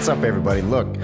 What's 0.00 0.08
up, 0.08 0.24
everybody? 0.24 0.62
Look, 0.62 0.96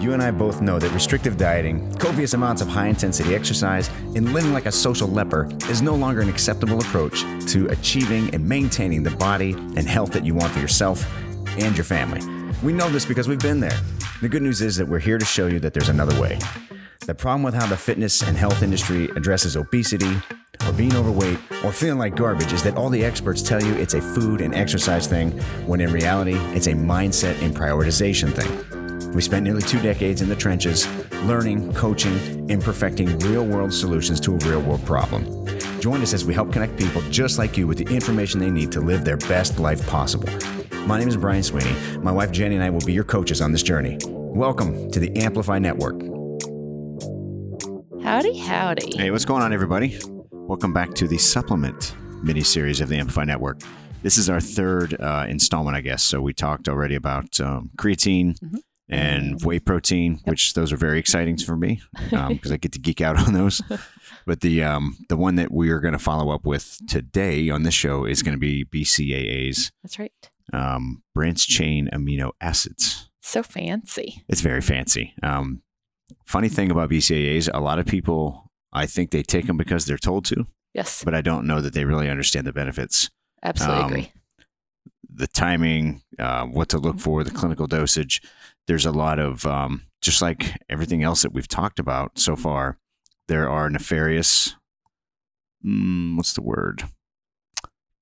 you 0.00 0.12
and 0.12 0.20
I 0.20 0.32
both 0.32 0.60
know 0.60 0.80
that 0.80 0.90
restrictive 0.90 1.36
dieting, 1.36 1.94
copious 1.98 2.34
amounts 2.34 2.60
of 2.60 2.66
high 2.66 2.88
intensity 2.88 3.32
exercise, 3.32 3.88
and 4.16 4.34
living 4.34 4.52
like 4.52 4.66
a 4.66 4.72
social 4.72 5.06
leper 5.06 5.48
is 5.68 5.82
no 5.82 5.94
longer 5.94 6.20
an 6.20 6.28
acceptable 6.28 6.80
approach 6.80 7.20
to 7.52 7.68
achieving 7.68 8.34
and 8.34 8.44
maintaining 8.44 9.04
the 9.04 9.12
body 9.12 9.52
and 9.52 9.86
health 9.86 10.10
that 10.10 10.26
you 10.26 10.34
want 10.34 10.52
for 10.52 10.58
yourself 10.58 11.08
and 11.60 11.76
your 11.76 11.84
family. 11.84 12.20
We 12.60 12.72
know 12.72 12.88
this 12.88 13.04
because 13.04 13.28
we've 13.28 13.38
been 13.38 13.60
there. 13.60 13.78
The 14.20 14.28
good 14.28 14.42
news 14.42 14.62
is 14.62 14.76
that 14.78 14.88
we're 14.88 14.98
here 14.98 15.18
to 15.18 15.24
show 15.24 15.46
you 15.46 15.60
that 15.60 15.72
there's 15.72 15.88
another 15.88 16.20
way. 16.20 16.36
The 17.06 17.14
problem 17.14 17.42
with 17.42 17.54
how 17.54 17.66
the 17.66 17.78
fitness 17.78 18.22
and 18.22 18.36
health 18.36 18.62
industry 18.62 19.06
addresses 19.16 19.56
obesity, 19.56 20.14
or 20.66 20.72
being 20.74 20.94
overweight, 20.94 21.38
or 21.64 21.72
feeling 21.72 21.98
like 21.98 22.14
garbage 22.14 22.52
is 22.52 22.62
that 22.62 22.76
all 22.76 22.90
the 22.90 23.02
experts 23.02 23.40
tell 23.40 23.62
you 23.62 23.72
it's 23.74 23.94
a 23.94 24.02
food 24.02 24.42
and 24.42 24.54
exercise 24.54 25.06
thing, 25.06 25.30
when 25.66 25.80
in 25.80 25.90
reality, 25.92 26.34
it's 26.54 26.66
a 26.66 26.72
mindset 26.72 27.40
and 27.42 27.56
prioritization 27.56 28.32
thing. 28.32 29.12
We 29.12 29.22
spent 29.22 29.44
nearly 29.44 29.62
two 29.62 29.80
decades 29.80 30.20
in 30.20 30.28
the 30.28 30.36
trenches, 30.36 30.86
learning, 31.22 31.72
coaching, 31.72 32.50
and 32.50 32.62
perfecting 32.62 33.18
real 33.20 33.46
world 33.46 33.72
solutions 33.72 34.20
to 34.20 34.34
a 34.34 34.38
real 34.38 34.60
world 34.60 34.84
problem. 34.84 35.24
Join 35.80 36.02
us 36.02 36.12
as 36.12 36.26
we 36.26 36.34
help 36.34 36.52
connect 36.52 36.78
people 36.78 37.00
just 37.10 37.38
like 37.38 37.56
you 37.56 37.66
with 37.66 37.78
the 37.78 37.92
information 37.92 38.40
they 38.40 38.50
need 38.50 38.70
to 38.72 38.80
live 38.80 39.06
their 39.06 39.16
best 39.16 39.58
life 39.58 39.84
possible. 39.86 40.28
My 40.86 40.98
name 40.98 41.08
is 41.08 41.16
Brian 41.16 41.42
Sweeney. 41.42 41.74
My 42.00 42.12
wife 42.12 42.30
Jenny 42.30 42.56
and 42.56 42.64
I 42.64 42.68
will 42.68 42.84
be 42.84 42.92
your 42.92 43.04
coaches 43.04 43.40
on 43.40 43.52
this 43.52 43.62
journey. 43.62 43.98
Welcome 44.06 44.90
to 44.90 45.00
the 45.00 45.16
Amplify 45.16 45.58
Network. 45.58 46.19
Howdy, 48.02 48.38
howdy. 48.38 48.96
Hey, 48.96 49.10
what's 49.10 49.24
going 49.24 49.42
on, 49.42 49.52
everybody? 49.52 49.98
Welcome 50.30 50.72
back 50.72 50.94
to 50.94 51.06
the 51.08 51.18
supplement 51.18 51.94
mini 52.22 52.42
series 52.42 52.80
of 52.80 52.88
the 52.88 52.96
Amplify 52.96 53.24
Network. 53.24 53.60
This 54.02 54.16
is 54.16 54.28
our 54.30 54.40
third 54.40 54.98
uh, 55.00 55.26
installment, 55.28 55.76
I 55.76 55.80
guess. 55.80 56.02
So 56.02 56.20
we 56.20 56.32
talked 56.32 56.68
already 56.68 56.94
about 56.94 57.38
um, 57.40 57.70
creatine 57.76 58.38
Mhm. 58.40 58.58
and 58.88 59.42
whey 59.44 59.58
protein, 59.60 60.20
which 60.24 60.54
those 60.54 60.72
are 60.72 60.76
very 60.76 60.98
exciting 60.98 61.36
for 61.36 61.56
me 61.56 61.80
because 62.10 62.50
I 62.52 62.56
get 62.56 62.72
to 62.72 62.78
geek 62.78 63.00
out 63.00 63.16
on 63.18 63.32
those. 63.34 63.60
But 64.26 64.42
the 64.42 64.62
um, 64.62 64.98
the 65.08 65.16
one 65.16 65.36
that 65.36 65.50
we 65.50 65.70
are 65.70 65.80
going 65.80 65.92
to 65.94 65.98
follow 65.98 66.30
up 66.30 66.44
with 66.44 66.78
today 66.86 67.48
on 67.48 67.62
this 67.62 67.72
show 67.74 68.04
is 68.04 68.22
going 68.22 68.34
to 68.34 68.38
be 68.38 68.64
BCAAs, 68.66 69.72
That's 69.82 69.98
right. 69.98 70.12
um, 70.52 71.02
branch 71.14 71.48
chain 71.48 71.88
amino 71.92 72.32
acids. 72.40 73.08
So 73.22 73.42
fancy. 73.42 74.22
It's 74.28 74.42
very 74.42 74.60
fancy. 74.60 75.14
Um, 75.22 75.62
funny 76.26 76.48
thing 76.48 76.70
about 76.70 76.90
BCAAs, 76.90 77.48
a 77.52 77.60
lot 77.60 77.78
of 77.78 77.86
people, 77.86 78.50
I 78.72 78.86
think 78.86 79.10
they 79.10 79.22
take 79.22 79.46
them 79.46 79.56
because 79.56 79.86
they're 79.86 79.98
told 79.98 80.24
to, 80.26 80.46
Yes, 80.74 81.02
but 81.04 81.14
I 81.14 81.20
don't 81.20 81.46
know 81.46 81.60
that 81.60 81.74
they 81.74 81.84
really 81.84 82.08
understand 82.08 82.46
the 82.46 82.52
benefits, 82.52 83.10
absolutely 83.42 83.82
um, 83.82 83.90
agree. 83.90 84.12
the 85.12 85.26
timing, 85.26 86.02
uh, 86.18 86.44
what 86.46 86.68
to 86.70 86.78
look 86.78 86.98
for, 87.00 87.24
the 87.24 87.30
clinical 87.30 87.66
dosage. 87.66 88.22
There's 88.66 88.86
a 88.86 88.92
lot 88.92 89.18
of, 89.18 89.44
um, 89.46 89.82
just 90.00 90.22
like 90.22 90.56
everything 90.68 91.02
else 91.02 91.22
that 91.22 91.32
we've 91.32 91.48
talked 91.48 91.78
about 91.80 92.18
so 92.18 92.36
far, 92.36 92.78
there 93.26 93.48
are 93.50 93.68
nefarious, 93.68 94.54
mm, 95.64 96.16
what's 96.16 96.34
the 96.34 96.42
word? 96.42 96.84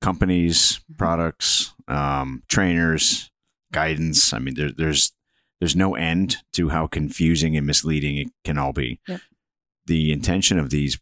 Companies, 0.00 0.81
products, 0.97 1.75
um, 1.89 2.43
trainers, 2.48 3.31
guidance. 3.72 4.33
I 4.33 4.39
mean, 4.39 4.55
there, 4.55 4.70
there's 4.70 5.12
there's 5.61 5.77
no 5.77 5.95
end 5.95 6.37
to 6.53 6.69
how 6.70 6.87
confusing 6.87 7.56
and 7.56 7.67
misleading 7.67 8.17
it 8.17 8.28
can 8.45 8.59
all 8.59 8.73
be. 8.73 9.01
Yep. 9.09 9.20
The 9.87 10.12
intention 10.12 10.59
of 10.59 10.70
these 10.70 10.98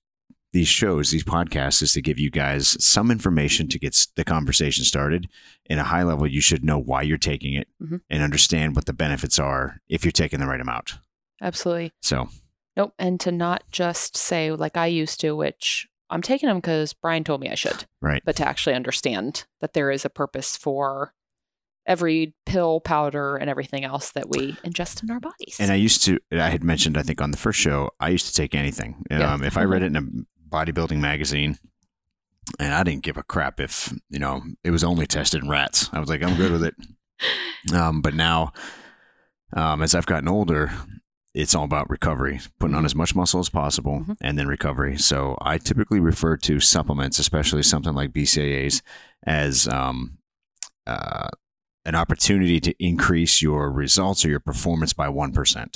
these 0.53 0.69
shows, 0.69 1.11
these 1.11 1.25
podcasts, 1.25 1.83
is 1.83 1.93
to 1.93 2.01
give 2.01 2.19
you 2.19 2.31
guys 2.31 2.83
some 2.83 3.11
information 3.11 3.69
to 3.69 3.79
get 3.79 4.07
the 4.17 4.25
conversation 4.25 4.85
started. 4.85 5.29
In 5.67 5.79
a 5.79 5.83
high 5.85 6.03
level, 6.03 6.27
you 6.27 6.41
should 6.41 6.65
know 6.65 6.79
why 6.79 7.03
you're 7.03 7.19
taking 7.19 7.53
it 7.53 7.69
Mhm. 7.83 8.01
and 8.09 8.23
understand 8.23 8.75
what 8.75 8.87
the 8.87 8.95
benefits 8.95 9.39
are 9.39 9.83
if 9.89 10.03
you're 10.03 10.13
taking 10.13 10.41
the 10.41 10.47
right 10.47 10.61
amount. 10.61 10.95
Absolutely. 11.43 11.93
So, 12.01 12.29
Nope. 12.75 12.95
And 12.99 13.19
to 13.21 13.33
not 13.33 13.65
just 13.71 14.17
say 14.17 14.51
like 14.53 14.77
I 14.79 14.87
used 14.87 15.21
to, 15.21 15.35
which 15.37 15.89
I'm 16.09 16.23
taking 16.23 16.49
them 16.49 16.59
because 16.59 16.93
Brian 16.95 17.25
told 17.25 17.41
me 17.43 17.51
I 17.51 17.55
should, 17.55 17.85
right. 18.01 18.23
but 18.25 18.37
to 18.37 18.47
actually 18.49 18.77
understand 18.77 19.45
that 19.61 19.75
there 19.75 19.91
is 19.91 20.05
a 20.07 20.11
purpose 20.11 20.57
for 20.57 21.13
every 21.87 22.35
pill, 22.47 22.81
powder, 22.81 23.37
and 23.37 23.49
everything 23.49 23.85
else 23.85 24.11
that 24.13 24.29
we 24.29 24.53
ingest 24.65 25.03
in 25.03 25.11
our 25.11 25.21
bodies. 25.21 25.57
And 25.61 25.71
I 25.71 25.77
used 25.77 26.03
to, 26.05 26.19
I 26.33 26.51
had 26.51 26.65
mentioned, 26.65 26.97
I 26.99 27.03
think 27.03 27.21
on 27.21 27.31
the 27.31 27.37
first 27.37 27.59
show, 27.61 27.91
I 28.01 28.09
used 28.11 28.27
to 28.27 28.35
take 28.35 28.55
anything. 28.55 29.05
Yeah. 29.11 29.33
Um, 29.35 29.43
if 29.45 29.57
I 29.57 29.65
read 29.65 29.83
it 29.83 29.87
in 29.87 29.97
a 29.97 30.03
bodybuilding 30.55 30.99
magazine, 30.99 31.59
and 32.61 32.73
I 32.73 32.83
didn't 32.85 33.03
give 33.03 33.17
a 33.17 33.23
crap 33.25 33.59
if 33.61 33.93
you 34.09 34.19
know 34.21 34.43
it 34.63 34.71
was 34.71 34.85
only 34.85 35.07
tested 35.07 35.43
in 35.43 35.49
rats. 35.49 35.91
I 35.93 35.99
was 36.01 36.09
like, 36.09 36.23
I'm 36.23 36.37
good 36.37 36.53
with 36.53 36.65
it. 36.65 36.75
Um, 37.75 38.03
but 38.03 38.15
now, 38.15 38.53
um, 39.55 39.81
as 39.83 39.95
I've 39.95 40.07
gotten 40.07 40.29
older, 40.29 40.71
it's 41.35 41.55
all 41.55 41.65
about 41.65 41.91
recovery, 41.91 42.41
putting 42.61 42.77
on 42.77 42.85
as 42.85 42.95
much 42.95 43.15
muscle 43.15 43.41
as 43.41 43.49
possible, 43.49 44.05
Mhm. 44.07 44.17
and 44.21 44.39
then 44.39 44.47
recovery. 44.47 44.97
So 44.99 45.37
I 45.41 45.59
typically 45.59 45.99
refer 45.99 46.37
to 46.37 46.61
supplements, 46.61 47.19
especially 47.19 47.63
something 47.63 47.95
like 47.95 48.13
BCAAs, 48.13 48.83
as 49.27 49.67
um, 49.67 50.19
uh, 50.87 51.29
an 51.87 51.95
opportunity 51.95 52.61
to 52.61 52.75
increase 52.85 53.41
your 53.41 53.71
results 53.71 54.25
or 54.25 54.29
your 54.29 54.41
performance 54.41 54.93
by 54.93 55.09
one 55.09 55.33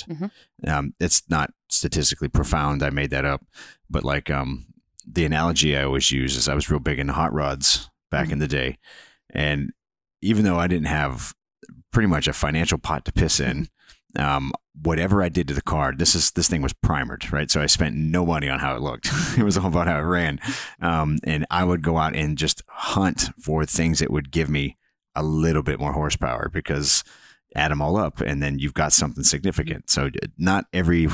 Mhm. 0.09 0.31
Um, 0.67 0.93
it's 0.99 1.23
not 1.29 1.53
statistically 1.69 2.27
profound. 2.27 2.83
I 2.83 2.89
made 2.89 3.11
that 3.11 3.23
up, 3.25 3.45
but 3.89 4.03
like 4.03 4.29
um, 4.29 4.67
the 5.07 5.23
analogy 5.25 5.75
I 5.75 5.83
always 5.85 6.11
use 6.11 6.35
is 6.35 6.49
I 6.49 6.53
was 6.53 6.69
real 6.69 6.81
big 6.81 6.99
into 6.99 7.13
hot 7.13 7.33
rods 7.33 7.89
back 8.11 8.29
in 8.29 8.39
the 8.39 8.47
day, 8.47 8.77
and 9.33 9.71
even 10.21 10.43
though 10.43 10.59
I 10.59 10.67
didn't 10.67 10.87
have 10.87 11.33
pretty 11.93 12.07
much 12.07 12.27
a 12.27 12.33
financial 12.33 12.77
pot 12.77 13.05
to 13.05 13.13
piss 13.13 13.39
in, 13.39 13.69
um, 14.17 14.51
whatever 14.83 15.23
I 15.23 15.29
did 15.29 15.47
to 15.47 15.53
the 15.53 15.61
car, 15.61 15.93
this 15.95 16.13
is 16.13 16.31
this 16.31 16.49
thing 16.49 16.61
was 16.61 16.73
primered, 16.73 17.31
right? 17.31 17.49
So 17.49 17.61
I 17.61 17.67
spent 17.67 17.95
no 17.95 18.25
money 18.25 18.49
on 18.49 18.59
how 18.59 18.75
it 18.75 18.81
looked. 18.81 19.09
it 19.37 19.43
was 19.43 19.57
all 19.57 19.67
about 19.67 19.87
how 19.87 19.97
it 19.99 20.03
ran, 20.03 20.41
um, 20.81 21.19
and 21.23 21.45
I 21.49 21.63
would 21.63 21.81
go 21.81 21.97
out 21.97 22.17
and 22.17 22.37
just 22.37 22.63
hunt 22.67 23.29
for 23.39 23.65
things 23.65 23.99
that 23.99 24.11
would 24.11 24.29
give 24.29 24.49
me 24.49 24.75
a 25.15 25.23
little 25.23 25.63
bit 25.63 25.79
more 25.79 25.93
horsepower 25.93 26.49
because 26.51 27.03
add 27.55 27.71
them 27.71 27.81
all 27.81 27.97
up, 27.97 28.21
and 28.21 28.41
then 28.41 28.59
you've 28.59 28.73
got 28.73 28.93
something 28.93 29.23
significant. 29.23 29.89
So 29.89 30.09
not 30.37 30.65
every 30.73 31.07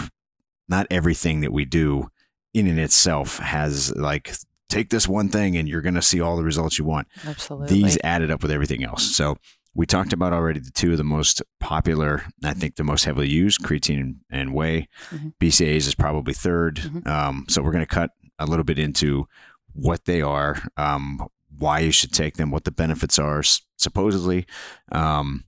not 0.69 0.85
everything 0.91 1.41
that 1.41 1.51
we 1.53 1.63
do 1.65 2.09
in 2.53 2.67
and 2.67 2.79
itself 2.79 3.37
has 3.39 3.95
like 3.95 4.33
take 4.69 4.89
this 4.89 5.07
one 5.07 5.29
thing 5.29 5.55
and 5.55 5.67
you're 5.69 5.81
going 5.81 5.95
to 5.95 6.01
see 6.01 6.19
all 6.19 6.35
the 6.35 6.43
results 6.43 6.77
you 6.77 6.83
want 6.83 7.07
Absolutely. 7.25 7.67
these 7.67 7.97
added 8.03 8.29
up 8.29 8.41
with 8.41 8.51
everything 8.51 8.83
else. 8.83 9.15
So 9.15 9.37
we 9.73 9.85
talked 9.85 10.11
about 10.11 10.33
already 10.33 10.59
the 10.59 10.71
two 10.71 10.91
of 10.91 10.97
the 10.97 11.05
most 11.05 11.41
popular, 11.61 12.23
I 12.43 12.53
think 12.53 12.75
the 12.75 12.83
most 12.83 13.05
heavily 13.05 13.29
used, 13.29 13.61
creatine 13.61 14.15
and 14.29 14.53
whey. 14.53 14.89
Mhm. 15.11 15.33
BCAAs 15.39 15.87
is 15.87 15.95
probably 15.95 16.33
3rd 16.33 16.77
Mhm. 16.79 17.07
Um, 17.07 17.45
so 17.47 17.61
we're 17.61 17.71
going 17.71 17.85
to 17.85 17.95
cut 17.95 18.09
a 18.39 18.45
little 18.45 18.65
bit 18.65 18.77
into 18.79 19.25
what 19.71 20.03
they 20.05 20.21
are, 20.21 20.61
um, 20.75 21.25
why 21.57 21.79
you 21.79 21.91
should 21.91 22.11
take 22.13 22.37
them, 22.37 22.51
what 22.51 22.63
the 22.63 22.71
benefits 22.71 23.17
are, 23.19 23.41
supposedly. 23.77 24.45
Um, 24.91 25.45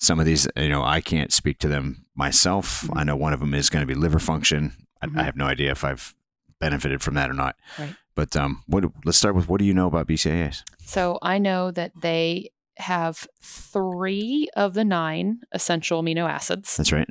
some 0.00 0.18
of 0.20 0.26
these, 0.26 0.46
you 0.56 0.68
know, 0.68 0.82
I 0.82 1.00
can't 1.00 1.32
speak 1.32 1.58
to 1.60 1.68
them 1.68 2.04
myself. 2.14 2.82
Mhm. 2.82 2.98
I 2.98 3.04
know 3.04 3.16
one 3.16 3.32
of 3.32 3.40
them 3.40 3.54
is 3.54 3.70
going 3.70 3.82
to 3.86 3.86
be 3.86 3.98
liver 3.98 4.18
function. 4.18 4.72
I, 5.00 5.06
Mhm. 5.06 5.18
I 5.20 5.22
have 5.24 5.36
no 5.36 5.46
idea 5.46 5.70
if 5.70 5.84
I've 5.84 6.14
benefited 6.60 7.02
from 7.02 7.14
that 7.14 7.30
or 7.30 7.34
not. 7.34 7.56
Right. 7.78 7.94
But 8.14 8.36
um, 8.36 8.62
what? 8.66 8.84
Let's 9.04 9.18
start 9.18 9.34
with 9.34 9.48
what 9.48 9.58
do 9.58 9.64
you 9.64 9.74
know 9.74 9.86
about 9.86 10.06
BCAAs? 10.06 10.62
So 10.84 11.18
I 11.22 11.38
know 11.38 11.70
that 11.72 11.92
they 12.00 12.50
have 12.78 13.26
three 13.42 14.48
of 14.56 14.74
the 14.74 14.84
nine 14.84 15.40
essential 15.52 16.02
amino 16.02 16.28
acids. 16.28 16.76
That's 16.76 16.92
right. 16.92 17.08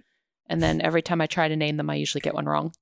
And 0.47 0.61
then 0.61 0.81
every 0.81 1.01
time 1.01 1.19
I 1.21 1.27
try 1.27 1.47
to 1.47 1.55
name 1.55 1.77
them, 1.77 1.89
I 1.89 1.95
usually 1.95 2.21
get 2.21 2.33
one 2.33 2.45
wrong. 2.45 2.73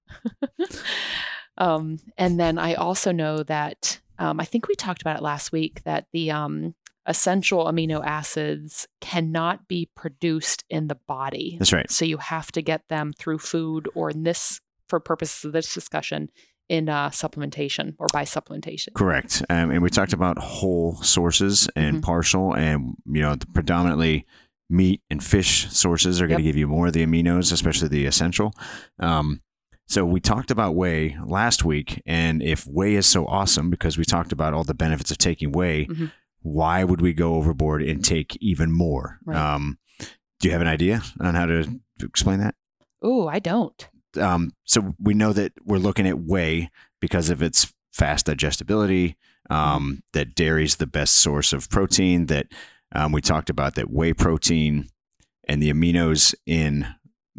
um, 1.58 1.98
and 2.18 2.40
then 2.40 2.58
I 2.58 2.74
also 2.74 3.12
know 3.12 3.44
that 3.44 4.00
um, 4.22 4.40
I 4.40 4.46
think 4.46 4.68
we 4.68 4.76
talked 4.76 5.02
about 5.02 5.18
it 5.18 5.24
last 5.24 5.52
week 5.52 5.84
that 5.84 6.06
the 6.14 6.32
um, 6.32 6.76
essential 7.06 7.66
amino 7.66 8.06
acids 8.06 8.88
cannot 9.02 9.68
be 9.68 9.90
produced 9.96 10.64
in 10.70 10.88
the 10.88 10.98
body. 11.08 11.56
That's 11.60 11.74
right. 11.74 11.90
So 11.90 12.06
you 12.06 12.18
have 12.18 12.52
to 12.54 12.62
get 12.62 12.88
them 12.88 13.14
through 13.18 13.40
food 13.40 13.90
or 13.96 14.12
in 14.12 14.24
this, 14.24 14.62
for 14.88 15.00
purposes 15.00 15.46
of 15.46 15.52
this 15.54 15.74
discussion, 15.74 16.30
in 16.70 16.88
uh, 16.88 17.10
supplementation 17.10 17.96
or 18.00 18.08
by 18.14 18.24
supplementation. 18.24 18.94
Correct. 18.94 19.44
Um, 19.50 19.72
and 19.72 19.82
we 19.82 19.90
talked 19.90 20.14
about 20.14 20.38
whole 20.38 20.96
sources 21.02 21.68
and 21.76 21.98
Mhm. 21.98 22.02
partial, 22.04 22.56
and 22.56 22.96
you 23.06 23.22
know, 23.22 23.36
the 23.36 23.48
predominantly 23.48 24.26
meat 24.70 25.02
and 25.10 25.22
fish 25.22 25.68
sources 25.70 26.22
are 26.22 26.28
going 26.28 26.38
to 26.38 26.44
Yep. 26.44 26.50
give 26.54 26.58
you 26.58 26.68
more 26.68 26.88
of 26.88 26.94
the 26.94 27.06
aminos, 27.06 27.52
especially 27.52 27.90
the 27.90 28.06
essential. 28.06 28.54
Um, 29.00 29.42
so 29.92 30.06
we 30.06 30.20
talked 30.20 30.52
about 30.52 30.76
whey 30.76 31.18
last 31.26 31.64
week, 31.66 32.02
and 32.06 32.42
if 32.42 32.66
whey 32.66 32.96
is 32.96 33.06
so 33.06 33.26
awesome 33.28 33.70
because 33.70 33.98
we 33.98 34.06
talked 34.06 34.32
about 34.32 34.54
all 34.54 34.64
the 34.64 34.74
benefits 34.74 35.12
of 35.12 35.18
taking 35.18 35.52
whey, 35.52 35.86
Mhm. 35.86 36.12
why 36.42 36.84
would 36.84 37.02
we 37.02 37.14
go 37.14 37.36
overboard 37.36 37.82
and 37.84 38.04
take 38.04 38.38
even 38.42 38.72
more? 38.72 39.20
Right. 39.26 39.38
Um, 39.38 39.78
do 40.40 40.48
you 40.48 40.52
have 40.54 40.62
an 40.62 40.68
idea 40.68 41.04
on 41.20 41.36
how 41.36 41.46
to 41.46 41.80
explain 42.02 42.40
that? 42.40 42.56
Oh, 43.02 43.28
I 43.28 43.40
don't. 43.40 43.88
um, 44.20 44.52
so 44.66 44.94
we 45.00 45.14
know 45.14 45.32
that 45.34 45.54
we're 45.64 45.78
looking 45.78 46.06
at 46.08 46.20
whey 46.20 46.70
because 47.00 47.30
of 47.30 47.42
its 47.42 47.74
fast 47.94 48.26
digestibility. 48.26 49.16
Um, 49.50 50.04
that 50.14 50.38
is 50.40 50.76
the 50.78 50.88
best 50.88 51.16
source 51.16 51.54
of 51.54 51.70
protein. 51.70 52.26
That 52.28 52.48
um, 52.94 53.12
we 53.14 53.22
talked 53.22 53.50
about 53.50 53.76
that 53.76 53.90
whey 53.90 54.14
protein 54.14 54.88
and 55.48 55.62
the 55.64 55.72
aminos 55.72 56.34
in 56.46 56.88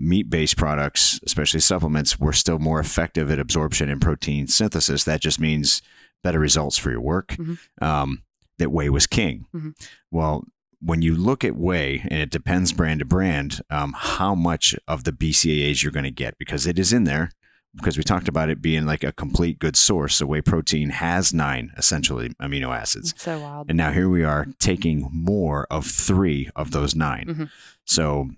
meat 0.02 0.28
based 0.28 0.56
products, 0.56 1.20
especially 1.24 1.60
supplements, 1.60 2.18
were 2.18 2.32
still 2.32 2.58
more 2.58 2.80
effective 2.80 3.30
at 3.30 3.38
absorption 3.38 3.88
and 3.88 4.00
protein 4.00 4.46
synthesis. 4.48 5.04
That 5.04 5.20
just 5.20 5.38
means 5.40 5.80
better 6.22 6.38
results 6.40 6.76
for 6.76 6.90
your 6.90 7.00
work. 7.00 7.28
Mhm. 7.38 7.58
Um, 7.80 8.22
that 8.58 8.70
whey 8.72 8.88
was 8.88 9.06
king. 9.06 9.46
Mhm. 9.54 9.74
Well, 10.10 10.44
when 10.80 11.02
you 11.02 11.14
look 11.14 11.44
at 11.44 11.56
whey, 11.56 12.00
and 12.10 12.20
it 12.20 12.30
depends 12.30 12.72
brand 12.72 12.98
to 12.98 13.04
brand, 13.06 13.60
um, 13.70 13.94
how 13.96 14.34
much 14.34 14.74
of 14.88 15.04
the 15.04 15.12
BCAAs 15.12 15.82
you're 15.82 15.92
going 15.92 16.04
to 16.04 16.10
get 16.10 16.36
because 16.38 16.66
it 16.66 16.78
is 16.78 16.92
in 16.92 17.04
there. 17.04 17.30
Because 17.74 17.96
we 17.96 18.02
talked 18.04 18.28
about 18.28 18.50
it 18.50 18.60
being 18.60 18.84
like 18.84 19.02
a 19.02 19.12
complete 19.12 19.58
good 19.58 19.76
source. 19.76 20.16
So 20.16 20.26
whey 20.26 20.42
protein 20.42 20.90
has 20.90 21.32
nine 21.32 21.72
essentially 21.78 22.28
amino 22.40 22.76
acids. 22.76 23.12
It's 23.12 23.22
so 23.22 23.38
wild. 23.40 23.70
And 23.70 23.78
now 23.78 23.92
here 23.92 24.10
we 24.10 24.24
are 24.24 24.46
taking 24.58 25.08
more 25.10 25.66
of 25.70 25.86
three 25.86 26.50
of 26.54 26.72
those 26.72 26.94
9 26.94 27.26
Mhm. 27.28 27.50
So 27.86 28.28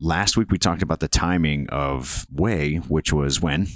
last 0.00 0.36
week 0.36 0.50
we 0.50 0.58
talked 0.58 0.82
about 0.82 1.00
the 1.00 1.08
timing 1.08 1.68
of 1.70 2.26
whey, 2.32 2.76
which 2.76 3.12
was 3.12 3.40
when? 3.40 3.68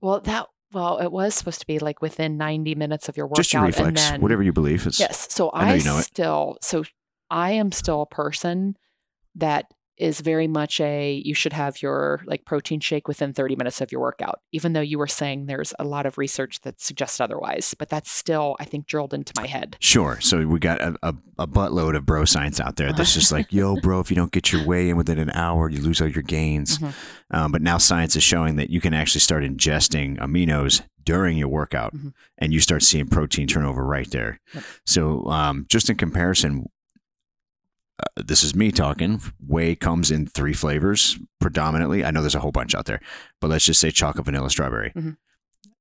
Well, 0.00 0.20
that 0.20 0.46
well, 0.72 0.98
it 0.98 1.10
was 1.10 1.34
supposed 1.34 1.60
to 1.60 1.66
be 1.66 1.78
like 1.78 2.02
within 2.02 2.36
90 2.36 2.74
minutes 2.74 3.08
of 3.08 3.16
your 3.16 3.26
workout. 3.26 3.36
Just 3.36 3.52
your 3.52 3.62
reflex, 3.64 4.10
then, 4.10 4.20
whatever 4.20 4.42
you 4.42 4.52
believe. 4.52 4.86
It's, 4.86 5.00
Yes. 5.00 5.32
So 5.32 5.50
I 5.54 5.64
know 5.64 5.72
I, 5.72 5.74
you 5.76 5.84
know 5.84 5.98
it. 5.98 6.02
still, 6.02 6.58
so 6.60 6.84
I 7.30 7.52
am 7.52 7.72
still 7.72 8.02
a 8.02 8.06
person 8.06 8.76
that 9.34 9.72
is 9.98 10.20
very 10.20 10.46
much 10.46 10.80
a 10.80 11.20
you 11.24 11.34
should 11.34 11.52
have 11.52 11.82
your 11.82 12.20
like 12.26 12.44
protein 12.44 12.80
shake 12.80 13.08
within 13.08 13.32
30 13.32 13.56
minutes 13.56 13.80
of 13.80 13.90
your 13.92 14.00
workout 14.00 14.40
even 14.52 14.72
though 14.72 14.80
you 14.80 14.98
were 14.98 15.06
saying 15.06 15.46
there's 15.46 15.74
a 15.78 15.84
lot 15.84 16.06
of 16.06 16.16
research 16.18 16.60
that 16.60 16.80
suggests 16.80 17.20
otherwise 17.20 17.74
but 17.78 17.88
that's 17.88 18.10
still 18.10 18.56
i 18.60 18.64
think 18.64 18.86
drilled 18.86 19.12
into 19.14 19.32
my 19.36 19.46
head 19.46 19.76
Sure. 19.80 20.18
So 20.20 20.46
we 20.46 20.58
got 20.58 20.80
a, 20.80 20.94
a, 21.02 21.14
a 21.38 21.46
buttload 21.46 21.96
of 21.96 22.04
bro 22.06 22.24
science 22.24 22.60
out 22.60 22.76
there 22.76 22.92
that's 22.92 23.14
just 23.14 23.32
like, 23.32 23.52
yo, 23.52 23.76
bro, 23.76 24.00
if 24.00 24.10
you 24.10 24.16
don't 24.16 24.32
get 24.32 24.52
your 24.52 24.62
whey 24.64 24.90
in 24.90 24.96
within 24.96 25.18
an 25.18 25.30
hour, 25.30 25.68
you 25.70 25.80
lose 25.80 26.00
all 26.00 26.08
your 26.08 26.22
gains. 26.22 26.78
Mhm. 26.78 26.94
Um, 27.30 27.52
but 27.52 27.62
now 27.62 27.78
science 27.78 28.16
is 28.16 28.22
showing 28.22 28.56
that 28.56 28.70
you 28.70 28.80
can 28.80 28.92
actually 28.94 29.20
start 29.20 29.42
ingesting 29.44 30.18
aminos 30.18 30.82
during 31.04 31.38
your 31.38 31.48
workout 31.48 31.94
Mhm. 31.94 32.12
and 32.38 32.52
you 32.52 32.60
start 32.60 32.82
seeing 32.82 33.06
protein 33.06 33.46
turnover 33.46 33.84
right 33.84 34.10
there. 34.10 34.40
Yep. 34.54 34.64
So 34.86 35.24
um, 35.26 35.66
just 35.68 35.88
in 35.90 35.96
comparison, 35.96 36.66
uh, 38.00 38.22
this 38.24 38.42
is 38.42 38.54
me 38.54 38.70
talking. 38.72 39.20
Whey 39.46 39.74
comes 39.74 40.10
in 40.10 40.26
three 40.26 40.52
flavors 40.54 41.18
predominantly. 41.40 42.04
I 42.04 42.10
know 42.10 42.20
there's 42.20 42.34
a 42.34 42.40
whole 42.40 42.52
bunch 42.52 42.74
out 42.74 42.86
there, 42.86 43.00
but 43.40 43.48
let's 43.50 43.64
just 43.64 43.80
say 43.80 43.90
chocolate, 43.90 44.24
vanilla, 44.26 44.50
strawberry. 44.50 44.92
Mhm. 44.96 45.16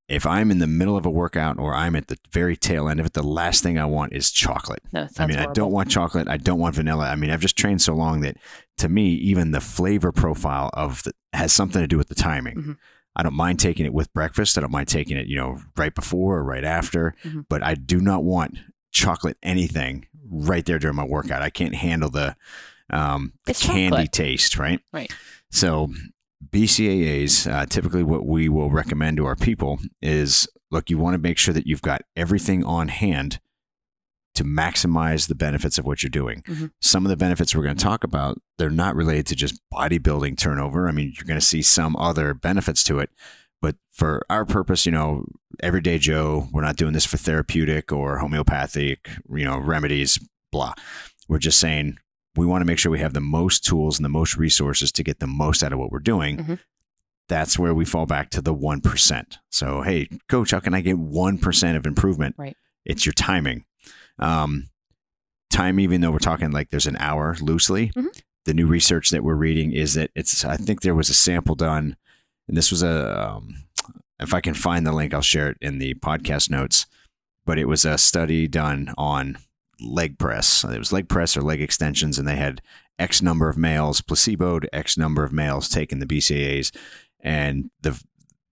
If 0.10 0.26
I'm 0.26 0.52
in 0.52 0.60
the 0.60 0.68
middle 0.68 0.96
of 0.96 1.06
a 1.06 1.10
workout 1.10 1.60
or 1.60 1.76
I'm 1.76 1.94
at 1.94 2.08
the 2.08 2.18
very 2.32 2.56
tail 2.56 2.88
end 2.88 3.02
of 3.02 3.06
it, 3.06 3.12
the 3.14 3.22
last 3.22 3.62
thing 3.62 3.78
I 3.78 3.84
want 3.84 4.14
is 4.14 4.32
chocolate. 4.32 4.82
no 4.94 5.08
I 5.20 5.28
mean, 5.28 5.38
I 5.38 5.52
don't 5.54 5.72
want 5.74 5.92
chocolate. 5.92 6.30
I 6.30 6.38
don't 6.38 6.60
want 6.60 6.76
vanilla. 6.76 7.10
I 7.10 7.16
mean, 7.16 7.30
I've 7.30 7.42
just 7.42 7.58
trained 7.58 7.82
so 7.82 7.94
long 7.94 8.22
that 8.22 8.38
to 8.78 8.88
me, 8.88 9.10
even 9.10 9.52
the 9.52 9.60
flavor 9.60 10.14
profile 10.14 10.70
of 10.74 11.04
the 11.04 11.12
has 11.34 11.52
something 11.52 11.82
to 11.82 11.88
do 11.90 11.98
with 11.98 12.08
the 12.08 12.16
timing. 12.16 12.56
Mhm. 12.56 12.78
I 13.18 13.24
don't 13.24 13.34
mind 13.34 13.60
taking 13.60 13.86
it 13.86 13.94
with 13.94 14.14
breakfast. 14.14 14.58
I 14.58 14.62
don't 14.62 14.72
mind 14.72 14.88
taking 14.88 15.18
it, 15.18 15.28
you 15.28 15.36
know, 15.36 15.60
right 15.76 15.94
before 15.94 16.38
or 16.38 16.44
right 16.44 16.64
after. 16.64 17.14
Mhm. 17.26 17.46
But 17.50 17.62
I 17.64 17.74
do 17.76 18.00
not 18.00 18.24
want 18.24 18.60
chocolate 18.98 19.38
anything 19.44 20.08
right 20.30 20.66
there 20.66 20.80
during 20.80 20.96
my 20.96 21.06
workout. 21.06 21.42
I 21.42 21.50
can't 21.50 21.76
handle 21.76 22.10
the 22.10 22.36
um, 22.90 23.34
the 23.46 23.54
candy 23.54 23.90
chocolate. 23.90 24.12
taste, 24.14 24.58
right? 24.58 24.80
Right. 24.94 25.12
So 25.52 25.90
BCAAs, 26.52 27.52
uh, 27.52 27.66
typically 27.66 28.04
what 28.04 28.26
we 28.26 28.50
will 28.50 28.70
recommend 28.70 29.18
to 29.18 29.26
our 29.26 29.36
people 29.36 29.80
is 30.02 30.48
look, 30.72 30.90
you 30.90 30.98
want 30.98 31.14
to 31.14 31.18
make 31.20 31.38
sure 31.38 31.54
that 31.54 31.66
you've 31.68 31.82
got 31.82 32.02
everything 32.16 32.64
on 32.64 32.88
hand 32.90 33.40
to 34.36 34.44
maximize 34.44 35.28
the 35.28 35.36
benefits 35.36 35.78
of 35.78 35.86
what 35.86 36.04
you're 36.04 36.10
doing. 36.10 36.44
Mhm. 36.44 36.72
Some 36.82 37.06
of 37.06 37.10
the 37.10 37.18
benefits 37.18 37.56
we're 37.56 37.64
going 37.64 37.78
to 37.78 37.84
talk 37.84 38.04
about, 38.04 38.40
they're 38.58 38.70
not 38.70 38.96
related 38.96 39.26
to 39.28 39.36
just 39.36 39.60
bodybuilding 39.74 40.38
turnover. 40.38 40.88
I 40.88 40.92
mean, 40.92 41.12
you're 41.16 41.26
going 41.26 41.40
to 41.40 41.46
see 41.46 41.62
some 41.62 41.96
other 41.96 42.34
benefits 42.34 42.84
to 42.86 43.00
it. 43.00 43.10
But 43.62 43.76
for 43.92 44.22
our 44.30 44.46
purpose, 44.46 44.86
you 44.86 44.92
know, 44.92 45.26
everyday 45.62 45.98
Joe, 45.98 46.48
we're 46.52 46.62
not 46.62 46.76
doing 46.76 46.94
this 46.94 47.06
for 47.06 47.18
therapeutic 47.18 47.92
or 47.92 48.20
homeopathic, 48.20 49.10
you 49.30 49.46
know, 49.46 49.58
remedies, 49.58 50.20
blah. 50.52 50.74
We're 51.28 51.40
just 51.40 51.60
saying 51.60 51.98
we 52.36 52.46
want 52.46 52.62
to 52.62 52.66
make 52.66 52.78
sure 52.78 52.92
we 52.92 53.00
have 53.00 53.14
the 53.14 53.20
most 53.22 53.64
tools 53.66 53.98
and 53.98 54.06
the 54.06 54.10
most 54.10 54.38
resources 54.38 54.92
to 54.92 55.04
get 55.04 55.20
the 55.20 55.28
most 55.28 55.64
out 55.64 55.74
of 55.74 55.80
what 55.80 55.92
we're 55.92 56.00
doing. 56.00 56.38
Mhm. 56.38 56.60
That's 57.30 57.58
where 57.58 57.74
we 57.74 57.84
fall 57.84 58.06
back 58.06 58.30
to 58.30 58.42
the 58.42 58.54
1%. 58.54 59.40
So, 59.50 59.82
hey, 59.82 60.08
coach, 60.30 60.52
how 60.52 60.60
can 60.60 60.74
I 60.76 60.82
get 60.82 60.98
1% 60.98 61.76
of 61.76 61.86
improvement? 61.86 62.36
Right. 62.38 62.56
It's 62.86 63.06
your 63.06 63.14
timing. 63.14 63.66
Um, 64.20 64.70
time, 65.50 65.80
even 65.80 66.02
though 66.02 66.12
we're 66.12 66.20
talking 66.20 66.52
like 66.52 66.70
there's 66.70 66.88
an 66.88 66.96
hour 67.00 67.36
loosely, 67.42 67.92
Mhm. 67.96 68.22
the 68.46 68.54
new 68.54 68.68
research 68.68 69.10
that 69.10 69.24
we're 69.24 69.36
reading 69.36 69.72
is 69.74 69.96
that 69.96 70.12
it's, 70.16 70.46
I 70.46 70.56
think 70.58 70.82
there 70.82 70.96
was 70.96 71.10
a 71.10 71.14
sample 71.14 71.56
done, 71.56 71.98
and 72.48 72.56
this 72.58 72.72
was 72.72 72.84
a, 72.84 73.30
um, 73.30 73.56
if 74.20 74.34
I 74.34 74.42
can 74.42 74.54
find 74.54 74.86
the 74.86 74.92
link, 74.92 75.14
I'll 75.14 75.22
share 75.22 75.50
it 75.50 75.58
in 75.62 75.80
the 75.80 75.94
podcast 75.96 76.50
notes. 76.50 76.86
But 77.46 77.58
it 77.60 77.66
was 77.66 77.86
a 77.86 77.98
study 77.98 78.48
done 78.48 78.94
on 78.98 79.38
leg 79.80 80.18
press. 80.18 80.64
It 80.64 80.78
was 80.80 80.92
leg 80.92 81.08
press 81.08 81.38
or 81.38 81.42
leg 81.42 81.62
extensions, 81.62 82.18
and 82.20 82.28
they 82.28 82.36
had 82.36 82.62
X 83.00 83.22
number 83.22 83.48
of 83.48 83.58
males 83.58 84.02
placeboed, 84.02 84.66
X 84.74 84.98
number 84.98 85.24
of 85.24 85.32
males 85.32 85.70
taking 85.70 86.00
the 86.00 86.06
BCAAs, 86.08 86.76
and 87.22 87.70
the 87.82 88.02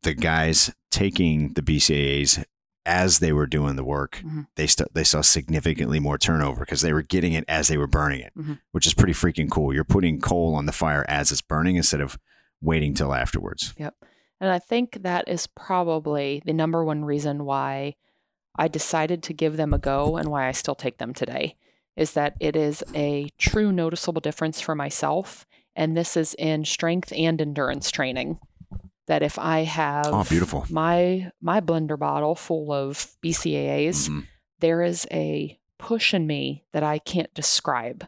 the 0.04 0.14
guys 0.14 0.72
taking 0.92 1.54
the 1.54 1.62
BCAAs 1.64 2.44
as 2.86 3.18
they 3.18 3.34
were 3.34 3.48
doing 3.48 3.76
the 3.76 3.84
work, 3.84 4.22
Mhm. 4.24 4.46
they 4.56 4.68
st- 4.68 4.94
they 4.94 5.04
saw 5.04 5.22
significantly 5.22 6.00
more 6.00 6.20
turnover 6.20 6.60
because 6.60 6.82
they 6.82 6.94
were 6.94 7.02
getting 7.02 7.34
it 7.34 7.44
as 7.48 7.68
they 7.68 7.78
were 7.78 7.88
burning 7.88 8.22
it, 8.22 8.32
Mhm. 8.38 8.60
which 8.72 8.86
is 8.86 8.94
pretty 8.94 9.14
freaking 9.14 9.50
cool. 9.50 9.74
You're 9.74 9.84
putting 9.84 10.22
coal 10.22 10.54
on 10.54 10.68
the 10.68 10.72
fire 10.72 11.04
as 11.10 11.32
it's 11.32 11.42
burning 11.42 11.76
instead 11.76 12.02
of 12.02 12.20
waiting 12.66 12.94
till 12.94 13.14
afterwards. 13.14 13.74
Yep. 13.78 13.96
And 14.42 14.50
I 14.50 14.60
think 14.60 15.04
that 15.04 15.28
is 15.28 15.48
probably 15.48 16.42
the 16.46 16.54
number 16.54 16.84
one 16.84 17.06
reason 17.06 17.46
why 17.46 17.96
I 18.58 18.68
decided 18.68 19.24
to 19.24 19.34
give 19.34 19.56
them 19.58 19.74
a 19.74 19.78
go 19.78 20.18
and 20.18 20.30
why 20.30 20.48
I 20.48 20.52
still 20.52 20.76
take 20.76 20.98
them 20.98 21.14
today 21.14 21.56
is 21.96 22.14
that 22.14 22.36
it 22.42 22.56
is 22.56 22.84
a 22.94 23.30
true 23.38 23.72
noticeable 23.72 24.20
difference 24.20 24.60
for 24.60 24.76
myself. 24.76 25.46
And 25.76 25.96
this 25.96 26.18
is 26.18 26.34
in 26.36 26.66
strength 26.66 27.14
and 27.16 27.40
endurance 27.40 27.92
training. 27.92 28.40
That 29.08 29.22
if 29.22 29.38
I 29.38 29.60
have 29.64 30.08
Oh, 30.08 30.24
beautiful. 30.24 30.66
my 30.70 31.32
my 31.40 31.62
blender 31.62 31.98
bottle 32.00 32.34
full 32.36 32.72
of 32.74 33.16
BCAAs, 33.22 34.10
Mhm. 34.10 34.26
there 34.60 34.82
is 34.82 35.06
a 35.12 35.60
push 35.78 36.14
in 36.14 36.26
me 36.26 36.64
that 36.72 36.82
I 36.84 36.98
can't 37.00 37.34
describe. 37.34 38.08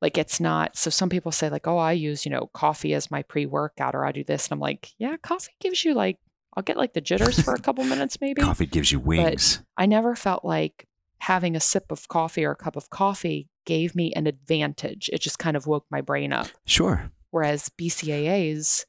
Like 0.00 0.16
it's 0.16 0.40
not 0.40 0.76
so 0.76 0.90
some 0.90 1.08
people 1.08 1.32
say 1.32 1.50
like, 1.50 1.66
"Oh, 1.66 1.78
I 1.78 1.92
use, 1.92 2.24
you 2.24 2.30
know, 2.30 2.50
coffee 2.54 2.94
as 2.94 3.10
my 3.10 3.22
pre-workout 3.22 3.94
or 3.94 4.04
I 4.04 4.12
do 4.12 4.24
this." 4.24 4.46
And 4.46 4.52
I'm 4.52 4.60
like, 4.60 4.92
"Yeah, 4.98 5.16
coffee 5.18 5.52
gives 5.60 5.84
you 5.84 5.94
like 5.94 6.18
I'll 6.56 6.62
get 6.62 6.76
like 6.76 6.94
the 6.94 7.00
jitters 7.00 7.40
for 7.40 7.54
a 7.54 7.58
couple 7.62 7.84
minutes 7.84 8.20
maybe." 8.20 8.42
Coffee 8.42 8.66
gives 8.66 8.90
you 8.90 8.98
wings. 8.98 9.62
I 9.76 9.86
never 9.86 10.16
felt 10.16 10.44
like 10.44 10.86
having 11.18 11.54
a 11.54 11.60
sip 11.60 11.90
of 11.90 12.08
coffee 12.08 12.44
or 12.44 12.52
a 12.52 12.56
cup 12.56 12.76
of 12.76 12.88
coffee 12.90 13.48
gave 13.66 13.94
me 13.94 14.12
an 14.14 14.26
advantage. 14.26 15.10
It 15.12 15.20
just 15.20 15.38
kind 15.38 15.56
of 15.56 15.66
woke 15.66 15.84
my 15.90 16.00
brain 16.00 16.32
up. 16.32 16.48
Sure. 16.64 17.10
Whereas 17.30 17.70
BCAAs, 17.78 18.84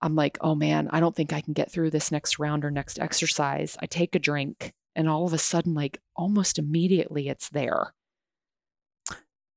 I'm 0.00 0.14
like, 0.14 0.38
oh 0.40 0.54
man, 0.54 0.88
I 0.90 1.00
don't 1.00 1.14
think 1.14 1.32
I 1.32 1.40
can 1.40 1.52
get 1.52 1.70
through 1.70 1.90
this 1.90 2.10
next 2.10 2.38
round 2.38 2.64
or 2.64 2.70
next 2.70 2.98
exercise. 2.98 3.76
I 3.80 3.86
take 3.86 4.14
a 4.14 4.20
drink, 4.20 4.72
and 4.94 5.08
all 5.08 5.26
of 5.26 5.34
a 5.34 5.38
sudden, 5.38 5.74
like 5.74 6.00
almost 6.16 6.58
immediately, 6.58 7.28
it's 7.28 7.48
there. 7.48 7.92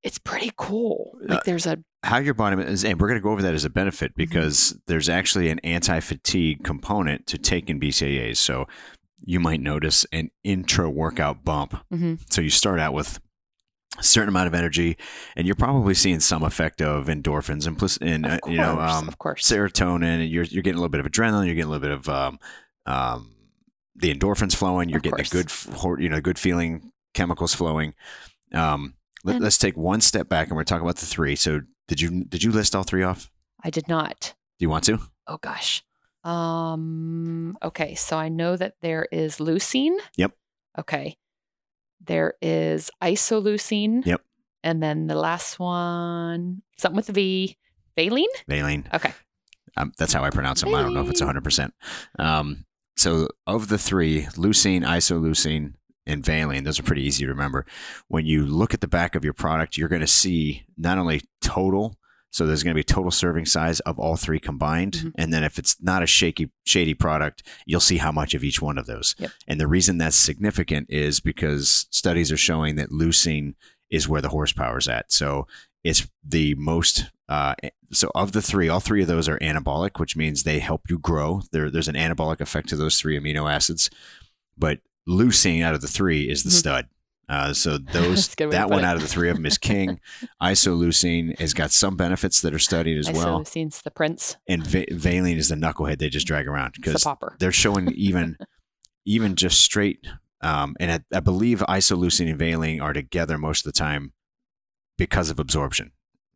It's 0.03 0.17
pretty 0.19 0.51
cool. 0.57 1.17
Like 1.21 1.39
Uh, 1.39 1.41
there's 1.45 1.65
a 1.65 1.79
how 2.03 2.17
your 2.17 2.33
body 2.33 2.61
is, 2.61 2.83
and 2.83 2.99
we're 2.99 3.07
going 3.07 3.19
to 3.19 3.23
go 3.23 3.31
over 3.31 3.41
that 3.41 3.53
as 3.53 3.63
a 3.65 3.69
benefit 3.69 4.11
Mm-hmm. 4.11 4.21
because 4.21 4.77
there's 4.87 5.07
actually 5.09 5.49
an 5.49 5.59
anti-fatigue 5.59 6.63
component 6.63 7.25
to 7.27 7.37
taking 7.37 7.79
BCAAs. 7.79 8.37
So 8.37 8.67
you 9.25 9.39
might 9.39 9.61
notice 9.61 10.05
an 10.11 10.29
intra-workout 10.43 11.45
bump. 11.45 11.75
Mhm. 11.93 12.19
So 12.29 12.41
you 12.41 12.49
start 12.49 12.79
out 12.81 12.93
with 12.93 13.19
a 13.97 14.03
certain 14.03 14.29
amount 14.29 14.47
of 14.47 14.53
energy, 14.53 14.97
and 15.37 15.45
you're 15.47 15.55
probably 15.55 15.93
seeing 15.93 16.19
some 16.19 16.43
effect 16.43 16.81
of 16.81 17.05
endorphins 17.07 17.65
and, 18.01 18.25
of 18.25 18.33
uh, 18.33 18.39
you 18.49 18.57
know 18.57 18.79
um, 18.81 19.07
of 19.07 19.17
course. 19.19 19.47
serotonin, 19.47 20.19
and 20.21 20.29
you're 20.29 20.43
you're 20.45 20.63
getting 20.63 20.77
a 20.77 20.81
little 20.81 20.89
bit 20.89 20.99
of 20.99 21.05
adrenaline, 21.09 21.45
you're 21.45 21.55
getting 21.55 21.69
a 21.69 21.71
little 21.77 21.79
bit 21.87 21.91
of 21.91 22.09
um, 22.09 22.39
um, 22.85 23.35
the 23.95 24.13
endorphins 24.13 24.55
flowing, 24.55 24.89
you're 24.89 24.97
Of 24.97 25.03
getting 25.03 25.17
course. 25.17 25.29
the 25.29 25.71
good, 25.93 26.01
you 26.01 26.09
know, 26.09 26.19
good 26.19 26.39
feeling 26.39 26.91
chemicals 27.13 27.53
flowing. 27.55 27.93
Um, 28.53 28.95
let, 29.23 29.41
us 29.41 29.57
take 29.57 29.77
one 29.77 30.01
step 30.01 30.27
back, 30.29 30.47
and 30.47 30.57
we're 30.57 30.63
talking 30.63 30.83
about 30.83 30.97
the 30.97 31.05
three. 31.05 31.35
So 31.35 31.61
did 31.87 32.01
you 32.01 32.23
did 32.25 32.43
you 32.43 32.51
list 32.51 32.75
all 32.75 32.83
three 32.83 33.03
off? 33.03 33.31
I 33.63 33.69
did 33.69 33.87
not. 33.87 34.33
Do 34.59 34.63
you 34.65 34.69
want 34.69 34.83
to? 34.85 34.99
Oh 35.27 35.37
gosh. 35.37 35.83
Um. 36.23 37.57
Okay, 37.61 37.95
so 37.95 38.17
I 38.17 38.29
know 38.29 38.55
that 38.55 38.75
there 38.81 39.07
is 39.11 39.37
leucine. 39.37 39.97
Yep. 40.17 40.31
Okay. 40.79 41.17
There 42.05 42.33
is 42.41 42.89
isoleucine. 43.01 44.05
Yep. 44.05 44.21
And 44.63 44.81
then 44.81 45.07
the 45.07 45.15
last 45.15 45.59
one, 45.59 46.61
something 46.77 46.95
with 46.95 47.09
a 47.09 47.13
V, 47.13 47.57
valine. 47.97 48.25
Valine. 48.47 48.87
Okay. 48.93 49.13
Um, 49.75 49.91
that's 49.97 50.13
how 50.13 50.23
I 50.23 50.29
pronounce 50.29 50.61
them. 50.61 50.73
I 50.73 50.81
don't 50.81 50.93
know 50.93 51.01
if 51.01 51.09
it's 51.09 51.21
100%. 51.21 51.71
Um, 52.19 52.65
so, 52.95 53.27
of 53.47 53.67
the 53.67 53.77
three, 53.77 54.23
leucine, 54.37 54.83
isoleucine, 54.85 55.73
and 56.05 56.23
valine, 56.25 56.63
those 56.63 56.79
are 56.79 56.83
pretty 56.83 57.03
easy 57.03 57.23
to 57.23 57.29
remember. 57.29 57.65
When 58.07 58.25
you 58.25 58.45
look 58.45 58.73
at 58.73 58.81
the 58.81 58.87
back 58.87 59.15
of 59.15 59.23
your 59.23 59.33
product, 59.33 59.77
you're 59.77 59.89
going 59.89 60.01
to 60.01 60.07
see 60.07 60.65
not 60.77 60.97
only 60.97 61.21
total, 61.41 61.97
so 62.29 62.47
there's 62.47 62.63
going 62.63 62.73
to 62.73 62.79
be 62.79 62.83
total 62.83 63.11
serving 63.11 63.45
size 63.45 63.79
of 63.81 63.99
all 63.99 64.15
three 64.15 64.39
combined, 64.39 64.93
Mhm. 64.93 65.11
and 65.15 65.31
then 65.33 65.43
if 65.43 65.59
it's 65.59 65.77
not 65.81 66.01
a 66.03 66.07
shaky 66.07 66.51
shady 66.65 66.93
product, 66.95 67.43
you'll 67.65 67.79
see 67.79 67.97
how 67.97 68.11
much 68.11 68.33
of 68.33 68.43
each 68.43 68.61
one 68.61 68.77
of 68.77 68.85
those. 68.87 69.15
Yep. 69.19 69.31
And 69.47 69.59
the 69.59 69.67
reason 69.67 69.97
that's 69.97 70.15
significant 70.15 70.87
is 70.89 71.19
because 71.19 71.85
studies 71.91 72.31
are 72.31 72.37
showing 72.37 72.75
that 72.75 72.89
leucine 72.89 73.53
is 73.91 74.09
where 74.09 74.21
the 74.21 74.29
horsepower 74.29 74.79
is 74.79 74.87
at. 74.87 75.11
So 75.11 75.47
it's 75.83 76.07
the 76.27 76.55
most. 76.55 77.11
Uh, 77.29 77.53
so 77.91 78.09
of 78.15 78.31
the 78.31 78.41
three, 78.41 78.67
all 78.67 78.79
three 78.79 79.01
of 79.03 79.07
those 79.07 79.29
are 79.29 79.37
anabolic, 79.39 79.99
which 79.99 80.15
means 80.17 80.41
they 80.43 80.57
help 80.59 80.89
you 80.89 80.97
grow. 80.97 81.41
There, 81.51 81.69
there's 81.69 81.87
an 81.87 81.95
anabolic 81.95 82.41
effect 82.41 82.67
to 82.69 82.75
those 82.75 82.99
three 82.99 83.17
amino 83.19 83.51
acids, 83.51 83.89
but 84.57 84.79
leucine 85.07 85.63
out 85.63 85.73
of 85.75 85.81
the 85.81 85.87
three 85.87 86.29
is 86.29 86.43
the 86.43 86.49
Mhm. 86.49 86.53
stud. 86.53 86.87
Uh, 87.29 87.53
so 87.53 87.77
those 87.93 88.33
a 88.33 88.35
good 88.35 88.45
way 88.45 88.51
to 88.51 88.57
that 88.57 88.69
one 88.69 88.83
out 88.83 88.95
of 88.95 89.01
the 89.01 89.07
three 89.07 89.29
of 89.29 89.35
them 89.37 89.45
is 89.45 89.57
king. 89.57 89.99
Isoleucine 90.41 91.37
has 91.39 91.53
got 91.53 91.71
some 91.71 91.95
benefits 91.95 92.41
that 92.41 92.53
are 92.53 92.59
studied 92.59 92.97
as 92.97 93.11
well, 93.11 93.39
Isoleucine's 93.41 93.81
the 93.81 93.91
prince. 93.91 94.35
and 94.47 94.65
va- 94.65 94.85
valine 94.91 95.37
is 95.37 95.49
the 95.49 95.55
knucklehead 95.55 95.99
they 95.99 96.09
just 96.09 96.27
drag 96.27 96.47
around 96.47 96.75
It's 96.77 97.03
the 97.03 97.15
because 97.15 97.33
they're 97.39 97.51
showing 97.51 97.91
even 97.93 98.37
even 99.05 99.35
just 99.35 99.61
straight 99.61 99.99
um, 100.41 100.75
and 100.79 100.91
I, 100.91 101.17
I 101.17 101.19
believe 101.21 101.59
isoleucine 101.59 102.29
and 102.29 102.37
valine 102.39 102.81
are 102.81 102.93
together 102.93 103.37
most 103.37 103.65
of 103.65 103.71
the 103.73 103.77
time 103.77 104.13
because 104.97 105.29
of 105.29 105.39
absorption 105.39 105.91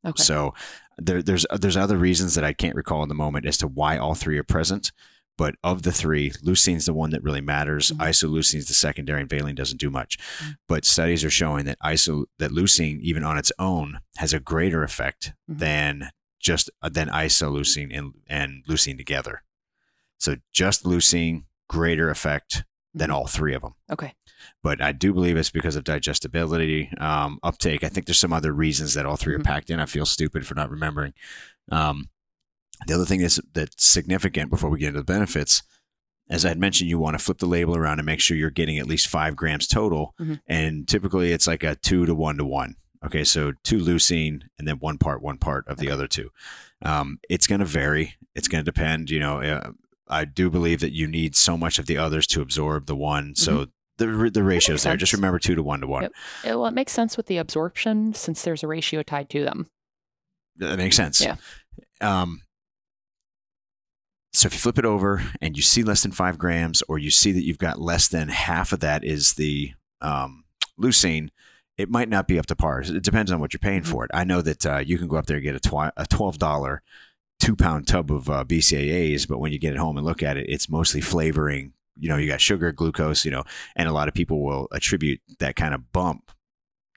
Okay. 0.05 0.21
so 0.23 0.53
there, 0.97 1.21
there's 1.21 1.45
there's 1.59 1.75
other 1.77 1.97
reasons 1.97 2.35
that 2.35 2.43
I 2.43 2.53
can't 2.53 2.75
recall 2.75 3.03
in 3.03 3.09
the 3.09 3.15
moment 3.15 3.45
as 3.45 3.57
to 3.59 3.67
why 3.67 3.97
all 3.97 4.15
three 4.15 4.37
are 4.37 4.43
present. 4.43 4.91
But 5.37 5.55
of 5.63 5.83
the 5.83 5.91
three, 5.91 6.31
leucine's 6.43 6.87
the 6.87 6.93
one 6.93 7.11
that 7.11 7.23
really 7.23 7.41
matters. 7.41 7.91
Mhm. 7.91 7.97
Isoleucine's 7.99 8.67
the 8.67 8.73
secondary, 8.73 9.21
and 9.21 9.29
valine 9.29 9.55
doesn't 9.55 9.79
do 9.79 9.91
much. 9.91 10.17
Mhm. 10.39 10.57
But 10.67 10.83
studies 10.85 11.23
are 11.23 11.29
showing 11.29 11.65
that 11.65 11.77
iso 11.83 12.25
that 12.39 12.51
leucine, 12.51 12.99
even 13.01 13.23
on 13.23 13.37
its 13.37 13.51
own, 13.59 13.99
has 14.17 14.33
a 14.33 14.39
greater 14.39 14.83
effect 14.83 15.33
Mhm. 15.49 15.59
than 15.59 16.09
just 16.39 16.69
uh, 16.81 16.89
than 16.89 17.09
isoleucine 17.09 17.95
and 17.97 18.13
and 18.27 18.63
leucine 18.67 18.97
together. 18.97 19.43
So 20.17 20.37
just 20.53 20.83
leucine, 20.83 21.43
greater 21.69 22.09
effect 22.09 22.63
than 22.93 23.09
Mhm. 23.09 23.13
all 23.13 23.27
three 23.27 23.53
of 23.53 23.61
them 23.61 23.73
Okay. 23.91 24.15
but 24.63 24.81
I 24.81 24.91
do 24.91 25.13
believe 25.13 25.37
it's 25.37 25.49
because 25.51 25.75
of 25.75 25.83
digestibility, 25.83 26.89
um, 26.97 27.39
uptake. 27.43 27.83
I 27.83 27.89
think 27.89 28.05
there's 28.07 28.17
some 28.17 28.33
other 28.33 28.53
reasons 28.53 28.93
that 28.95 29.05
all 29.05 29.17
3 29.17 29.35
Mhm. 29.35 29.39
are 29.39 29.43
packed 29.43 29.69
in. 29.69 29.79
I 29.79 29.85
feel 29.85 30.05
stupid 30.05 30.47
for 30.47 30.55
not 30.55 30.71
remembering. 30.71 31.13
Um, 31.71 32.09
the 32.85 32.93
other 32.93 33.05
thing 33.05 33.21
that's 33.21 33.39
that's 33.53 33.83
significant 33.85 34.49
before 34.51 34.69
we 34.69 34.79
get 34.79 34.89
into 34.89 34.99
the 34.99 35.05
benefits, 35.05 35.63
as 36.29 36.45
I 36.45 36.49
had 36.49 36.59
mentioned, 36.59 36.89
you 36.89 36.99
want 36.99 37.17
to 37.17 37.23
flip 37.23 37.39
the 37.39 37.45
label 37.45 37.75
around 37.75 37.99
and 37.99 38.05
make 38.05 38.19
sure 38.19 38.37
you're 38.37 38.49
getting 38.51 38.77
at 38.77 38.87
least 38.87 39.07
five 39.07 39.35
grams 39.35 39.67
total, 39.67 40.13
Mhm. 40.19 40.39
and 40.47 40.87
typically 40.87 41.31
it's 41.31 41.47
like 41.47 41.63
a 41.63 41.75
two 41.75 42.05
to 42.05 42.13
one 42.13 42.37
to 42.37 42.45
one. 42.45 42.75
Okay, 43.05 43.23
so 43.23 43.53
two 43.63 43.77
leucine 43.79 44.41
and 44.57 44.67
then 44.67 44.77
one 44.79 44.97
part, 44.97 45.21
one 45.21 45.37
part 45.37 45.67
of 45.67 45.77
the 45.77 45.85
Okay. 45.87 45.93
other 45.93 46.07
two. 46.07 46.29
Um, 46.81 47.19
it's 47.29 47.47
going 47.47 47.59
to 47.59 47.65
vary. 47.65 48.15
It's 48.35 48.47
going 48.47 48.63
to 48.65 48.71
depend. 48.71 49.09
You 49.09 49.19
know, 49.19 49.41
uh, 49.41 49.71
I 50.07 50.25
do 50.25 50.49
believe 50.49 50.79
that 50.81 50.93
you 50.93 51.07
need 51.07 51.35
so 51.35 51.57
much 51.57 51.79
of 51.79 51.85
the 51.85 51.97
others 51.97 52.25
to 52.27 52.41
absorb 52.41 52.85
the 52.87 52.95
one. 52.95 53.35
So 53.35 53.67
the 53.97 54.29
the 54.31 54.43
ratio's 54.43 54.83
there. 54.83 54.95
Just 54.97 55.11
Mm-hmm. 55.13 55.21
remember 55.21 55.39
two 55.39 55.55
to 55.55 55.63
one 55.63 55.81
to 55.81 55.87
one. 55.87 56.03
Yep. 56.03 56.11
Yeah, 56.43 56.55
well, 56.55 56.65
it 56.67 56.73
makes 56.73 56.91
sense 56.91 57.17
with 57.17 57.27
the 57.27 57.37
absorption 57.37 58.13
since 58.13 58.41
there's 58.43 58.63
a 58.63 58.67
ratio 58.67 59.01
tied 59.03 59.29
to 59.31 59.43
them. 59.43 59.67
That 60.57 60.77
makes 60.77 60.95
sense. 60.95 61.21
Yeah. 61.21 61.35
Um, 62.01 62.41
so 64.37 64.47
if 64.47 64.53
you 64.53 64.59
flip 64.59 64.77
it 64.77 64.85
over 64.85 65.21
and 65.41 65.55
you 65.57 65.63
see 65.63 65.83
less 65.83 66.03
than 66.03 66.11
five 66.11 66.37
grams, 66.37 66.81
or 66.87 66.97
you 66.99 67.09
see 67.11 67.31
that 67.31 67.43
you've 67.43 67.57
got 67.57 67.81
less 67.81 68.07
than 68.07 68.29
half 68.29 68.71
of 68.71 68.79
that 68.81 69.03
is 69.03 69.33
the 69.33 69.71
um, 70.01 70.43
leucine, 70.79 71.29
it 71.77 71.89
might 71.89 72.09
not 72.09 72.27
be 72.27 72.37
up 72.39 72.45
to 72.47 72.55
par. 72.55 72.81
It 72.81 73.03
depends 73.03 73.31
on 73.31 73.39
what 73.39 73.53
you're 73.53 73.59
paying 73.59 73.81
Mhm. 73.81 73.87
for 73.87 74.05
it. 74.05 74.11
I 74.13 74.23
know 74.23 74.41
that 74.41 74.65
uh, 74.65 74.77
you 74.77 74.97
can 74.97 75.07
go 75.07 75.17
up 75.17 75.25
there 75.25 75.37
and 75.37 75.43
get 75.43 75.55
a, 75.55 75.59
twi- 75.59 75.91
a 75.97 76.05
twelve 76.05 76.37
dollar 76.39 76.81
two 77.39 77.55
pound 77.55 77.87
tub 77.87 78.11
of 78.11 78.29
uh, 78.29 78.43
BCAAs, 78.43 79.27
but 79.27 79.39
when 79.39 79.51
you 79.51 79.59
get 79.59 79.73
it 79.73 79.79
home 79.79 79.97
and 79.97 80.05
look 80.05 80.23
at 80.23 80.37
it, 80.37 80.47
it's 80.49 80.69
mostly 80.69 81.01
flavoring. 81.01 81.73
You 81.99 82.09
know, 82.09 82.17
you 82.17 82.27
got 82.27 82.41
sugar, 82.41 82.71
glucose, 82.71 83.25
you 83.25 83.31
know, 83.31 83.43
and 83.75 83.87
a 83.89 83.91
lot 83.91 84.07
of 84.07 84.13
people 84.13 84.43
will 84.43 84.67
attribute 84.71 85.19
that 85.39 85.55
kind 85.55 85.73
of 85.73 85.91
bump 85.91 86.31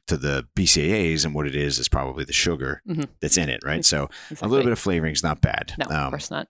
to 0.08 0.16
the 0.16 0.46
BCAAs, 0.56 1.24
and 1.24 1.34
what 1.34 1.46
it 1.46 1.54
is 1.54 1.78
is 1.78 1.88
probably 1.88 2.24
the 2.24 2.32
sugar 2.32 2.82
Mhm. 2.88 3.08
that's 3.20 3.36
in 3.38 3.48
it, 3.48 3.60
right? 3.64 3.84
So 3.84 4.10
a 4.42 4.48
little 4.48 4.64
bit 4.64 4.72
of 4.72 4.78
flavoring 4.78 5.12
is 5.12 5.22
not 5.22 5.40
bad. 5.40 5.74
No, 5.78 5.84
of 5.86 5.90
Um, 5.92 6.10
course 6.10 6.30
not. 6.30 6.48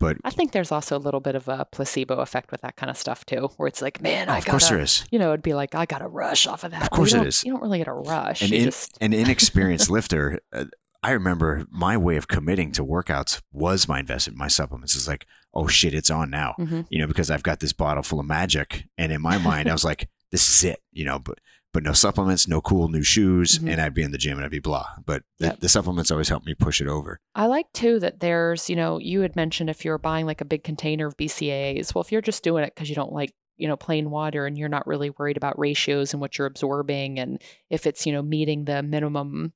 But 0.00 0.16
I 0.24 0.30
think 0.30 0.52
there's 0.52 0.70
also 0.72 0.96
a 0.96 1.00
little 1.00 1.20
bit 1.20 1.34
of 1.34 1.48
a 1.48 1.66
placebo 1.70 2.16
effect 2.16 2.50
with 2.50 2.60
that 2.62 2.76
kind 2.76 2.90
of 2.90 2.96
stuff 2.96 3.24
too, 3.26 3.50
where 3.56 3.66
it's 3.66 3.82
like, 3.82 4.00
man, 4.00 4.28
oh, 4.28 4.32
I 4.32 4.38
of 4.38 4.46
course 4.46 4.68
there 4.68 4.80
is. 4.80 5.04
You 5.10 5.18
know, 5.18 5.28
it'd 5.28 5.42
be 5.42 5.54
like, 5.54 5.74
I 5.74 5.86
got 5.86 6.02
a 6.02 6.08
rush 6.08 6.46
off 6.46 6.64
of 6.64 6.70
that. 6.70 6.82
Of 6.82 6.90
course 6.90 7.14
it 7.14 7.26
is. 7.26 7.44
You 7.44 7.52
don't 7.52 7.62
really 7.62 7.78
get 7.78 7.88
a 7.88 7.92
rush. 7.92 8.42
An, 8.42 8.52
in, 8.52 8.64
just 8.64 8.96
an 9.00 9.12
inexperienced 9.12 9.90
lifter, 9.90 10.40
uh, 10.52 10.66
I 11.02 11.12
remember 11.12 11.64
my 11.70 11.96
way 11.96 12.16
of 12.16 12.26
committing 12.26 12.72
to 12.72 12.84
workouts 12.84 13.40
was 13.52 13.86
my 13.86 14.00
investment, 14.00 14.36
my 14.36 14.48
supplements. 14.48 14.94
Is 14.96 15.06
like, 15.06 15.26
oh 15.54 15.68
shit, 15.68 15.94
it's 15.94 16.10
on 16.10 16.30
now. 16.30 16.54
Mhm. 16.58 16.86
You 16.90 16.98
know, 16.98 17.06
because 17.06 17.30
I've 17.30 17.44
got 17.44 17.60
this 17.60 17.72
bottle 17.72 18.02
full 18.02 18.20
of 18.20 18.26
magic, 18.26 18.84
and 18.98 19.12
in 19.12 19.22
my 19.22 19.38
mind, 19.38 19.68
I 19.68 19.72
was 19.72 19.84
like, 19.84 20.08
this 20.32 20.48
is 20.48 20.64
it. 20.64 20.82
You 20.92 21.04
know, 21.04 21.18
but 21.20 21.38
but 21.72 21.82
no 21.82 21.92
supplements, 21.92 22.48
no 22.48 22.60
cool 22.60 22.88
new 22.88 23.02
shoes, 23.02 23.58
Mhm. 23.58 23.70
and 23.72 23.80
I'd 23.80 23.94
be 23.94 24.02
in 24.02 24.10
the 24.10 24.18
gym 24.18 24.38
and 24.38 24.44
I'd 24.44 24.50
be 24.50 24.58
blah. 24.58 24.86
But 25.04 25.22
the, 25.38 25.46
Yep. 25.48 25.60
the 25.60 25.68
supplements 25.68 26.10
always 26.10 26.28
help 26.28 26.44
me 26.46 26.54
push 26.54 26.80
it 26.80 26.88
over. 26.88 27.20
I 27.34 27.46
like 27.46 27.70
too 27.72 27.98
that 28.00 28.20
there's, 28.20 28.68
you 28.70 28.76
know, 28.76 28.98
you 28.98 29.20
had 29.20 29.36
mentioned 29.36 29.68
if 29.70 29.84
you're 29.84 29.98
buying 29.98 30.26
like 30.26 30.40
a 30.40 30.44
big 30.46 30.64
container 30.64 31.06
of 31.06 31.16
BCAAs, 31.16 31.94
well, 31.94 32.02
if 32.02 32.10
you're 32.12 32.20
just 32.22 32.42
doing 32.42 32.64
it 32.64 32.74
because 32.74 32.88
you 32.88 32.94
don't 32.94 33.12
like, 33.12 33.32
you 33.56 33.68
know, 33.68 33.76
plain 33.76 34.10
water 34.10 34.46
and 34.46 34.56
you're 34.56 34.68
not 34.68 34.86
really 34.86 35.10
worried 35.10 35.36
about 35.36 35.58
ratios 35.58 36.12
and 36.14 36.20
what 36.20 36.38
you're 36.38 36.46
absorbing 36.46 37.18
and 37.18 37.42
if 37.70 37.86
it's, 37.86 38.06
you 38.06 38.12
know, 38.12 38.22
meeting 38.22 38.64
the 38.64 38.82
minimum 38.82 39.52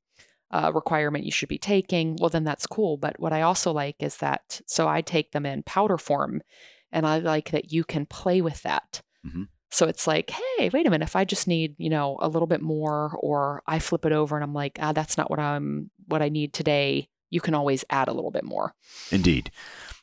uh, 0.51 0.71
requirement 0.75 1.25
you 1.25 1.31
should 1.33 1.49
be 1.49 1.57
taking, 1.57 2.17
well, 2.21 2.29
then 2.29 2.45
that's 2.45 2.67
cool. 2.67 2.99
But 2.99 3.19
what 3.19 3.33
I 3.33 3.41
also 3.41 3.73
like 3.73 3.97
is 4.01 4.19
that, 4.19 4.61
so 4.67 4.87
I 4.87 5.01
take 5.01 5.33
them 5.33 5.47
in 5.47 5.63
powder 5.63 5.97
form 5.97 6.43
and 6.91 7.07
I 7.07 7.19
like 7.21 7.53
that 7.53 7.73
you 7.73 7.85
can 7.85 8.05
play 8.05 8.43
with 8.43 8.63
that. 8.65 9.01
Mhm. 9.27 9.49
So 9.73 9.87
it's 9.87 10.07
like, 10.07 10.31
hey, 10.31 10.71
wait 10.73 10.87
a 10.87 10.91
minute, 10.91 11.05
if 11.05 11.17
I 11.17 11.25
just 11.25 11.49
need, 11.49 11.75
you 11.79 11.89
know, 11.89 12.19
a 12.21 12.29
little 12.29 12.47
bit 12.47 12.61
more, 12.61 13.17
or 13.21 13.63
I 13.67 13.79
flip 13.79 14.05
it 14.05 14.13
over 14.13 14.37
and 14.37 14.45
I'm 14.45 14.53
like, 14.53 14.79
ah, 14.81 14.93
that's 14.93 15.17
not 15.17 15.31
what 15.31 15.41
I'm 15.41 15.91
what 16.07 16.23
I 16.23 16.29
need 16.29 16.53
today, 16.53 17.09
you 17.31 17.41
can 17.41 17.55
always 17.55 17.85
add 17.89 18.09
a 18.09 18.13
little 18.13 18.31
bit 18.31 18.45
more. 18.45 18.75
Indeed. 19.11 19.51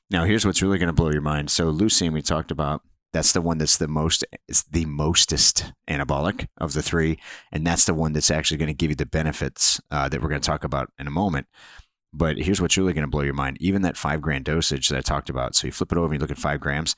Now, 0.10 0.26
here's 0.26 0.46
what's 0.46 0.64
really 0.64 0.80
going 0.80 0.88
to 0.88 0.94
blow 0.94 1.12
your 1.12 1.22
mind. 1.22 1.52
So, 1.52 1.72
leucine, 1.72 2.14
we 2.14 2.24
talked 2.24 2.52
about. 2.52 2.82
That's 3.14 3.32
the 3.32 3.42
one 3.42 3.58
that's 3.58 3.78
the 3.78 3.88
most, 3.88 4.24
it's 4.48 4.64
the 4.64 4.86
mostest 4.86 5.72
anabolic 5.88 6.48
of 6.58 6.74
the 6.74 6.84
three, 6.84 7.18
and 7.52 7.66
that's 7.66 7.86
the 7.86 7.94
one 7.94 8.14
that's 8.14 8.30
actually 8.30 8.58
going 8.58 8.68
to 8.68 8.74
give 8.74 8.92
you 8.92 8.96
the 8.96 9.06
benefits 9.06 9.82
uh, 9.90 10.10
that 10.10 10.22
we're 10.22 10.30
going 10.30 10.42
to 10.42 10.46
talk 10.46 10.64
about 10.64 10.92
in 11.00 11.08
a 11.08 11.12
moment. 11.12 11.48
But 12.12 12.38
here's 12.38 12.62
what's 12.62 12.78
really 12.78 12.94
going 12.94 13.06
to 13.06 13.10
blow 13.10 13.22
your 13.22 13.34
mind. 13.34 13.58
Even 13.60 13.84
that 13.84 13.98
five 13.98 14.22
gram 14.22 14.44
dosage 14.44 14.90
that 14.90 14.98
I 14.98 15.02
talked 15.02 15.30
about. 15.30 15.56
So 15.56 15.68
you 15.68 15.72
flip 15.72 15.92
it 15.92 15.98
over 15.98 16.08
and 16.08 16.16
you 16.16 16.20
look 16.20 16.32
at 16.32 16.40
five 16.40 16.60
grams. 16.60 16.96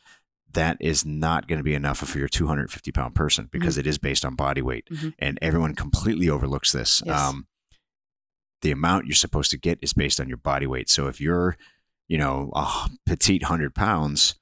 That 0.53 0.77
is 0.79 1.05
not 1.05 1.47
going 1.47 1.57
to 1.59 1.63
be 1.63 1.73
enough 1.75 1.99
for 1.99 2.17
your 2.19 2.27
250 2.27 2.91
pound 2.91 3.15
person 3.15 3.47
because 3.51 3.77
it 3.77 3.87
is 3.87 3.97
based 3.97 4.25
on 4.25 4.35
body 4.35 4.61
weight, 4.61 4.87
Mhm. 4.91 5.13
and 5.19 5.39
everyone 5.41 5.75
completely 5.75 6.29
overlooks 6.29 6.71
this. 6.71 7.01
Yes. 7.05 7.19
Um, 7.19 7.47
the 8.61 8.71
amount 8.71 9.07
you're 9.07 9.15
supposed 9.15 9.51
to 9.51 9.57
get 9.57 9.79
is 9.81 9.93
based 9.93 10.19
on 10.19 10.27
your 10.27 10.37
body 10.37 10.67
weight. 10.67 10.89
So 10.89 11.07
if 11.07 11.19
you're, 11.19 11.57
you 12.07 12.17
know, 12.17 12.51
a 12.55 12.89
petite 13.05 13.43
hundred 13.43 13.73
pounds, 13.73 14.35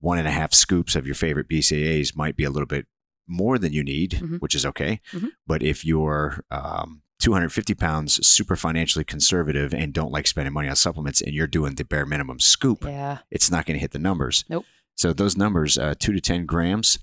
one 0.00 0.18
and 0.18 0.28
a 0.28 0.30
half 0.30 0.54
scoops 0.54 0.94
of 0.96 1.04
your 1.06 1.14
favorite 1.14 1.48
BCAAs 1.48 2.14
might 2.16 2.36
be 2.36 2.44
a 2.44 2.50
little 2.50 2.66
bit 2.66 2.86
more 3.26 3.58
than 3.58 3.72
you 3.72 3.82
need, 3.82 4.12
Mhm. 4.12 4.38
which 4.40 4.54
is 4.54 4.64
okay. 4.64 5.00
Mhm. 5.12 5.30
But 5.46 5.62
if 5.62 5.84
you're 5.84 6.44
um, 6.50 7.02
250 7.18 7.74
pounds, 7.74 8.24
super 8.26 8.56
financially 8.56 9.04
conservative, 9.04 9.74
and 9.74 9.92
don't 9.92 10.12
like 10.12 10.26
spending 10.26 10.52
money 10.54 10.68
on 10.68 10.76
supplements, 10.76 11.20
and 11.20 11.34
you're 11.34 11.46
doing 11.46 11.74
the 11.74 11.84
bare 11.84 12.06
minimum 12.06 12.38
scoop, 12.38 12.84
Yeah. 12.84 13.18
it's 13.30 13.50
not 13.50 13.66
going 13.66 13.74
to 13.76 13.80
hit 13.80 13.90
the 13.92 13.98
numbers. 13.98 14.44
Nope. 14.48 14.64
So 14.96 15.12
those 15.12 15.36
numbers, 15.36 15.76
uh, 15.78 15.94
two 15.98 16.12
to 16.12 16.20
10 16.20 16.46
grams, 16.46 16.98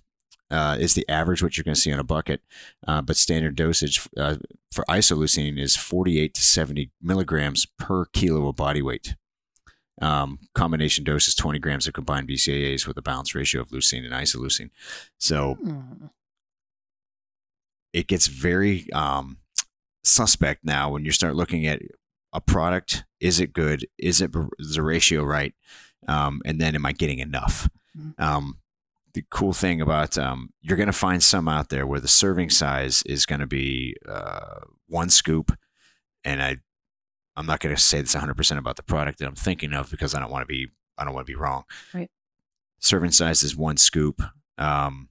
uh, 0.51 0.77
is 0.79 0.93
the 0.93 1.07
average 1.09 1.41
what 1.41 1.57
you're 1.57 1.63
going 1.63 1.75
to 1.75 1.79
see 1.81 1.91
on 1.93 1.99
a 1.99 2.03
bucket. 2.03 2.41
Uh, 2.87 3.01
but 3.01 3.15
standard 3.15 3.55
dosage 3.55 4.07
uh, 4.17 4.35
for 4.71 4.83
isoleucine 4.89 5.57
is 5.59 5.75
48 5.75 6.33
to 6.33 6.41
70 6.41 6.91
milligrams 7.01 7.65
per 7.79 8.05
kilo 8.05 8.47
of 8.49 8.55
body 8.55 8.81
weight. 8.81 9.15
Um, 10.01 10.39
combination 10.55 11.03
dose 11.03 11.27
is 11.27 11.35
20 11.35 11.59
grams 11.59 11.87
of 11.87 11.93
combined 11.93 12.27
BCAAs 12.27 12.87
with 12.87 12.97
a 12.97 13.01
balanced 13.01 13.35
ratio 13.35 13.61
of 13.61 13.69
leucine 13.69 14.03
and 14.03 14.13
isoleucine. 14.13 14.71
So 15.19 15.55
Hmm. 15.55 16.07
it 17.93 18.07
gets 18.07 18.27
very 18.27 18.91
um, 18.91 19.37
suspect 20.03 20.63
now 20.63 20.89
when 20.91 21.05
you 21.05 21.11
start 21.11 21.35
looking 21.35 21.65
at 21.67 21.81
a 22.33 22.41
product. 22.41 23.05
Is 23.19 23.39
it 23.39 23.53
good? 23.53 23.87
Is 23.97 24.19
it 24.19 24.31
is 24.59 24.75
the 24.75 24.81
ratio 24.81 25.23
right? 25.23 25.53
Um, 26.07 26.41
and 26.43 26.59
then 26.59 26.75
am 26.75 26.85
I 26.85 26.91
getting 26.91 27.19
enough? 27.19 27.69
Um, 28.17 28.59
the 29.13 29.23
cool 29.29 29.53
thing 29.53 29.79
about 29.81 30.17
um, 30.17 30.49
you're 30.61 30.77
going 30.77 30.87
to 30.87 30.93
find 30.93 31.21
some 31.21 31.47
out 31.47 31.69
there 31.69 31.85
where 31.85 31.99
the 31.99 32.07
serving 32.07 32.49
size 32.49 33.03
is 33.05 33.25
going 33.25 33.41
to 33.41 33.47
be 33.47 33.95
uh, 34.07 34.61
one 34.87 35.09
scoop, 35.09 35.55
and 36.23 36.41
I 36.41 36.57
I'm 37.35 37.45
not 37.45 37.59
going 37.59 37.75
to 37.75 37.81
say 37.81 38.01
this 38.01 38.13
100 38.15 38.35
percent 38.35 38.59
about 38.59 38.75
the 38.75 38.83
product 38.83 39.19
that 39.19 39.27
I'm 39.27 39.35
thinking 39.35 39.73
of 39.73 39.89
because 39.91 40.13
I 40.15 40.19
don't 40.19 40.31
want 40.31 40.41
to 40.43 40.47
be 40.47 40.69
I 40.97 41.03
don't 41.05 41.13
want 41.13 41.25
to 41.27 41.31
be 41.31 41.37
wrong. 41.37 41.63
Right. 41.93 42.09
Serving 42.79 43.11
size 43.11 43.43
is 43.43 43.55
one 43.55 43.77
scoop. 43.77 44.21
Um, 44.57 45.09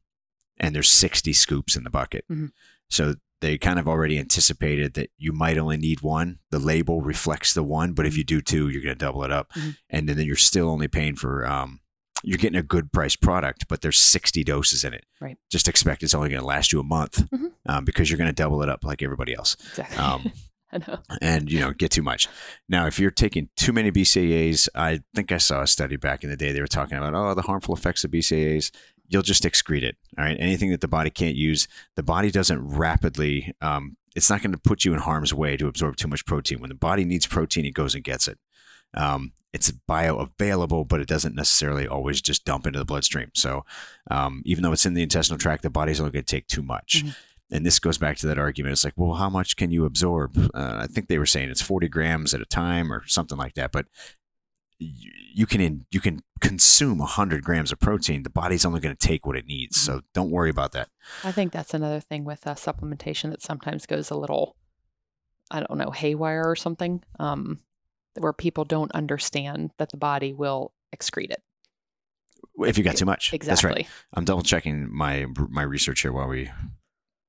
and 0.60 0.74
there's 0.74 0.90
60 0.90 1.32
scoops 1.32 1.74
in 1.74 1.82
the 1.82 1.90
bucket. 1.90 2.24
Mhm. 2.30 2.52
So 2.88 3.14
they 3.40 3.58
kind 3.58 3.78
of 3.80 3.88
already 3.88 4.18
anticipated 4.18 4.94
that 4.94 5.10
you 5.18 5.32
might 5.32 5.58
only 5.58 5.76
need 5.76 6.00
one. 6.02 6.38
The 6.50 6.60
label 6.60 7.00
reflects 7.02 7.52
the 7.54 7.64
one, 7.64 7.92
but 7.94 8.06
if 8.06 8.14
Mhm. 8.14 8.16
you 8.18 8.24
do 8.24 8.40
two, 8.40 8.68
you're 8.68 8.82
going 8.82 8.94
to 8.94 9.04
double 9.06 9.24
it 9.24 9.32
up. 9.32 9.50
Mhm. 9.54 9.76
And 9.90 10.08
then, 10.08 10.16
then 10.18 10.26
you're 10.26 10.36
still 10.36 10.68
only 10.70 10.86
paying 10.86 11.16
for, 11.16 11.44
um, 11.46 11.80
you're 12.22 12.38
getting 12.38 12.58
a 12.58 12.62
good 12.62 12.92
price 12.92 13.16
product, 13.16 13.66
but 13.68 13.80
there's 13.82 13.98
60 13.98 14.44
doses 14.44 14.84
in 14.84 14.94
it. 14.94 15.04
Right. 15.20 15.36
Just 15.50 15.68
expect 15.68 16.02
it's 16.02 16.14
only 16.14 16.28
going 16.30 16.40
to 16.40 16.46
last 16.46 16.72
you 16.72 16.80
a 16.80 16.84
month 16.84 17.28
Mhm. 17.30 17.52
um, 17.66 17.84
because 17.84 18.10
you're 18.10 18.18
going 18.18 18.28
to 18.30 18.34
double 18.34 18.62
it 18.62 18.68
up 18.68 18.84
like 18.84 19.02
everybody 19.02 19.34
else 19.34 19.56
Exactly. 19.70 19.96
um, 19.98 20.32
I 20.72 20.78
know. 20.78 20.98
and, 21.20 21.50
you 21.52 21.60
know, 21.60 21.72
get 21.72 21.90
too 21.90 22.02
much. 22.02 22.28
Now, 22.68 22.86
if 22.86 22.98
you're 22.98 23.10
taking 23.10 23.50
too 23.56 23.72
many 23.74 23.90
BCAAs, 23.92 24.68
I 24.74 25.00
think 25.14 25.30
I 25.30 25.36
saw 25.38 25.60
a 25.62 25.66
study 25.66 25.96
back 25.96 26.24
in 26.24 26.30
the 26.30 26.36
day. 26.36 26.50
They 26.52 26.60
were 26.62 26.66
talking 26.66 26.96
about, 26.96 27.14
oh, 27.14 27.34
the 27.34 27.42
harmful 27.42 27.74
effects 27.74 28.04
of 28.04 28.10
BCAAs 28.10 28.70
you'll 29.08 29.20
just 29.20 29.42
excrete 29.42 29.82
it. 29.82 29.96
All 30.16 30.24
right. 30.24 30.38
Anything 30.40 30.70
that 30.70 30.80
the 30.80 30.88
body 30.88 31.10
can't 31.10 31.34
use, 31.36 31.68
the 31.96 32.02
body 32.02 32.30
doesn't 32.30 32.66
rapidly, 32.66 33.52
um, 33.60 33.98
it's 34.16 34.30
not 34.30 34.40
going 34.42 34.52
to 34.52 34.58
put 34.58 34.86
you 34.86 34.94
in 34.94 35.00
harm's 35.00 35.34
way 35.34 35.54
to 35.58 35.66
absorb 35.66 35.96
too 35.96 36.08
much 36.08 36.24
protein. 36.24 36.60
When 36.60 36.70
the 36.70 36.74
body 36.74 37.04
needs 37.04 37.26
protein, 37.26 37.66
it 37.66 37.72
goes 37.74 37.94
and 37.94 38.02
gets 38.02 38.26
it. 38.26 38.38
Um, 38.94 39.32
it's 39.52 39.70
bioavailable, 39.70 40.88
but 40.88 41.00
it 41.00 41.08
doesn't 41.08 41.34
necessarily 41.34 41.86
always 41.86 42.22
just 42.22 42.44
dump 42.44 42.66
into 42.66 42.78
the 42.78 42.84
bloodstream. 42.84 43.30
So 43.34 43.64
um, 44.10 44.42
even 44.46 44.62
though 44.62 44.72
it's 44.72 44.86
in 44.86 44.94
the 44.94 45.02
intestinal 45.02 45.38
tract, 45.38 45.62
the 45.62 45.70
body's 45.70 46.00
only 46.00 46.12
going 46.12 46.24
to 46.24 46.36
take 46.36 46.46
too 46.46 46.62
much. 46.62 47.04
Mhm. 47.04 47.14
And 47.50 47.66
this 47.66 47.78
goes 47.78 47.98
back 47.98 48.16
to 48.18 48.26
that 48.28 48.38
argument. 48.38 48.72
It's 48.72 48.84
like, 48.84 48.94
well, 48.96 49.14
how 49.14 49.28
much 49.28 49.56
can 49.56 49.70
you 49.70 49.84
absorb? 49.84 50.38
Uh, 50.54 50.78
I 50.80 50.86
think 50.86 51.08
they 51.08 51.18
were 51.18 51.26
saying 51.26 51.50
it's 51.50 51.60
40 51.60 51.86
grams 51.88 52.32
at 52.32 52.40
a 52.40 52.46
time 52.46 52.90
or 52.90 53.06
something 53.06 53.36
like 53.36 53.54
that. 53.54 53.72
But 53.72 53.86
you, 54.78 55.12
you 55.34 55.46
can 55.46 55.60
in, 55.60 55.84
you 55.90 56.00
can 56.00 56.22
consume 56.40 56.98
100 56.98 57.44
grams 57.44 57.70
of 57.70 57.78
protein. 57.78 58.22
The 58.22 58.30
body's 58.30 58.64
only 58.64 58.80
going 58.80 58.96
to 58.96 59.06
take 59.06 59.26
what 59.26 59.36
it 59.36 59.46
needs. 59.46 59.78
So 59.78 60.00
don't 60.14 60.30
worry 60.30 60.48
about 60.48 60.72
that. 60.72 60.88
I 61.24 61.30
think 61.30 61.52
that's 61.52 61.74
another 61.74 62.00
thing 62.00 62.24
with 62.24 62.46
uh, 62.46 62.54
supplementation 62.54 63.30
that 63.30 63.42
sometimes 63.42 63.84
goes 63.84 64.10
a 64.10 64.16
little, 64.16 64.56
I 65.50 65.60
don't 65.60 65.76
know, 65.78 65.90
haywire 65.90 66.44
or 66.44 66.56
something, 66.56 67.02
um, 67.20 67.60
where 68.18 68.32
people 68.32 68.64
don't 68.64 68.92
understand 68.92 69.70
that 69.78 69.90
the 69.90 69.96
body 69.96 70.32
will 70.32 70.72
excrete 70.94 71.30
it. 71.30 71.42
If 72.58 72.76
you 72.76 72.84
got 72.84 72.96
too 72.96 73.06
much, 73.06 73.32
Exactly. 73.32 73.48
that's 73.50 73.64
right. 73.64 73.86
I'm 74.14 74.24
double 74.24 74.42
checking 74.42 74.92
my 74.94 75.26
my 75.48 75.62
research 75.62 76.02
here 76.02 76.12
while 76.12 76.28
we 76.28 76.50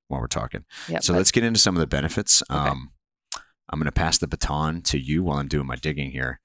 while 0.09 0.19
we're 0.21 0.27
talking. 0.27 0.65
Yep, 0.89 1.03
So 1.03 1.13
but- 1.13 1.17
let's 1.19 1.31
get 1.31 1.43
into 1.43 1.59
some 1.59 1.75
of 1.75 1.79
the 1.79 1.87
benefits. 1.87 2.43
Okay. 2.51 2.59
Um, 2.59 2.91
I'm 3.69 3.79
going 3.79 3.85
to 3.85 3.91
pass 3.91 4.17
the 4.17 4.27
baton 4.27 4.81
to 4.83 4.99
you 4.99 5.23
while 5.23 5.37
I'm 5.39 5.47
doing 5.47 5.65
my 5.65 5.77
digging 5.77 6.11
here. 6.11 6.39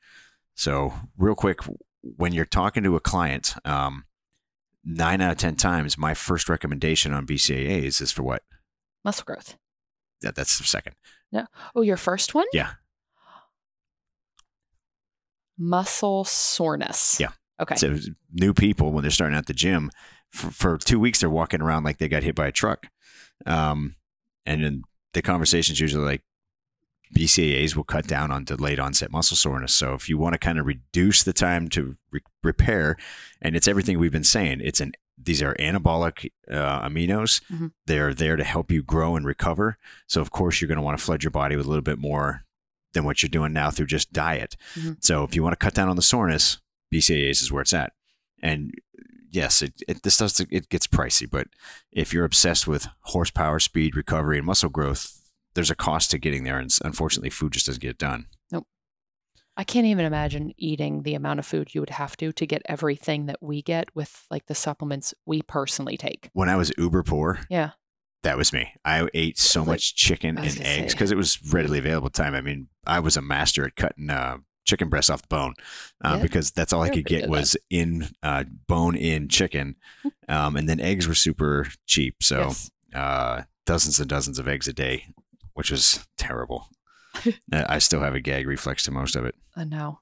So, 0.54 0.94
real 1.18 1.34
quick, 1.34 1.58
when 2.00 2.32
you're 2.32 2.44
talking 2.46 2.82
to 2.84 2.96
a 2.96 3.00
client, 3.00 3.54
um, 3.64 4.04
nine 4.84 5.20
out 5.20 5.32
of 5.32 5.38
10 5.38 5.56
times, 5.56 5.98
my 5.98 6.14
first 6.14 6.48
recommendation 6.48 7.12
on 7.12 7.26
BCAAs 7.26 8.00
is 8.00 8.12
for 8.12 8.22
what? 8.22 8.44
muscle 9.04 9.24
growth. 9.24 9.56
That, 10.22 10.36
that's 10.36 10.56
the 10.58 10.64
second. 10.64 10.94
Oh, 11.74 11.82
your 11.82 11.96
first 11.96 12.34
one? 12.34 12.46
Yeah. 12.52 12.72
Muscle 15.58 16.24
soreness. 16.24 17.18
Yeah. 17.18 17.30
Okay. 17.60 17.74
So, 17.74 17.96
new 18.32 18.54
people, 18.54 18.92
when 18.92 19.02
they're 19.02 19.10
starting 19.10 19.36
out 19.36 19.46
the 19.46 19.52
gym, 19.52 19.90
for, 20.30 20.50
for 20.50 20.78
two 20.78 21.00
weeks, 21.00 21.20
they're 21.20 21.30
walking 21.30 21.60
around 21.60 21.84
like 21.84 21.98
they 21.98 22.08
got 22.08 22.22
hit 22.22 22.34
by 22.34 22.46
a 22.46 22.52
truck. 22.52 22.86
Um, 23.46 23.96
and 24.46 24.62
then 24.64 24.82
the 25.14 25.22
conversation's 25.22 25.80
usually 25.80 26.04
like, 26.04 26.22
BCAAs 27.16 27.74
will 27.74 27.84
cut 27.84 28.06
down 28.06 28.30
on 28.30 28.44
delayed 28.44 28.78
onset 28.78 29.10
muscle 29.10 29.36
soreness. 29.36 29.74
So 29.74 29.94
if 29.94 30.10
you 30.10 30.18
want 30.18 30.34
to 30.34 30.38
kind 30.38 30.58
of 30.58 30.66
reduce 30.66 31.22
the 31.22 31.32
time 31.32 31.68
to 31.70 31.96
re- 32.12 32.20
repair, 32.42 32.96
and 33.40 33.56
it's 33.56 33.66
everything 33.66 33.98
we've 33.98 34.12
been 34.12 34.24
saying, 34.24 34.60
it's 34.62 34.80
an 34.80 34.92
these 35.20 35.42
are 35.42 35.54
anabolic 35.56 36.30
uh, 36.50 36.86
aminos. 36.86 37.42
Mhm. 37.50 37.72
They're 37.86 38.14
there 38.14 38.36
to 38.36 38.44
help 38.44 38.70
you 38.70 38.82
grow 38.82 39.16
and 39.16 39.26
recover. 39.26 39.78
So 40.06 40.20
of 40.20 40.30
course 40.30 40.60
you're 40.60 40.68
going 40.68 40.76
to 40.76 40.82
want 40.82 40.96
to 40.98 41.04
flood 41.04 41.24
your 41.24 41.30
body 41.32 41.56
with 41.56 41.66
a 41.66 41.68
little 41.68 41.82
bit 41.82 41.98
more 41.98 42.44
than 42.94 43.04
what 43.04 43.22
you're 43.22 43.28
doing 43.28 43.52
now 43.52 43.70
through 43.70 43.86
just 43.86 44.12
diet. 44.12 44.56
Mhm. 44.74 44.96
So 45.02 45.24
if 45.24 45.34
you 45.34 45.42
want 45.42 45.52
to 45.52 45.64
cut 45.64 45.74
down 45.74 45.88
on 45.88 45.96
the 45.96 46.02
soreness, 46.02 46.58
BCAAs 46.92 47.42
is 47.42 47.52
where 47.52 47.62
it's 47.62 47.74
at. 47.74 47.92
And 48.42 48.72
yes, 49.30 49.62
it, 49.62 49.74
it 49.88 50.02
this 50.02 50.16
does 50.16 50.40
it 50.40 50.68
gets 50.68 50.86
pricey, 50.86 51.28
but 51.30 51.48
if 51.92 52.12
you're 52.12 52.24
obsessed 52.24 52.66
with 52.66 52.86
horsepower, 53.02 53.58
speed, 53.60 53.96
recovery, 53.96 54.38
and 54.38 54.46
muscle 54.46 54.70
growth, 54.70 55.20
there's 55.54 55.70
a 55.70 55.74
cost 55.74 56.10
to 56.12 56.18
getting 56.18 56.44
there, 56.44 56.58
and 56.58 56.70
unfortunately, 56.84 57.30
food 57.30 57.52
just 57.52 57.66
doesn't 57.66 57.80
get 57.82 57.90
it 57.90 57.98
done. 57.98 58.26
Nope. 58.52 58.66
I 59.56 59.64
can't 59.64 59.86
even 59.86 60.04
imagine 60.04 60.52
eating 60.56 61.02
the 61.02 61.14
amount 61.14 61.40
of 61.40 61.46
food 61.46 61.74
you 61.74 61.80
would 61.80 61.90
have 61.90 62.16
to 62.18 62.32
to 62.32 62.46
get 62.46 62.62
everything 62.66 63.26
that 63.26 63.42
we 63.42 63.60
get 63.60 63.88
with 63.94 64.24
like 64.30 64.46
the 64.46 64.54
supplements 64.54 65.14
we 65.26 65.42
personally 65.42 65.96
take. 65.96 66.30
When 66.32 66.48
I 66.48 66.54
was 66.56 66.72
uber 66.78 67.02
poor, 67.02 67.40
Yeah. 67.50 67.70
That 68.22 68.36
was 68.36 68.52
me. 68.52 68.72
I 68.84 69.08
ate 69.14 69.38
so 69.38 69.60
Like, 69.60 69.68
much 69.68 69.94
chicken 69.94 70.38
and 70.38 70.60
eggs 70.62 70.94
because 70.94 71.10
it 71.10 71.16
was 71.16 71.38
readily 71.52 71.78
available 71.78 72.10
time. 72.10 72.34
I 72.34 72.40
mean, 72.40 72.68
I 72.86 73.00
was 73.00 73.16
a 73.16 73.22
master 73.22 73.64
at 73.64 73.76
cutting 73.76 74.10
uh, 74.10 74.38
chicken 74.64 74.88
breasts 74.88 75.08
off 75.10 75.22
the 75.22 75.28
bone 75.28 75.54
uh, 76.04 76.14
Yeah, 76.16 76.22
because 76.22 76.50
that's 76.50 76.72
all 76.72 76.82
I 76.82 76.90
could 76.90 77.06
get 77.06 77.28
was 77.28 77.56
in 77.70 78.08
uh, 78.22 78.44
bone 78.66 78.96
in 78.96 79.28
chicken, 79.28 79.76
um, 80.28 80.56
and 80.56 80.68
then 80.68 80.80
eggs 80.80 81.06
were 81.08 81.14
super 81.14 81.66
cheap. 81.86 82.22
So 82.22 82.38
Yes. 82.40 82.70
uh, 82.94 83.42
dozens 83.66 84.00
and 84.00 84.08
dozens 84.08 84.38
of 84.38 84.48
eggs 84.48 84.66
a 84.68 84.72
day, 84.72 85.06
which 85.54 85.70
was 85.70 86.06
terrible. 86.16 86.68
I 87.52 87.78
still 87.78 88.00
have 88.00 88.14
a 88.14 88.20
gag 88.20 88.46
reflex 88.46 88.84
to 88.84 88.90
most 88.90 89.16
of 89.16 89.24
it. 89.24 89.34
I 89.56 89.64
know. 89.64 90.00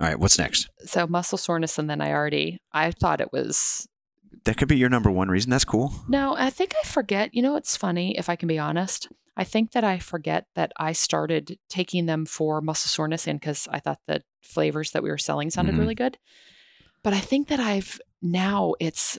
All 0.00 0.06
right, 0.08 0.18
what's 0.18 0.38
next? 0.38 0.68
So 0.84 1.06
muscle 1.06 1.38
soreness, 1.38 1.78
and 1.78 1.88
then 1.90 2.00
I 2.00 2.12
already 2.12 2.60
I 2.72 2.90
thought 2.90 3.20
it 3.20 3.32
was 3.32 3.86
That 4.44 4.56
could 4.56 4.68
be 4.68 4.76
your 4.78 4.88
number 4.88 5.10
one 5.10 5.28
reason. 5.28 5.50
That's 5.50 5.64
cool. 5.64 5.92
no. 6.08 6.34
I 6.36 6.50
think 6.50 6.72
I 6.82 6.86
forget. 6.86 7.34
You 7.34 7.42
know, 7.42 7.56
it's 7.56 7.76
funny 7.76 8.16
if 8.18 8.28
I 8.28 8.36
can 8.36 8.48
be 8.48 8.58
honest. 8.58 9.08
I 9.36 9.44
think 9.44 9.72
that 9.72 9.84
I 9.84 9.98
forget 9.98 10.46
that 10.54 10.72
I 10.76 10.92
started 10.92 11.58
taking 11.68 12.06
them 12.06 12.26
for 12.26 12.60
muscle 12.60 12.88
soreness 12.88 13.26
and 13.26 13.38
because 13.40 13.68
I 13.70 13.78
thought 13.80 14.00
the 14.06 14.22
flavors 14.42 14.90
that 14.90 15.02
we 15.02 15.08
were 15.10 15.18
selling 15.18 15.50
sounded 15.50 15.74
Mhm. 15.74 15.78
really 15.78 15.94
good. 15.94 16.18
But 17.02 17.14
I 17.14 17.20
think 17.20 17.48
that 17.48 17.60
I've 17.60 18.00
now 18.20 18.74
it's 18.80 19.18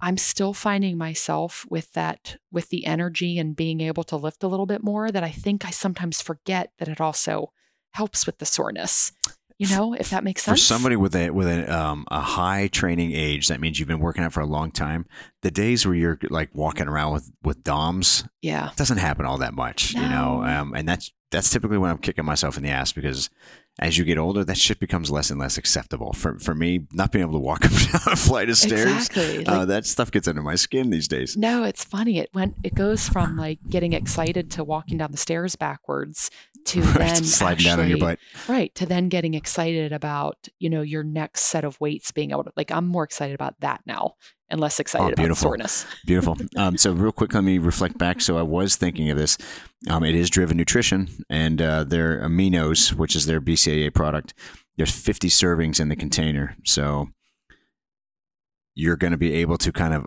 I'm 0.00 0.16
still 0.16 0.54
finding 0.54 0.96
myself 0.96 1.66
with 1.68 1.92
that 1.94 2.36
with 2.52 2.68
the 2.68 2.86
energy 2.86 3.36
and 3.38 3.56
being 3.56 3.80
able 3.80 4.04
to 4.04 4.16
lift 4.16 4.44
a 4.44 4.48
little 4.48 4.66
bit 4.66 4.82
more 4.82 5.10
that 5.10 5.24
I 5.24 5.30
think 5.30 5.64
I 5.64 5.70
sometimes 5.70 6.22
forget 6.22 6.70
that 6.78 6.86
it 6.88 7.00
also 7.00 7.52
helps 7.92 8.24
with 8.24 8.38
the 8.38 8.46
soreness. 8.46 9.10
You 9.58 9.68
know, 9.68 9.92
if 9.92 10.10
that 10.10 10.22
makes 10.22 10.44
sense. 10.44 10.60
For 10.60 10.64
somebody 10.64 10.94
with 10.94 11.16
a 11.16 11.30
with 11.30 11.48
a 11.48 11.76
um, 11.76 12.06
a 12.12 12.20
high 12.20 12.68
training 12.68 13.10
age, 13.12 13.48
that 13.48 13.60
means 13.60 13.78
you've 13.78 13.88
been 13.88 13.98
working 13.98 14.22
out 14.22 14.32
for 14.32 14.40
a 14.40 14.46
long 14.46 14.70
time. 14.70 15.04
The 15.42 15.50
days 15.50 15.84
where 15.84 15.96
you're 15.96 16.18
like 16.30 16.54
walking 16.54 16.86
around 16.86 17.12
with 17.12 17.32
with 17.42 17.64
DOMs 17.64 18.24
yeah. 18.40 18.70
doesn't 18.76 18.98
happen 18.98 19.26
all 19.26 19.38
that 19.38 19.54
much, 19.54 19.94
you 19.94 20.00
know. 20.00 20.44
Um, 20.44 20.74
and 20.74 20.88
that's 20.88 21.12
that's 21.32 21.50
typically 21.50 21.76
when 21.76 21.90
I'm 21.90 21.98
kicking 21.98 22.24
myself 22.24 22.56
in 22.56 22.62
the 22.62 22.70
ass 22.70 22.92
because 22.92 23.30
as 23.80 23.96
you 23.96 24.04
get 24.04 24.18
older, 24.18 24.44
that 24.44 24.58
shit 24.58 24.80
becomes 24.80 25.10
less 25.10 25.30
and 25.30 25.38
less 25.38 25.56
acceptable. 25.56 26.12
For 26.12 26.38
for 26.38 26.54
me, 26.54 26.86
not 26.92 27.12
being 27.12 27.22
able 27.22 27.34
to 27.34 27.38
walk 27.38 27.64
up 27.64 27.70
down 27.72 28.12
a 28.12 28.16
flight 28.16 28.48
of 28.50 28.56
stairs, 28.56 29.06
Exactly. 29.06 29.46
uh, 29.46 29.64
that 29.66 29.86
stuff 29.86 30.10
gets 30.10 30.26
under 30.26 30.42
my 30.42 30.54
skin 30.56 30.90
these 30.90 31.08
days. 31.08 31.36
No, 31.36 31.64
it's 31.64 31.84
funny. 31.84 32.18
It 32.18 32.30
went. 32.34 32.56
It 32.64 32.74
goes 32.74 33.08
from 33.08 33.36
like 33.36 33.58
getting 33.68 33.92
excited 33.92 34.50
to 34.52 34.64
walking 34.64 34.98
down 34.98 35.12
the 35.12 35.18
stairs 35.18 35.56
backwards 35.56 36.30
to 36.66 36.80
Right, 36.98 36.98
then 36.98 37.24
sliding 37.24 37.64
down 37.64 37.80
on 37.80 37.88
your 37.88 37.98
butt. 37.98 38.18
Right 38.48 38.74
to 38.74 38.86
then 38.86 39.08
getting 39.08 39.34
excited 39.34 39.92
about 39.92 40.48
you 40.58 40.70
know 40.70 40.82
your 40.82 41.04
next 41.04 41.44
set 41.44 41.64
of 41.64 41.80
weights 41.80 42.10
being 42.10 42.30
able 42.32 42.44
to 42.44 42.52
like. 42.56 42.70
I'm 42.72 42.86
more 42.86 43.04
excited 43.04 43.34
about 43.34 43.60
that 43.60 43.82
now 43.86 44.14
and 44.50 44.60
less 44.60 44.80
excited 44.80 45.12
Oh, 45.12 45.14
beautiful. 45.16 45.48
soreness. 45.50 45.84
Beautiful. 46.06 46.36
Um, 46.56 46.76
so 46.78 46.92
real 46.92 47.12
quick, 47.12 47.34
let 47.34 47.44
me 47.44 47.58
reflect 47.58 47.98
back. 47.98 48.20
So 48.20 48.38
I 48.38 48.42
was 48.42 48.76
thinking 48.76 49.10
of 49.10 49.18
this. 49.18 49.36
Um, 49.88 50.04
it 50.04 50.14
is 50.14 50.30
Driven 50.30 50.56
Nutrition, 50.56 51.08
and 51.28 51.60
uh, 51.60 51.84
their 51.84 52.20
aminos, 52.20 52.92
which 52.94 53.14
is 53.14 53.26
their 53.26 53.40
BCAA 53.40 53.92
product. 53.94 54.34
There's 54.76 54.90
50 54.92 55.28
servings 55.28 55.80
in 55.80 55.88
the 55.88 55.96
container, 55.96 56.56
so 56.64 57.08
you're 58.74 58.96
going 58.96 59.10
to 59.10 59.16
be 59.18 59.34
able 59.34 59.58
to 59.58 59.72
kind 59.72 59.92
of 59.94 60.06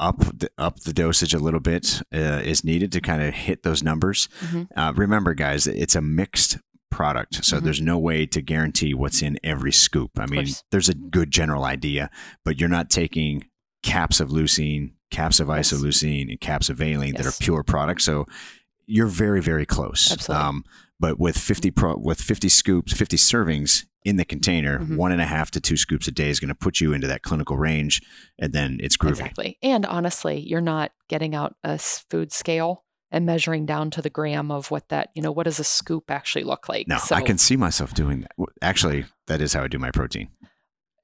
up 0.00 0.18
the, 0.18 0.48
up 0.58 0.80
the 0.80 0.92
dosage 0.92 1.34
a 1.34 1.38
little 1.38 1.60
bit 1.60 2.02
uh, 2.14 2.40
is 2.44 2.64
needed 2.64 2.92
to 2.92 3.00
kind 3.00 3.22
of 3.22 3.34
hit 3.34 3.62
those 3.62 3.82
numbers. 3.82 4.28
Mhm. 4.40 4.68
Uh, 4.76 4.92
remember, 4.96 5.34
guys, 5.34 5.66
it's 5.66 5.94
a 5.94 6.00
mixed 6.00 6.58
product, 6.90 7.44
so 7.44 7.58
Mhm. 7.58 7.64
there's 7.64 7.80
no 7.80 7.98
way 7.98 8.26
to 8.26 8.40
guarantee 8.42 8.94
what's 8.94 9.22
in 9.22 9.38
every 9.42 9.72
scoop. 9.72 10.10
I 10.18 10.26
mean, 10.26 10.46
there's 10.70 10.88
a 10.88 10.94
good 10.94 11.30
general 11.30 11.64
idea, 11.64 12.10
but 12.44 12.58
you're 12.60 12.68
not 12.68 12.90
taking 12.90 13.44
caps 13.82 14.20
of 14.20 14.28
leucine, 14.30 14.92
caps 15.10 15.40
of 15.40 15.48
Yes. 15.48 15.72
isoleucine, 15.72 16.30
and 16.30 16.40
caps 16.40 16.68
of 16.70 16.76
valine 16.78 17.14
that 17.16 17.26
are 17.26 17.32
pure 17.40 17.62
products. 17.62 18.04
So 18.04 18.26
you're 18.86 19.06
very, 19.06 19.40
very 19.40 19.66
close. 19.66 20.10
Absolutely. 20.12 20.44
Um, 20.44 20.64
but 21.00 21.18
with 21.18 21.36
50 21.36 21.70
pro, 21.70 21.96
with 21.96 22.20
50 22.20 22.48
scoops, 22.48 22.92
50 22.92 23.16
servings 23.16 23.86
in 24.04 24.16
the 24.16 24.24
container, 24.24 24.78
Mhm. 24.80 24.96
one 24.96 25.12
and 25.12 25.20
a 25.20 25.26
half 25.26 25.50
to 25.52 25.60
two 25.60 25.76
scoops 25.76 26.08
a 26.08 26.12
day 26.12 26.28
is 26.30 26.40
going 26.40 26.48
to 26.48 26.54
put 26.54 26.80
you 26.80 26.92
into 26.92 27.06
that 27.06 27.22
clinical 27.22 27.56
range, 27.56 28.00
and 28.38 28.52
then 28.52 28.78
it's 28.80 28.96
groovy. 28.96 29.10
Exactly. 29.10 29.58
And 29.62 29.86
honestly, 29.86 30.40
you're 30.40 30.60
not 30.60 30.92
getting 31.08 31.34
out 31.34 31.54
a 31.62 31.78
food 31.78 32.32
scale 32.32 32.84
and 33.10 33.26
measuring 33.26 33.66
down 33.66 33.90
to 33.90 34.02
the 34.02 34.10
gram 34.10 34.50
of 34.50 34.70
what 34.70 34.88
that 34.88 35.10
you 35.14 35.22
know 35.22 35.30
what 35.32 35.44
does 35.44 35.60
a 35.60 35.64
scoop 35.64 36.10
actually 36.10 36.44
look 36.44 36.68
like. 36.68 36.88
No, 36.88 36.98
So- 36.98 37.14
I 37.14 37.22
can 37.22 37.36
see 37.38 37.56
myself 37.56 37.94
doing 37.94 38.22
that. 38.22 38.32
Actually, 38.62 39.04
that 39.26 39.40
is 39.40 39.52
how 39.52 39.62
I 39.64 39.68
do 39.68 39.78
my 39.78 39.90
protein. 39.90 40.28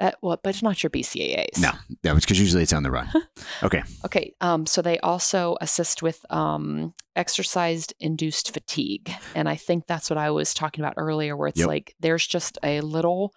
Uh, 0.00 0.12
well, 0.22 0.38
but 0.42 0.50
it's 0.50 0.62
not 0.62 0.80
your 0.82 0.90
BCAAs. 0.90 1.58
No, 1.60 1.72
that 2.02 2.14
was 2.14 2.24
because 2.24 2.38
usually 2.38 2.62
it's 2.62 2.72
on 2.72 2.82
the 2.84 2.90
run. 2.90 3.08
Okay. 3.62 3.82
Okay. 4.04 4.34
Um, 4.40 4.66
so 4.66 4.82
they 4.82 5.00
also 5.00 5.56
assist 5.60 6.00
with 6.02 6.24
um, 6.30 6.94
exercise 7.16 7.88
induced 7.98 8.52
fatigue. 8.52 9.10
And 9.34 9.48
I 9.48 9.56
think 9.56 9.86
that's 9.88 10.08
what 10.08 10.18
I 10.18 10.30
was 10.30 10.54
talking 10.54 10.84
about 10.84 10.94
earlier, 10.96 11.36
where 11.36 11.48
it's 11.48 11.58
Yep. 11.58 11.66
like 11.66 11.94
there's 11.98 12.24
just 12.24 12.56
a 12.62 12.80
little, 12.82 13.34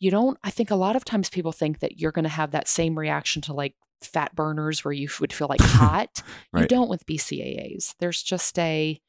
you 0.00 0.10
don't, 0.10 0.36
I 0.42 0.50
think 0.50 0.72
a 0.72 0.74
lot 0.74 0.96
of 0.96 1.04
times 1.04 1.28
people 1.30 1.52
think 1.52 1.78
that 1.78 2.00
you're 2.00 2.10
going 2.10 2.24
to 2.24 2.28
have 2.28 2.50
that 2.52 2.66
same 2.66 2.98
reaction 2.98 3.40
to 3.42 3.52
like 3.52 3.74
fat 4.00 4.34
burners 4.34 4.84
where 4.84 4.92
you 4.92 5.08
would 5.20 5.32
feel 5.32 5.46
like 5.48 5.60
hot. 5.62 6.22
You 6.56 6.66
don't 6.66 6.88
with 6.90 7.06
BCAAs. 7.06 7.94
There's 8.00 8.22
just 8.22 8.58
a, 8.58 9.00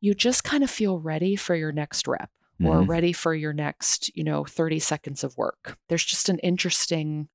you 0.00 0.14
just 0.14 0.42
kind 0.44 0.64
of 0.64 0.70
feel 0.70 0.98
ready 0.98 1.36
for 1.36 1.54
your 1.54 1.72
next 1.72 2.06
rep 2.08 2.30
or 2.64 2.82
Mhm. 2.82 2.88
ready 2.88 3.12
for 3.12 3.34
your 3.34 3.52
next, 3.52 4.14
you 4.16 4.24
know, 4.24 4.44
30 4.44 4.78
seconds 4.78 5.22
of 5.22 5.36
work. 5.36 5.78
There's 5.88 6.04
just 6.04 6.28
an 6.28 6.38
interesting, 6.40 7.28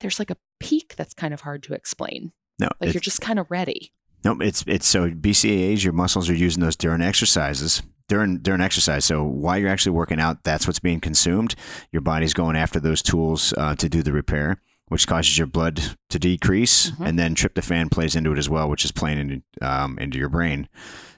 there's 0.00 0.18
like 0.18 0.30
a 0.30 0.36
peak 0.60 0.94
that's 0.96 1.14
kind 1.14 1.34
of 1.34 1.42
hard 1.42 1.62
to 1.64 1.74
explain. 1.74 2.32
No, 2.58 2.68
Like 2.80 2.92
you're 2.94 3.00
just 3.00 3.20
kind 3.20 3.38
of 3.38 3.50
ready. 3.50 3.92
no, 4.24 4.36
it's 4.40 4.64
it's 4.66 4.86
so 4.86 5.10
BCAAs. 5.10 5.84
Your 5.84 5.92
muscles 5.92 6.28
are 6.28 6.34
using 6.34 6.62
those 6.62 6.76
during 6.76 7.02
exercises. 7.02 7.82
During 8.08 8.38
during 8.38 8.62
exercise, 8.62 9.04
so 9.04 9.22
while 9.22 9.58
you're 9.58 9.68
actually 9.68 9.92
working 9.92 10.18
out, 10.18 10.42
that's 10.42 10.66
what's 10.66 10.78
being 10.80 10.98
consumed. 10.98 11.54
Your 11.92 12.00
body's 12.00 12.32
going 12.32 12.56
after 12.56 12.80
those 12.80 13.02
tools 13.02 13.52
uh, 13.58 13.74
to 13.76 13.86
do 13.88 14.02
the 14.02 14.12
repair, 14.14 14.62
which 14.88 15.06
causes 15.06 15.36
your 15.38 15.46
blood 15.46 15.96
to 16.10 16.18
decrease, 16.18 16.90
Mhm. 16.92 17.06
and 17.06 17.18
then 17.18 17.34
tryptophan 17.34 17.90
plays 17.90 18.14
into 18.16 18.32
it 18.32 18.38
as 18.38 18.48
well, 18.48 18.68
which 18.68 18.84
is 18.84 18.92
playing 18.92 19.18
into 19.18 19.42
um, 19.60 19.98
into 19.98 20.18
your 20.18 20.28
brain. 20.28 20.68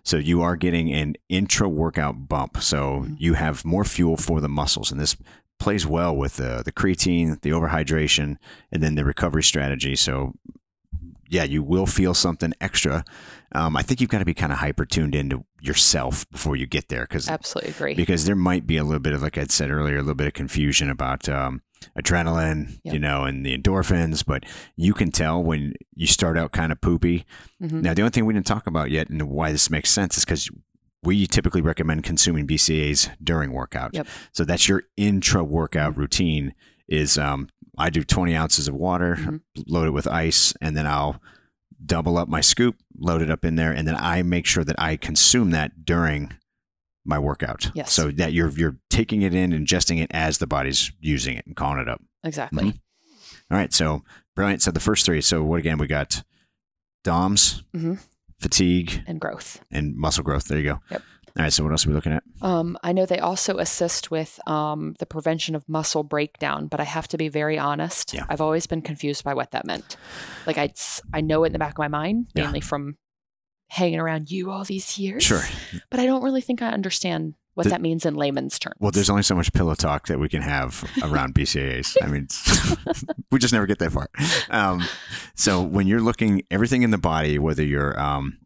So 0.03 0.17
you 0.17 0.41
are 0.43 0.57
getting 0.57 0.93
an 0.93 1.15
intra 1.29 1.69
workout 1.69 2.29
bump. 2.29 2.63
So 2.63 3.07
Mhm. 3.07 3.17
you 3.19 3.35
have 3.35 3.65
more 3.65 3.85
fuel 3.85 4.17
for 4.17 4.41
the 4.41 4.49
muscles, 4.49 4.91
and 4.91 5.01
this 5.01 5.17
plays 5.59 5.87
well 5.87 6.17
with 6.17 6.37
the 6.37 6.63
the 6.65 6.73
creatine, 6.73 7.41
the 7.43 7.51
overhydration, 7.51 8.37
and 8.73 8.83
then 8.83 8.95
the 8.95 9.05
recovery 9.05 9.43
strategy. 9.43 9.95
So 9.97 10.35
yeah, 11.29 11.45
you 11.45 11.63
will 11.63 11.87
feel 11.87 12.13
something 12.13 12.53
extra. 12.61 13.05
Um, 13.53 13.77
I 13.77 13.83
think 13.83 14.01
you've 14.01 14.11
got 14.11 14.19
to 14.19 14.25
be 14.25 14.35
kind 14.35 14.53
of 14.53 14.59
hyper 14.59 14.85
tuned 14.85 15.15
into 15.15 15.45
yourself 15.61 16.29
before 16.31 16.57
you 16.57 16.67
get 16.67 16.89
there, 16.89 17.03
because 17.03 17.29
Absolutely 17.29 17.71
agree. 17.71 17.95
because 17.95 18.25
there 18.25 18.35
might 18.35 18.67
be 18.67 18.77
a 18.77 18.83
little 18.85 18.99
bit 19.01 19.13
of 19.13 19.23
like 19.23 19.39
I 19.39 19.45
said 19.45 19.71
earlier, 19.71 19.97
a 19.97 20.01
little 20.01 20.15
bit 20.17 20.27
of 20.27 20.33
confusion 20.33 20.91
about 20.91 21.29
um, 21.29 21.63
adrenaline, 21.99 22.79
Yep. 22.85 22.95
you 22.95 23.01
know, 23.01 23.25
and 23.25 23.45
the 23.45 23.57
endorphins. 23.57 24.25
But 24.25 24.45
you 24.77 24.95
can 24.95 25.11
tell 25.11 25.43
when 25.43 25.75
you 25.95 26.07
start 26.07 26.37
out 26.39 26.53
kind 26.53 26.73
of 26.73 26.81
poopy. 26.81 27.25
Mhm. 27.63 27.83
Now, 27.83 27.95
the 27.95 28.03
only 28.03 28.11
thing 28.11 28.27
we 28.27 28.35
didn't 28.35 28.47
talk 28.47 28.67
about 28.67 28.91
yet, 28.91 29.09
and 29.09 29.23
why 29.23 29.53
this 29.53 29.71
makes 29.71 29.91
sense, 29.91 30.17
is 30.19 30.25
because 30.25 30.49
we 31.03 31.27
typically 31.27 31.63
recommend 31.63 32.05
consuming 32.05 32.47
BCAAs 32.47 33.09
during 33.23 33.53
workout. 33.53 33.95
Yep. 33.95 34.07
So 34.33 34.45
that's 34.45 34.69
your 34.69 34.85
intra 34.97 35.43
workout 35.43 35.97
routine. 35.97 36.55
Is 36.89 37.17
um, 37.17 37.49
I 37.79 37.89
do 37.89 38.03
20 38.03 38.35
ounces 38.35 38.69
of 38.69 38.75
water, 38.75 39.17
Mhm. 39.17 39.41
load 39.67 39.87
it 39.87 39.93
with 39.93 40.07
ice, 40.07 40.53
and 40.61 40.77
then 40.77 40.87
I'll 40.87 41.23
double 41.87 42.19
up 42.19 42.29
my 42.29 42.43
scoop, 42.43 42.77
load 42.99 43.23
it 43.23 43.31
up 43.31 43.45
in 43.45 43.55
there, 43.55 43.73
and 43.73 43.89
then 43.89 43.95
I 43.97 44.23
make 44.23 44.45
sure 44.45 44.65
that 44.65 44.77
I 44.79 44.97
consume 44.97 45.51
that 45.53 45.87
during 45.87 46.33
my 47.05 47.19
workout. 47.19 47.71
Yes. 47.75 47.93
So 47.93 48.11
that 48.13 48.33
you're 48.33 48.51
you're 48.51 48.77
taking 48.91 49.23
it 49.23 49.35
in, 49.35 49.53
ingesting 49.53 50.03
it 50.03 50.11
as 50.13 50.39
the 50.39 50.47
body's 50.47 50.93
using 51.01 51.37
it 51.37 51.47
and 51.47 51.57
calling 51.57 51.81
it 51.81 51.89
up. 51.89 52.01
exactly. 52.25 52.65
Mhm. 52.65 52.81
All 53.51 53.57
right. 53.59 53.73
So 53.73 54.03
brilliant. 54.37 54.63
So 54.63 54.71
the 54.71 54.81
first 54.81 55.05
three. 55.07 55.21
So 55.21 55.43
what 55.43 55.59
again? 55.59 55.79
We 55.79 55.87
got 55.87 56.23
DOMS, 57.05 57.63
Mhm. 57.75 57.99
fatigue, 58.39 59.03
And 59.07 59.21
growth. 59.21 59.63
and 59.71 59.97
muscle 59.97 60.23
growth. 60.25 60.45
There 60.45 60.59
you 60.59 60.65
go. 60.65 60.81
Yep. 60.91 61.03
All 61.39 61.43
right. 61.45 61.53
So 61.53 61.63
what 61.65 61.73
else 61.73 61.87
are 61.87 61.89
we 61.89 61.95
looking 61.95 62.13
at? 62.13 62.23
Um, 62.43 62.77
I 62.83 62.93
know 62.93 63.07
they 63.07 63.19
also 63.19 63.59
assist 63.59 64.11
with 64.11 64.39
um, 64.49 64.95
the 64.99 65.07
prevention 65.07 65.55
of 65.55 65.69
muscle 65.69 66.03
breakdown, 66.03 66.67
but 66.67 66.81
I 66.81 66.85
have 66.85 67.09
to 67.09 67.17
be 67.19 67.29
very 67.29 67.59
honest. 67.59 68.13
Yeah. 68.13 68.27
I've 68.29 68.41
always 68.41 68.67
been 68.67 68.83
confused 68.83 69.25
by 69.25 69.35
what 69.35 69.53
that 69.53 69.65
meant. 69.67 69.97
Like 70.47 70.59
I, 70.59 70.73
I 71.15 71.21
know 71.23 71.45
it 71.45 71.49
in 71.49 71.53
the 71.53 71.59
back 71.59 71.73
of 71.73 71.79
my 71.79 71.89
mind, 71.89 72.27
Yeah. 72.35 72.45
mainly 72.45 72.61
from 72.61 72.97
hanging 73.71 73.99
around 74.01 74.31
you 74.31 74.51
all 74.51 74.65
these 74.65 74.99
years. 74.99 75.23
Sure. 75.23 75.43
But 75.91 76.01
I 76.01 76.07
don't 76.07 76.23
really 76.23 76.41
think 76.41 76.61
I 76.61 76.69
understand 76.71 77.35
what 77.55 77.65
The- 77.65 77.71
that 77.71 77.81
means 77.81 78.05
in 78.05 78.15
layman's 78.15 78.59
terms. 78.59 78.77
Well, 78.81 78.91
there's 78.91 79.09
only 79.11 79.23
so 79.23 79.35
much 79.35 79.53
pillow 79.53 79.75
talk 79.75 80.07
that 80.09 80.19
we 80.19 80.29
can 80.29 80.43
have 80.43 80.85
around 81.03 81.35
BCAAs. 81.35 81.97
I 82.03 82.07
mean, 82.07 82.29
we 83.31 83.39
just 83.39 83.53
never 83.53 83.67
get 83.67 83.79
that 83.79 83.93
far. 83.93 84.09
Um, 84.51 84.83
so 85.35 85.63
when 85.63 85.87
you're 85.87 86.01
looking 86.01 86.43
everything 86.51 86.83
in 86.83 86.91
the 86.91 86.99
body, 86.99 87.39
whether 87.39 87.63
you're 87.65 87.99
um, 88.01 88.39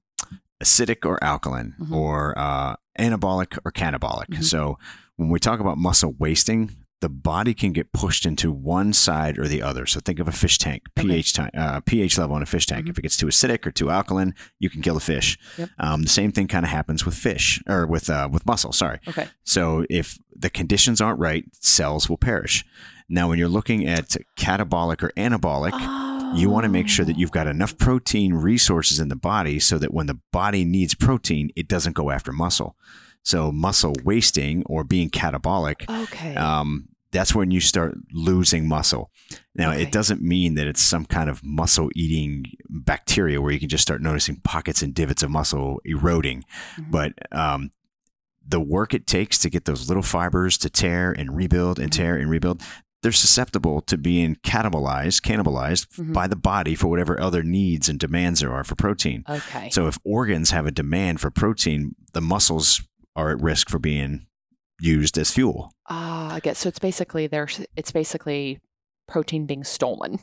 acidic 0.62 1.04
or 1.06 1.22
alkaline, 1.24 1.74
Mhm. 1.80 1.92
or 1.92 2.38
uh, 2.38 2.76
anabolic 2.98 3.58
or 3.64 3.72
catabolic. 3.72 4.26
Mhm. 4.28 4.44
So 4.44 4.78
when 5.16 5.28
we 5.28 5.38
talk 5.38 5.60
about 5.60 5.78
muscle 5.78 6.14
wasting, 6.18 6.70
the 7.04 7.08
body 7.10 7.52
can 7.54 7.72
get 7.72 7.92
pushed 7.92 8.24
into 8.24 8.50
one 8.50 8.92
side 8.92 9.38
or 9.38 9.46
the 9.46 9.60
other. 9.60 9.84
So 9.86 10.00
think 10.00 10.18
of 10.18 10.26
a 10.28 10.32
fish 10.32 10.56
tank, 10.58 10.82
Okay. 10.98 11.06
pH 11.08 11.32
ti- 11.34 11.50
uh, 11.64 11.80
pH 11.80 12.16
level 12.18 12.34
in 12.36 12.42
a 12.42 12.46
fish 12.46 12.66
tank. 12.66 12.86
Mhm. 12.86 12.90
If 12.90 12.98
it 12.98 13.02
gets 13.02 13.16
too 13.18 13.26
acidic 13.26 13.66
or 13.66 13.70
too 13.70 13.90
alkaline, 13.90 14.34
you 14.58 14.70
can 14.70 14.80
kill 14.82 14.94
the 14.94 15.00
fish. 15.00 15.36
Yep. 15.58 15.68
Um, 15.78 16.02
the 16.02 16.08
same 16.08 16.32
thing 16.32 16.48
kind 16.48 16.64
of 16.64 16.70
happens 16.70 17.04
with 17.04 17.14
fish 17.14 17.62
or 17.68 17.86
with 17.86 18.08
uh, 18.08 18.28
with 18.32 18.46
muscle. 18.46 18.72
Sorry. 18.72 18.98
okay. 19.06 19.28
So 19.44 19.84
if 19.90 20.18
the 20.34 20.48
conditions 20.50 21.00
aren't 21.00 21.18
right, 21.20 21.44
cells 21.60 22.08
will 22.08 22.16
perish. 22.18 22.64
Now, 23.08 23.28
when 23.28 23.38
you're 23.38 23.48
looking 23.58 23.86
at 23.86 24.16
catabolic 24.38 25.02
or 25.02 25.10
anabolic, 25.16 25.74
you 26.38 26.48
want 26.48 26.64
to 26.64 26.70
make 26.70 26.88
sure 26.88 27.04
that 27.04 27.18
you've 27.18 27.30
got 27.38 27.46
enough 27.46 27.76
protein 27.76 28.32
resources 28.32 28.98
in 28.98 29.08
the 29.08 29.16
body 29.32 29.60
so 29.60 29.78
that 29.78 29.92
when 29.92 30.06
the 30.06 30.18
body 30.32 30.64
needs 30.64 30.94
protein, 30.94 31.50
it 31.54 31.68
doesn't 31.68 31.92
go 31.94 32.10
after 32.10 32.32
muscle. 32.32 32.76
So 33.22 33.52
muscle 33.52 33.94
wasting 34.04 34.62
or 34.66 34.84
being 34.84 35.10
catabolic, 35.10 35.88
Okay. 36.04 36.34
um, 36.34 36.88
that's 37.14 37.34
when 37.34 37.50
you 37.50 37.60
start 37.60 37.96
losing 38.12 38.68
muscle. 38.68 39.10
Now, 39.54 39.70
Okay. 39.70 39.82
it 39.84 39.92
doesn't 39.92 40.20
mean 40.20 40.54
that 40.56 40.66
it's 40.66 40.82
some 40.82 41.06
kind 41.06 41.30
of 41.30 41.42
muscle 41.44 41.88
eating 41.94 42.44
bacteria 42.68 43.40
where 43.40 43.52
you 43.52 43.60
can 43.60 43.68
just 43.68 43.82
start 43.82 44.02
noticing 44.02 44.40
pockets 44.44 44.82
and 44.82 44.92
divots 44.92 45.22
of 45.22 45.30
muscle 45.30 45.80
eroding. 45.84 46.42
Mhm. 46.76 46.90
But 46.90 47.12
um, 47.32 47.70
the 48.46 48.60
work 48.60 48.92
it 48.92 49.06
takes 49.06 49.38
to 49.38 49.48
get 49.50 49.64
those 49.64 49.88
little 49.88 50.02
fibers 50.02 50.58
to 50.58 50.68
tear 50.68 51.12
and 51.12 51.34
rebuild 51.36 51.78
and 51.78 51.90
Mhm. 51.90 51.96
tear 51.96 52.16
and 52.16 52.28
rebuild, 52.28 52.62
they're 53.02 53.12
susceptible 53.12 53.80
to 53.82 53.96
being 53.96 54.34
cannibalized, 54.42 55.20
cannibalized 55.22 55.86
Mhm. 55.98 56.12
by 56.12 56.26
the 56.26 56.36
body 56.36 56.74
for 56.74 56.88
whatever 56.88 57.20
other 57.20 57.42
needs 57.42 57.88
and 57.88 57.98
demands 58.00 58.40
there 58.40 58.52
are 58.52 58.64
for 58.64 58.74
protein. 58.74 59.24
okay. 59.28 59.70
So 59.70 59.86
if 59.86 59.98
organs 60.04 60.50
have 60.50 60.66
a 60.66 60.70
demand 60.72 61.20
for 61.20 61.30
protein, 61.30 61.94
the 62.12 62.20
muscles 62.20 62.82
are 63.14 63.30
at 63.30 63.40
risk 63.42 63.68
for 63.70 63.78
being 63.78 64.26
used 64.80 65.16
as 65.18 65.30
fuel. 65.30 65.73
Ah, 65.88 66.34
I 66.34 66.40
guess 66.40 66.58
So 66.58 66.68
it's 66.68 66.78
basically 66.78 67.26
there's. 67.26 67.60
It's 67.76 67.92
basically 67.92 68.60
protein 69.06 69.46
being 69.46 69.64
stolen. 69.64 70.20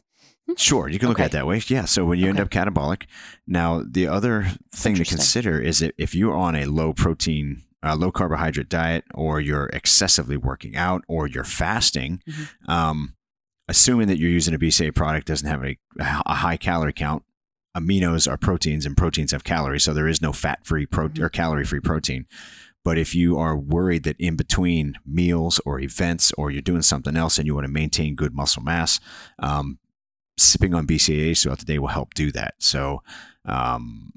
Sure, 0.58 0.90
you 0.90 1.00
can 1.00 1.08
look 1.08 1.20
at 1.20 1.28
it 1.28 1.32
that 1.34 1.46
way. 1.48 1.62
Yeah. 1.68 1.86
So 1.86 2.04
when 2.04 2.20
you 2.20 2.28
end 2.28 2.40
up 2.40 2.50
catabolic, 2.50 3.04
now 3.48 3.84
the 3.88 4.08
other 4.08 4.48
thing 4.74 4.96
to 4.96 5.06
consider 5.06 5.60
is 5.62 5.80
that 5.80 5.94
if 5.98 6.14
you're 6.16 6.36
on 6.36 6.56
a 6.56 6.66
low 6.66 6.94
protein, 6.94 7.62
uh, 7.84 7.96
low 7.96 8.12
carbohydrate 8.12 8.68
diet, 8.68 9.06
or 9.14 9.40
you're 9.40 9.68
excessively 9.68 10.36
working 10.38 10.76
out, 10.76 11.04
or 11.08 11.28
you're 11.28 11.44
fasting, 11.46 12.22
Mhm. 12.28 12.70
um, 12.70 13.16
assuming 13.70 14.08
that 14.08 14.18
you're 14.18 14.30
using 14.32 14.54
a 14.54 14.60
BCA 14.60 14.92
product 14.94 15.28
doesn't 15.28 15.48
have 15.48 15.64
a, 15.64 15.78
a 16.00 16.36
high 16.36 16.58
calorie 16.58 16.92
count. 16.94 17.24
Aminos 17.78 18.30
are 18.30 18.36
proteins, 18.38 18.86
and 18.86 18.98
proteins 18.98 19.32
have 19.32 19.44
calories, 19.46 19.84
so 19.84 19.94
there 19.94 20.08
is 20.08 20.22
no 20.22 20.34
fat-free 20.34 20.88
pro- 20.88 21.08
Mhm. 21.10 21.20
or 21.22 21.30
calorie-free 21.30 21.80
protein. 21.80 22.26
But 22.84 22.98
if 22.98 23.14
you 23.14 23.38
are 23.38 23.58
worried 23.58 24.04
that 24.04 24.16
in 24.20 24.36
between 24.36 24.96
meals 25.06 25.62
or 25.66 25.80
events, 25.80 26.32
or 26.38 26.50
you're 26.50 26.62
doing 26.62 26.82
something 26.82 27.16
else, 27.16 27.38
and 27.38 27.46
you 27.46 27.54
want 27.54 27.66
to 27.66 27.72
maintain 27.72 28.16
good 28.16 28.34
muscle 28.34 28.64
mass, 28.64 29.00
um, 29.40 29.78
sipping 30.38 30.74
on 30.74 30.88
BCAAs 30.88 31.44
throughout 31.44 31.60
the 31.60 31.66
day 31.66 31.78
will 31.78 31.90
help 31.90 32.14
do 32.14 32.32
that. 32.32 32.56
So, 32.58 33.04
um, 33.46 34.12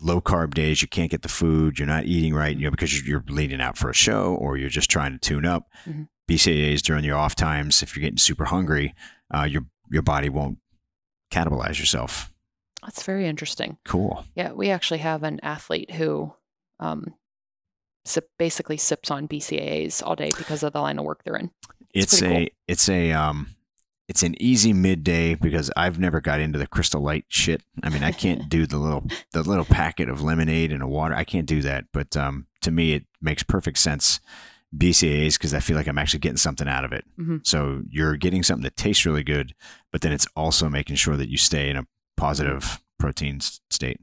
low 0.00 0.20
carb 0.20 0.52
days, 0.54 0.82
you 0.82 0.88
can't 0.88 1.10
get 1.10 1.22
the 1.22 1.28
food, 1.28 1.78
you're 1.78 1.86
not 1.86 2.04
eating 2.04 2.34
right, 2.34 2.56
you 2.56 2.64
know, 2.64 2.70
because 2.70 3.06
you're, 3.06 3.24
leaning 3.28 3.60
out 3.60 3.78
for 3.78 3.88
a 3.88 3.94
show 3.94 4.34
or 4.34 4.56
you're 4.56 4.68
just 4.68 4.90
trying 4.90 5.12
to 5.12 5.18
tune 5.18 5.46
up. 5.46 5.68
Mhm. 5.86 6.08
BCAAs 6.28 6.82
during 6.82 7.04
your 7.04 7.16
off 7.16 7.34
times, 7.34 7.82
if 7.82 7.94
you're 7.96 8.02
getting 8.02 8.18
super 8.18 8.46
hungry, 8.46 8.94
uh, 9.34 9.44
your 9.44 9.66
your 9.90 10.02
body 10.02 10.28
won't 10.28 10.58
cannibalize 11.30 11.78
yourself. 11.78 12.32
That's 12.82 13.02
very 13.02 13.26
interesting. 13.26 13.78
Cool. 13.84 14.24
Yeah, 14.34 14.52
we 14.52 14.70
actually 14.70 14.98
have 14.98 15.22
an 15.22 15.38
athlete 15.42 15.92
who 15.92 16.34
um, 16.80 17.14
sip, 18.04 18.28
basically 18.38 18.76
sips 18.76 19.10
on 19.10 19.28
BCAAs 19.28 20.02
all 20.04 20.16
day 20.16 20.30
because 20.36 20.62
of 20.62 20.72
the 20.72 20.80
line 20.80 20.98
of 20.98 21.04
work 21.04 21.22
they're 21.24 21.36
in. 21.36 21.50
It's, 21.94 22.18
pretty 22.20 22.34
a 22.34 22.38
cool. 22.38 22.48
it's 22.68 22.88
a 22.88 23.12
um 23.12 23.48
it's 24.08 24.22
an 24.22 24.34
easy 24.42 24.72
midday 24.72 25.34
because 25.34 25.70
I've 25.76 25.98
never 25.98 26.20
got 26.20 26.40
into 26.40 26.58
the 26.58 26.66
crystal 26.66 27.00
light 27.00 27.24
shit. 27.28 27.62
I 27.82 27.88
mean, 27.88 28.02
I 28.02 28.12
can't 28.12 28.48
do 28.48 28.66
the 28.66 28.78
little 28.78 29.04
the 29.32 29.42
little 29.42 29.64
packet 29.64 30.08
of 30.08 30.22
lemonade 30.22 30.72
and 30.72 30.82
a 30.82 30.88
water. 30.88 31.14
I 31.14 31.24
can't 31.24 31.46
do 31.46 31.62
that. 31.62 31.86
But 31.92 32.16
um, 32.16 32.46
to 32.62 32.70
me, 32.70 32.92
it 32.94 33.04
makes 33.20 33.42
perfect 33.42 33.78
sense. 33.78 34.20
BCAAs 34.76 35.34
because 35.34 35.52
I 35.52 35.60
feel 35.60 35.76
like 35.76 35.86
I'm 35.86 35.98
actually 35.98 36.20
getting 36.20 36.38
something 36.38 36.66
out 36.66 36.84
of 36.86 36.92
it. 36.92 37.04
Mhm. 37.20 37.46
So 37.46 37.82
you're 37.90 38.16
getting 38.16 38.42
something 38.42 38.62
that 38.64 38.76
tastes 38.76 39.04
really 39.04 39.22
good, 39.22 39.54
but 39.90 40.00
then 40.00 40.12
it's 40.12 40.26
also 40.34 40.70
making 40.70 40.96
sure 40.96 41.16
that 41.18 41.28
you 41.28 41.36
stay 41.36 41.68
in 41.68 41.76
a 41.76 41.86
positive 42.16 42.80
protein 42.98 43.40
state. 43.40 44.00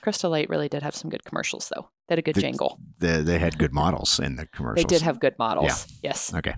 Crystal 0.00 0.30
Light 0.30 0.48
really 0.48 0.68
did 0.68 0.82
have 0.82 0.96
some 0.96 1.10
good 1.10 1.24
commercials, 1.24 1.70
though. 1.74 1.90
They 2.10 2.14
had 2.14 2.18
a 2.18 2.22
good 2.22 2.34
The- 2.34 2.40
jangle. 2.40 2.80
They, 2.98 3.22
they 3.22 3.38
had 3.38 3.56
good 3.56 3.72
models 3.72 4.18
in 4.18 4.34
the 4.34 4.46
commercials. 4.46 4.84
They 4.84 4.96
did 4.96 5.02
have 5.02 5.20
good 5.20 5.38
models. 5.38 5.86
Yeah. 6.02 6.10
Yes. 6.10 6.34
Okay. 6.34 6.56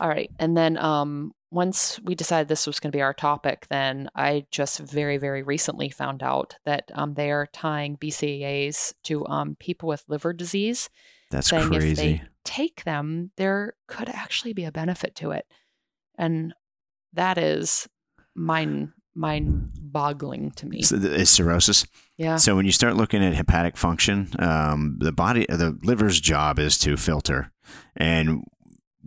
All 0.00 0.08
right. 0.08 0.28
And 0.40 0.56
then 0.56 0.76
um, 0.76 1.30
once 1.52 2.00
we 2.02 2.16
decided 2.16 2.48
this 2.48 2.66
was 2.66 2.80
going 2.80 2.90
to 2.90 2.96
be 2.96 3.00
our 3.00 3.14
topic, 3.14 3.68
then 3.70 4.08
I 4.16 4.44
just 4.50 4.80
very, 4.80 5.18
very 5.18 5.44
recently 5.44 5.88
found 5.88 6.24
out 6.24 6.56
that 6.64 6.90
um, 6.94 7.14
they 7.14 7.30
are 7.30 7.46
tying 7.52 7.96
BCAAs 7.96 8.92
to 9.04 9.24
um, 9.28 9.56
people 9.60 9.88
with 9.88 10.02
liver 10.08 10.32
disease. 10.32 10.90
That's 11.30 11.46
saying 11.46 11.68
crazy. 11.68 11.90
if 11.92 11.96
they 11.96 12.22
take 12.44 12.82
them, 12.82 13.30
there 13.36 13.74
could 13.86 14.08
actually 14.08 14.52
be 14.52 14.64
a 14.64 14.72
benefit 14.72 15.14
to 15.16 15.30
it. 15.30 15.46
And 16.18 16.54
that 17.12 17.38
is 17.38 17.88
mind 18.34 18.90
mind 19.14 19.70
boggling 19.78 20.50
to 20.52 20.66
me. 20.66 20.82
So 20.82 20.96
Is 20.96 21.30
cirrhosis? 21.30 21.86
Yeah. 22.16 22.36
So 22.36 22.56
when 22.56 22.66
you 22.66 22.72
start 22.72 22.96
looking 22.96 23.22
at 23.24 23.34
hepatic 23.34 23.76
function, 23.76 24.30
um, 24.38 24.96
the 25.00 25.12
body, 25.12 25.44
the 25.48 25.78
liver's 25.82 26.20
job 26.20 26.58
is 26.58 26.78
to 26.78 26.96
filter, 26.96 27.52
and 27.96 28.44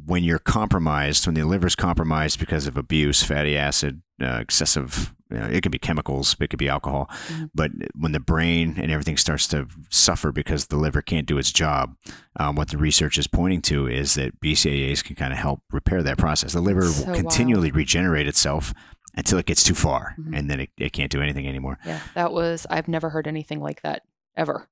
when 0.06 0.24
you're 0.24 0.40
compromised, 0.40 1.26
when 1.26 1.36
the 1.36 1.44
liver's 1.44 1.76
compromised 1.76 2.40
because 2.40 2.68
of 2.68 2.78
abuse, 2.78 3.24
fatty 3.24 3.58
acid, 3.58 4.02
uh, 4.22 4.40
excessive, 4.42 5.16
you 5.32 5.38
know, 5.38 5.46
it 5.46 5.62
could 5.64 5.72
be 5.72 5.80
chemicals, 5.80 6.36
it 6.40 6.50
could 6.50 6.60
be 6.60 6.68
alcohol, 6.70 7.10
Mhm. 7.32 7.50
but 7.56 7.72
when 7.96 8.12
the 8.12 8.20
brain 8.20 8.76
and 8.78 8.92
everything 8.92 9.16
starts 9.18 9.48
to 9.48 9.68
suffer 9.90 10.32
because 10.34 10.68
the 10.68 10.76
liver 10.76 11.02
can't 11.02 11.26
do 11.26 11.38
its 11.38 11.52
job, 11.52 11.96
um, 12.38 12.56
what 12.56 12.68
the 12.70 12.78
research 12.78 13.18
is 13.18 13.26
pointing 13.28 13.62
to 13.64 13.88
is 13.88 14.14
that 14.16 14.40
BCAAs 14.42 15.02
can 15.02 15.16
kind 15.16 15.32
of 15.34 15.40
help 15.40 15.62
repair 15.72 16.04
that 16.04 16.18
process. 16.18 16.52
The 16.54 16.62
liver 16.62 16.84
So 16.90 17.00
will 17.00 17.06
wild. 17.14 17.18
continually 17.18 17.72
regenerate 17.72 18.28
itself 18.28 18.74
until 19.16 19.40
it 19.40 19.46
gets 19.46 19.64
too 19.64 19.74
far, 19.76 20.16
Mhm. 20.20 20.38
and 20.38 20.50
then 20.50 20.60
it, 20.60 20.70
it 20.78 20.92
can't 20.94 21.12
do 21.12 21.22
anything 21.22 21.48
anymore. 21.48 21.80
Yeah. 21.86 22.02
That 22.16 22.32
was 22.34 22.68
I've 22.70 22.88
never 22.88 23.10
heard 23.10 23.28
anything 23.28 23.60
like 23.62 23.82
that 23.82 24.04
ever. 24.36 24.68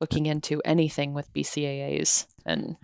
Looking 0.00 0.26
into 0.26 0.60
anything 0.64 1.14
with 1.14 1.32
BCAAs 1.32 2.26
and 2.44 2.76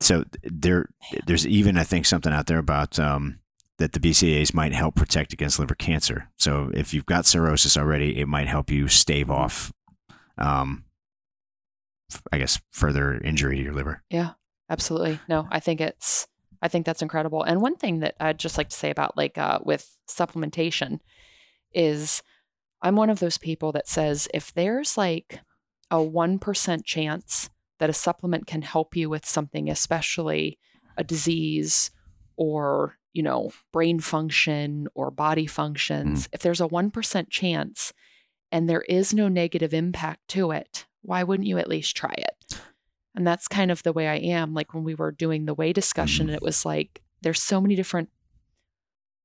so 0.00 0.24
there 0.42 0.88
there's 1.26 1.46
even 1.46 1.76
I 1.76 1.84
think 1.84 2.06
something 2.06 2.32
out 2.32 2.46
there 2.46 2.58
about 2.58 2.98
um, 2.98 3.40
that 3.78 3.92
the 3.92 4.00
BCAAs 4.00 4.54
might 4.54 4.72
help 4.72 4.94
protect 4.94 5.32
against 5.32 5.58
liver 5.58 5.74
cancer. 5.74 6.30
So 6.36 6.70
if 6.74 6.92
you've 6.94 7.06
got 7.06 7.26
cirrhosis 7.26 7.76
already, 7.76 8.18
it 8.20 8.26
might 8.26 8.48
help 8.48 8.70
you 8.70 8.88
stave 8.88 9.30
off, 9.30 9.72
um, 10.36 10.84
I 12.32 12.38
guess, 12.38 12.60
further 12.70 13.18
injury 13.18 13.56
to 13.56 13.62
your 13.62 13.74
liver. 13.74 14.02
Yeah, 14.08 14.30
absolutely. 14.70 15.20
No, 15.28 15.46
I 15.50 15.60
think 15.60 15.80
it's 15.80 16.26
I 16.62 16.68
think 16.68 16.86
that's 16.86 17.02
incredible. 17.02 17.42
And 17.42 17.60
one 17.60 17.76
thing 17.76 18.00
that 18.00 18.14
I'd 18.20 18.38
just 18.38 18.58
like 18.58 18.68
to 18.70 18.76
say 18.76 18.90
about 18.90 19.16
like 19.16 19.38
uh, 19.38 19.60
with 19.62 19.96
supplementation 20.08 21.00
is 21.72 22.22
I'm 22.82 22.96
one 22.96 23.10
of 23.10 23.20
those 23.20 23.38
people 23.38 23.72
that 23.72 23.88
says 23.88 24.28
if 24.32 24.52
there's 24.52 24.96
like 24.96 25.40
a 25.90 25.96
1% 25.96 26.84
chance 26.84 27.50
that 27.78 27.90
a 27.90 27.94
supplement 27.94 28.46
can 28.46 28.62
help 28.62 28.96
you 28.96 29.08
with 29.08 29.24
something 29.26 29.70
especially 29.70 30.58
a 30.96 31.04
disease 31.04 31.90
or, 32.36 32.98
you 33.12 33.22
know, 33.22 33.52
brain 33.72 34.00
function 34.00 34.88
or 34.94 35.10
body 35.10 35.46
functions, 35.46 36.28
if 36.32 36.40
there's 36.40 36.60
a 36.60 36.68
1% 36.68 37.30
chance 37.30 37.92
and 38.50 38.68
there 38.68 38.82
is 38.82 39.14
no 39.14 39.28
negative 39.28 39.72
impact 39.74 40.26
to 40.28 40.50
it, 40.50 40.86
why 41.02 41.22
wouldn't 41.22 41.48
you 41.48 41.58
at 41.58 41.68
least 41.68 41.96
try 41.96 42.14
it? 42.16 42.60
And 43.18 43.26
that's 43.26 43.48
kind 43.48 43.72
of 43.72 43.82
the 43.82 43.92
way 43.92 44.06
I 44.06 44.14
am. 44.14 44.54
Like 44.54 44.72
when 44.72 44.84
we 44.84 44.94
were 44.94 45.10
doing 45.10 45.44
the 45.44 45.52
whey 45.52 45.72
discussion, 45.72 46.28
Mhm. 46.28 46.34
it 46.34 46.40
was 46.42 46.64
like 46.64 47.02
there's 47.20 47.42
so 47.42 47.60
many 47.60 47.74
different 47.74 48.10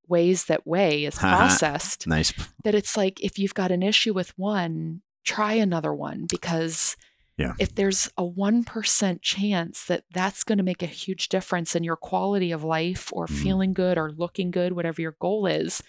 ways 0.08 0.46
that 0.46 0.66
whey 0.66 1.04
is 1.04 1.14
processed 1.18 2.06
Nice. 2.08 2.32
that 2.64 2.74
it's 2.74 2.96
like 2.96 3.20
if 3.22 3.38
you've 3.38 3.54
got 3.54 3.70
an 3.70 3.84
issue 3.84 4.12
with 4.12 4.36
one, 4.36 5.02
try 5.24 5.52
another 5.54 5.94
one 5.94 6.26
because 6.28 6.96
Yeah. 7.36 7.52
if 7.60 7.74
there's 7.76 8.10
a 8.18 8.24
1% 8.24 9.22
chance 9.22 9.84
that 9.86 10.02
that's 10.12 10.42
going 10.44 10.58
to 10.58 10.64
make 10.64 10.82
a 10.82 10.86
huge 10.86 11.28
difference 11.28 11.76
in 11.76 11.84
your 11.84 11.96
quality 11.96 12.50
of 12.50 12.64
life 12.64 13.10
or 13.12 13.26
Mhm. 13.28 13.42
feeling 13.42 13.72
good 13.74 13.96
or 13.96 14.10
looking 14.10 14.50
good 14.50 14.72
whatever 14.72 15.00
your 15.00 15.16
goal 15.20 15.46
is 15.46 15.82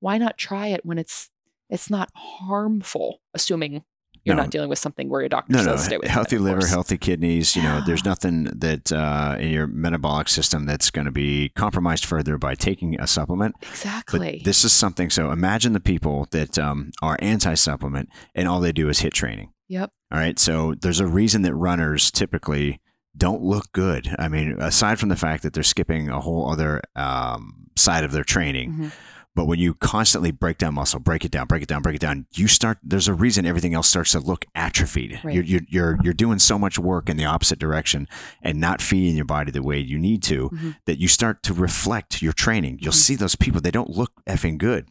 why 0.00 0.18
not 0.18 0.36
try 0.38 0.66
it 0.68 0.84
when 0.84 0.98
it's 0.98 1.30
it's 1.70 1.88
not 1.90 2.10
harmful 2.14 3.20
assuming 3.34 3.82
you're 4.26 4.34
No. 4.36 4.42
not 4.42 4.50
dealing 4.50 4.68
with 4.68 4.78
something 4.78 5.08
where 5.08 5.20
your 5.22 5.28
doctor 5.28 5.52
No, 5.52 5.62
no. 5.62 5.76
says 5.76 5.84
stay 5.84 5.96
with 5.98 6.08
Healthy 6.08 6.38
liver, 6.38 6.58
course. 6.60 6.70
healthy 6.70 6.98
kidneys. 6.98 7.54
You 7.56 7.62
know, 7.62 7.80
there's 7.86 8.04
nothing 8.04 8.44
that 8.44 8.90
uh, 8.92 9.36
in 9.38 9.50
your 9.50 9.66
metabolic 9.66 10.28
system 10.28 10.66
that's 10.66 10.90
going 10.90 11.04
to 11.06 11.12
be 11.12 11.50
compromised 11.50 12.04
further 12.04 12.36
by 12.36 12.54
taking 12.56 13.00
a 13.00 13.06
supplement. 13.06 13.54
exactly 13.62 14.18
But 14.38 14.44
this 14.44 14.64
is 14.64 14.72
something. 14.72 15.10
So 15.10 15.30
imagine 15.30 15.72
the 15.72 15.80
people 15.80 16.26
that 16.32 16.58
um, 16.58 16.90
are 17.00 17.16
anti-supplement 17.20 18.08
and 18.34 18.48
all 18.48 18.60
they 18.60 18.72
do 18.72 18.88
is 18.88 19.00
HIIT 19.00 19.12
training. 19.12 19.52
yep 19.68 19.90
All 20.12 20.18
right. 20.18 20.38
So 20.38 20.74
there's 20.74 21.00
a 21.00 21.06
reason 21.06 21.42
that 21.42 21.54
runners 21.54 22.10
typically 22.10 22.80
don't 23.16 23.42
look 23.42 23.72
good. 23.72 24.14
I 24.18 24.28
mean, 24.28 24.56
aside 24.60 24.98
from 24.98 25.08
the 25.08 25.16
fact 25.16 25.42
that 25.42 25.52
they're 25.54 25.62
skipping 25.62 26.08
a 26.10 26.20
whole 26.20 26.50
other 26.50 26.82
um, 26.94 27.68
side 27.76 28.04
of 28.04 28.12
their 28.12 28.24
training. 28.24 28.72
Mhm. 28.72 28.92
But 29.36 29.46
when 29.46 29.58
you 29.58 29.74
constantly 29.74 30.30
break 30.30 30.56
down 30.56 30.74
muscle, 30.74 30.98
break 30.98 31.22
it 31.22 31.30
down, 31.30 31.46
break 31.46 31.62
it 31.62 31.68
down, 31.68 31.82
break 31.82 31.96
it 31.96 32.00
down, 32.00 32.26
you 32.34 32.48
start. 32.48 32.78
There's 32.82 33.06
a 33.06 33.12
reason 33.12 33.44
everything 33.44 33.74
else 33.74 33.86
starts 33.86 34.12
to 34.12 34.18
look 34.18 34.46
atrophied. 34.54 35.20
Right. 35.22 35.34
You're, 35.34 35.44
you're 35.44 35.60
you're 35.68 35.98
you're 36.02 36.14
doing 36.14 36.38
so 36.38 36.58
much 36.58 36.78
work 36.78 37.10
in 37.10 37.18
the 37.18 37.26
opposite 37.26 37.58
direction 37.58 38.08
and 38.42 38.58
not 38.58 38.80
feeding 38.80 39.14
your 39.14 39.26
body 39.26 39.52
the 39.52 39.62
way 39.62 39.78
you 39.78 39.98
need 39.98 40.22
to 40.24 40.48
Mhm. 40.48 40.76
that 40.86 40.98
you 40.98 41.06
start 41.06 41.42
to 41.42 41.52
reflect 41.52 42.22
your 42.22 42.32
training. 42.32 42.78
You'll 42.80 42.94
Mhm. 42.94 43.06
see 43.06 43.14
those 43.14 43.36
people; 43.36 43.60
they 43.60 43.70
don't 43.70 43.90
look 43.90 44.12
effing 44.26 44.56
good. 44.56 44.88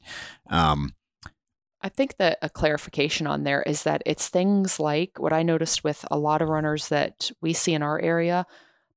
Um, 0.47 0.93
I 1.81 1.89
think 1.89 2.17
that 2.17 2.37
a 2.43 2.49
clarification 2.49 3.25
on 3.25 3.43
there 3.45 3.63
is 3.63 3.81
that 3.83 4.03
it's 4.05 4.29
things 4.29 4.79
like 4.79 5.17
what 5.17 5.33
I 5.33 5.41
noticed 5.41 5.83
with 5.83 6.05
a 6.11 6.19
lot 6.19 6.43
of 6.43 6.49
runners 6.49 6.89
that 6.89 7.31
we 7.41 7.51
see 7.53 7.73
in 7.73 7.81
our 7.81 7.99
area, 7.99 8.45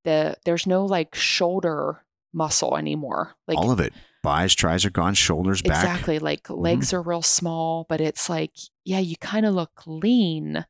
the 0.05 0.37
there's 0.45 0.67
no 0.67 0.85
like 0.85 1.15
shoulder 1.15 2.05
muscle 2.35 2.77
anymore. 2.77 3.35
Like 3.47 3.57
all 3.57 3.71
of 3.71 3.81
it. 3.81 3.95
Bis, 4.23 4.55
tris 4.55 4.85
are 4.85 4.91
gone. 4.91 5.15
Shoulders 5.15 5.63
back. 5.63 5.73
Mm-hmm. 5.85 5.87
exactly, 5.91 6.19
like 6.19 6.49
legs 6.51 6.93
are 6.93 7.03
real 7.03 7.23
small, 7.23 7.87
but 7.89 8.01
it's 8.01 8.29
like 8.29 8.53
yeah, 8.85 8.99
you 8.99 9.17
kind 9.17 9.45
of 9.47 9.55
look 9.55 9.83
lean, 9.87 10.65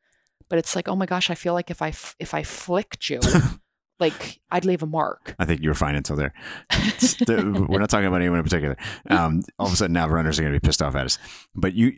but 0.49 0.59
it's 0.59 0.75
like 0.77 0.89
oh 0.89 0.97
my 0.97 1.07
gosh, 1.07 1.31
I 1.31 1.35
feel 1.35 1.55
like 1.55 1.71
if 1.71 1.81
I 1.83 1.89
f- 1.89 2.17
if 2.19 2.35
I 2.35 2.43
flicked 2.43 3.09
you, 3.11 3.21
like 4.01 4.41
I'd 4.51 4.65
leave 4.65 4.83
a 4.83 4.87
mark. 4.87 5.35
I 5.39 5.45
think 5.45 5.63
you 5.63 5.69
were 5.71 5.75
fine 5.75 5.95
until 5.95 6.17
there. 6.17 6.33
The- 7.27 7.67
We're 7.69 7.79
not 7.81 7.91
talking 7.91 8.07
about 8.07 8.21
anyone 8.21 8.39
in 8.39 8.45
particular. 8.45 8.77
Um, 9.09 9.43
all 9.59 9.67
of 9.67 9.73
a 9.73 9.77
sudden, 9.77 9.93
now 9.93 10.09
runners 10.09 10.39
are 10.39 10.43
going 10.43 10.55
to 10.55 10.61
be 10.61 10.67
pissed 10.67 10.83
off 10.83 10.95
at 10.97 11.05
us. 11.07 11.19
But 11.55 11.75
you, 11.75 11.93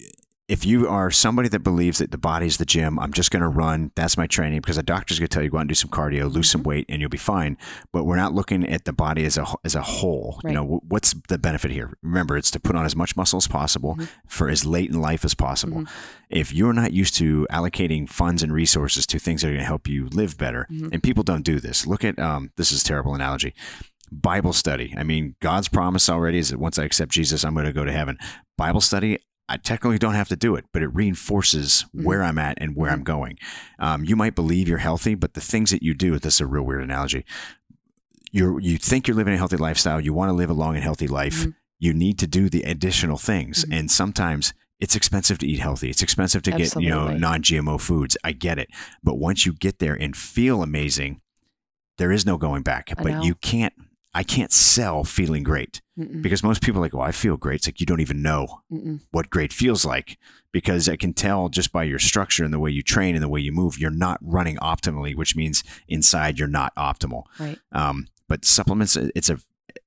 if 0.51 0.67
you 0.67 0.89
are 0.89 1.11
somebody 1.13 1.49
that 1.49 1.61
believes 1.61 1.99
that 1.99 2.11
the 2.11 2.19
body's 2.19 2.57
the 2.57 2.65
gym, 2.65 2.99
I'm 2.99 3.13
just 3.13 3.31
going 3.31 3.43
to 3.43 3.49
run. 3.49 3.93
That's 3.95 4.17
my 4.17 4.27
training 4.27 4.61
because 4.61 4.77
a 4.77 4.83
doctor's 4.83 5.19
going 5.21 5.29
to 5.29 5.33
tell 5.35 5.43
you 5.45 5.49
go 5.51 5.59
out 5.59 5.61
and 5.61 5.69
do 5.69 5.75
some 5.75 5.91
cardio, 5.91 6.25
lose 6.25 6.33
Mm-hmm. 6.35 6.43
some 6.43 6.63
weight, 6.65 6.87
and 6.89 7.01
you'll 7.01 7.09
be 7.09 7.17
fine. 7.17 7.57
But 7.93 8.05
we're 8.05 8.17
not 8.17 8.35
looking 8.35 8.67
at 8.69 8.85
the 8.85 8.93
body 8.93 9.25
as 9.25 9.39
a 9.39 9.47
as 9.65 9.75
a 9.77 9.83
whole. 9.83 10.41
Right. 10.43 10.51
You 10.51 10.55
know, 10.57 10.67
wh- 10.67 10.91
what's 10.91 11.15
the 11.29 11.39
benefit 11.39 11.71
here? 11.71 11.97
Remember, 12.03 12.37
it's 12.37 12.51
to 12.51 12.61
put 12.61 12.75
on 12.75 12.85
as 12.85 12.97
much 12.97 13.17
muscle 13.17 13.37
as 13.39 13.47
possible 13.47 13.95
Mhm. 13.97 14.09
for 14.27 14.49
as 14.49 14.65
late 14.67 14.91
in 14.91 15.01
life 15.01 15.25
as 15.25 15.35
possible. 15.35 15.83
Mhm. 15.83 15.89
If 16.31 16.53
you're 16.53 16.73
not 16.73 16.93
used 16.93 17.15
to 17.17 17.47
allocating 17.53 18.09
funds 18.09 18.43
and 18.43 18.53
resources 18.53 19.07
to 19.07 19.19
things 19.21 19.43
that 19.43 19.49
are 19.49 19.53
going 19.53 19.61
to 19.61 19.67
help 19.67 19.87
you 19.89 20.09
live 20.09 20.37
better, 20.37 20.67
Mhm. 20.71 20.91
and 20.93 21.03
people 21.03 21.23
don't 21.23 21.45
do 21.45 21.61
this. 21.61 21.87
Look 21.87 22.05
at 22.05 22.19
um, 22.19 22.51
this 22.57 22.73
is 22.73 22.83
a 22.83 22.85
terrible 22.85 23.15
analogy. 23.15 23.55
Bible 24.13 24.53
study. 24.53 24.93
I 24.99 25.05
mean, 25.05 25.37
God's 25.41 25.69
promise 25.69 26.09
already 26.11 26.39
is 26.39 26.49
that 26.51 26.59
once 26.59 26.79
I 26.81 26.85
accept 26.85 27.13
Jesus, 27.13 27.45
I'm 27.45 27.55
going 27.55 27.67
to 27.67 27.73
go 27.73 27.85
to 27.85 27.93
heaven. 27.93 28.19
Bible 28.59 28.81
study, 28.81 29.19
I 29.51 29.57
technically 29.57 29.99
don't 29.99 30.15
have 30.15 30.29
to 30.29 30.37
do 30.37 30.55
it, 30.55 30.65
but 30.73 30.81
it 30.83 30.95
reinforces 30.95 31.85
Mhm. 31.95 32.05
where 32.05 32.23
I'm 32.23 32.39
at 32.39 32.57
and 32.61 32.77
where 32.77 32.91
I'm 32.91 33.03
going. 33.03 33.37
Um, 33.81 34.05
you 34.05 34.15
might 34.17 34.35
believe 34.37 34.69
you're 34.69 34.79
healthy, 34.79 35.15
but 35.17 35.35
the 35.35 35.41
things 35.41 35.71
that 35.73 35.83
you 35.83 35.93
do, 35.93 36.19
this 36.19 36.35
is 36.37 36.41
a 36.41 36.47
real 36.47 36.63
weird 36.63 36.85
analogy. 36.85 37.25
You're, 38.33 38.61
you 38.61 38.79
think 38.79 39.09
you're 39.09 39.17
living 39.17 39.35
a 39.35 39.39
healthy 39.39 39.57
lifestyle. 39.57 40.01
You 40.01 40.15
want 40.15 40.29
to 40.29 40.35
live 40.35 40.51
a 40.51 40.55
long 40.55 40.77
and 40.77 40.85
healthy 40.85 41.09
life. 41.09 41.45
Mhm. 41.47 41.55
You 41.81 41.93
need 41.93 42.19
to 42.21 42.27
do 42.29 42.49
the 42.49 42.63
additional 42.63 43.17
things. 43.19 43.65
Mhm. 43.65 43.77
And 43.79 43.91
sometimes 43.91 44.55
it's 44.79 44.95
expensive 44.95 45.39
to 45.39 45.47
eat 45.49 45.59
healthy. 45.59 45.91
It's 45.91 46.03
expensive 46.03 46.43
to 46.43 46.53
get, 46.53 46.75
you 46.77 46.89
know, 46.89 47.09
non-GMO 47.13 47.77
foods. 47.79 48.17
I 48.23 48.33
get 48.33 48.59
it. 48.59 48.69
But 49.03 49.19
once 49.19 49.45
you 49.47 49.53
get 49.53 49.79
there 49.81 49.95
and 49.95 50.17
feel 50.17 50.63
amazing, 50.63 51.21
there 51.99 52.13
is 52.13 52.25
no 52.25 52.39
going 52.39 52.63
back. 52.63 52.91
I 52.97 53.03
but 53.03 53.13
know. 53.13 53.23
you 53.23 53.35
can't 53.35 53.75
I 54.13 54.23
can't 54.23 54.53
sell 54.53 55.05
feeling 55.05 55.43
great 55.43 55.83
Mm-mm, 55.99 56.21
because 56.21 56.43
most 56.43 56.63
people 56.63 56.81
are 56.81 56.85
like, 56.85 56.95
"Well, 56.95 57.07
I 57.07 57.13
feel 57.13 57.37
great." 57.37 57.57
It's 57.57 57.69
like 57.69 57.81
you 57.81 57.87
don't 57.87 58.01
even 58.01 58.23
know 58.23 58.63
mm-mm. 58.71 59.01
what 59.11 59.31
great 59.31 59.53
feels 59.53 59.85
like 59.85 60.19
because 60.53 60.89
I 60.89 60.97
can 60.97 61.13
tell 61.15 61.49
just 61.49 61.73
by 61.73 61.85
your 61.85 61.99
structure 61.99 62.45
and 62.45 62.53
the 62.53 62.59
way 62.59 62.71
you 62.71 62.83
train 62.83 63.15
and 63.15 63.23
the 63.23 63.29
way 63.29 63.41
you 63.41 63.53
move, 63.53 63.79
you're 63.79 63.91
not 63.91 64.19
running 64.21 64.57
optimally, 64.57 65.15
which 65.15 65.37
means 65.37 65.63
inside 65.89 66.39
you're 66.39 66.49
not 66.49 66.75
optimal. 66.75 67.25
Right. 67.39 67.59
Um, 67.73 68.09
but 68.29 68.45
supplements, 68.45 68.97
it's 68.97 69.31
a 69.31 69.39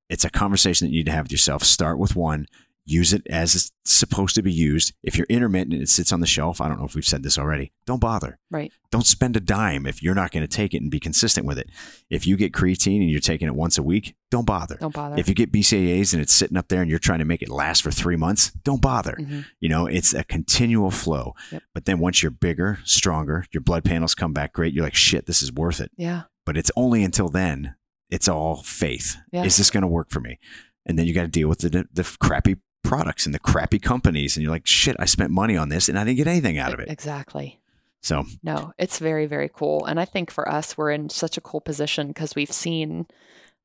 it's 0.09 0.25
a 0.25 0.29
conversation 0.29 0.87
that 0.87 0.91
you 0.91 0.99
need 0.99 1.07
to 1.07 1.11
have 1.11 1.25
with 1.25 1.31
yourself. 1.31 1.63
Start 1.63 1.97
with 1.97 2.15
one, 2.15 2.47
use 2.85 3.13
it 3.13 3.21
as 3.29 3.55
it's 3.55 3.71
supposed 3.85 4.35
to 4.35 4.41
be 4.41 4.51
used. 4.51 4.93
If 5.03 5.17
you're 5.17 5.27
intermittent 5.29 5.73
and 5.73 5.81
it 5.81 5.89
sits 5.89 6.11
on 6.11 6.19
the 6.19 6.27
shelf, 6.27 6.59
I 6.59 6.67
don't 6.67 6.79
know 6.79 6.85
if 6.85 6.95
we've 6.95 7.05
said 7.05 7.23
this 7.23 7.37
already. 7.37 7.71
Don't 7.85 7.99
bother. 8.01 8.39
Right. 8.51 8.71
Don't 8.91 9.05
spend 9.05 9.37
a 9.37 9.39
dime 9.39 9.85
if 9.85 10.03
you're 10.03 10.13
not 10.15 10.31
going 10.31 10.45
to 10.45 10.53
take 10.53 10.73
it 10.73 10.81
and 10.81 10.91
be 10.91 10.99
consistent 10.99 11.47
with 11.47 11.57
it. 11.57 11.69
If 12.09 12.27
you 12.27 12.35
get 12.35 12.51
creatine 12.51 13.01
and 13.01 13.09
you're 13.09 13.19
taking 13.21 13.47
it 13.47 13.55
once 13.55 13.77
a 13.77 13.83
week, 13.83 14.15
don't 14.31 14.45
bother. 14.45 14.75
Don't 14.81 14.93
bother. 14.93 15.15
If 15.17 15.29
you 15.29 15.35
get 15.35 15.51
BCAAs 15.51 16.13
and 16.13 16.21
it's 16.21 16.33
sitting 16.33 16.57
up 16.57 16.67
there 16.67 16.81
and 16.81 16.89
you're 16.89 16.99
trying 16.99 17.19
to 17.19 17.25
make 17.25 17.41
it 17.41 17.49
last 17.49 17.83
for 17.83 17.91
three 17.91 18.17
months, 18.17 18.51
don't 18.63 18.81
bother. 18.81 19.15
Mhm. 19.19 19.45
You 19.61 19.69
know, 19.69 19.85
it's 19.85 20.13
a 20.13 20.23
continual 20.25 20.91
flow. 20.91 21.33
Yep. 21.51 21.63
But 21.73 21.85
then 21.85 21.99
once 21.99 22.21
you're 22.21 22.31
bigger, 22.31 22.79
stronger, 22.83 23.45
your 23.51 23.61
blood 23.61 23.85
panels 23.85 24.13
come 24.15 24.33
back 24.33 24.53
great, 24.53 24.73
you're 24.73 24.83
like, 24.83 24.95
shit, 24.95 25.25
this 25.25 25.41
is 25.41 25.53
worth 25.53 25.79
it. 25.79 25.91
Yeah. 25.95 26.23
But 26.45 26.57
it's 26.57 26.71
only 26.75 27.03
until 27.03 27.29
then 27.29 27.75
it's 28.09 28.27
all 28.27 28.57
faith. 28.61 29.15
Yeah. 29.31 29.43
Is 29.43 29.57
this 29.57 29.71
going 29.71 29.81
to 29.81 29.87
work 29.87 30.09
for 30.11 30.19
me? 30.19 30.37
And 30.85 30.99
then 30.99 31.07
you 31.07 31.13
got 31.13 31.21
to 31.23 31.27
deal 31.29 31.47
with 31.47 31.59
the, 31.59 31.87
the 31.93 32.03
crappy 32.19 32.57
products 32.83 33.25
and 33.25 33.33
the 33.33 33.39
crappy 33.39 33.79
companies. 33.79 34.35
And 34.35 34.43
you're 34.43 34.51
like, 34.51 34.67
shit, 34.67 34.95
I 34.99 35.05
spent 35.05 35.31
money 35.31 35.57
on 35.57 35.69
this 35.69 35.89
and 35.89 35.97
I 35.97 36.03
didn't 36.03 36.17
get 36.17 36.27
anything 36.27 36.57
out 36.57 36.73
of 36.73 36.79
it. 36.79 36.89
Exactly. 36.89 37.59
So, 38.01 38.25
No, 38.43 38.73
it's 38.77 38.99
very, 38.99 39.25
very 39.25 39.49
cool. 39.53 39.85
And 39.85 39.99
I 39.99 40.05
think 40.05 40.29
for 40.29 40.47
us, 40.49 40.77
we're 40.77 40.91
in 40.91 41.09
such 41.09 41.37
a 41.37 41.41
cool 41.41 41.61
position 41.61 42.07
because 42.09 42.35
we've 42.35 42.51
seen 42.51 43.07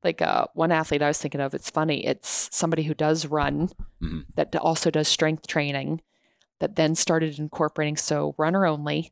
like 0.01 0.21
uh, 0.21 0.45
one 0.53 0.71
athlete 0.71 1.01
I 1.01 1.09
was 1.09 1.17
thinking 1.17 1.41
of. 1.41 1.53
It's 1.53 1.69
funny. 1.69 2.05
It's 2.05 2.47
somebody 2.51 2.83
who 2.83 2.93
does 2.93 3.25
run 3.25 3.69
Mhm. 4.01 4.25
that 4.35 4.55
also 4.55 4.89
does 4.89 5.09
strength 5.09 5.45
training 5.45 6.01
that 6.61 6.77
then 6.77 6.95
started 6.95 7.37
incorporating. 7.37 7.97
So, 7.97 8.33
runner 8.37 8.65
only, 8.65 9.11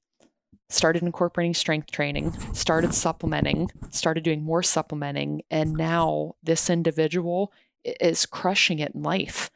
started 0.69 1.03
incorporating 1.03 1.53
strength 1.53 1.91
training, 1.91 2.31
started 2.53 2.93
supplementing, 2.93 3.69
started 3.91 4.23
doing 4.23 4.43
more 4.43 4.63
supplementing. 4.63 5.41
And 5.51 5.73
now 5.73 6.35
this 6.41 6.69
individual 6.69 7.51
is 7.83 8.25
crushing 8.25 8.79
it 8.79 8.93
in 8.95 9.03
life. 9.03 9.49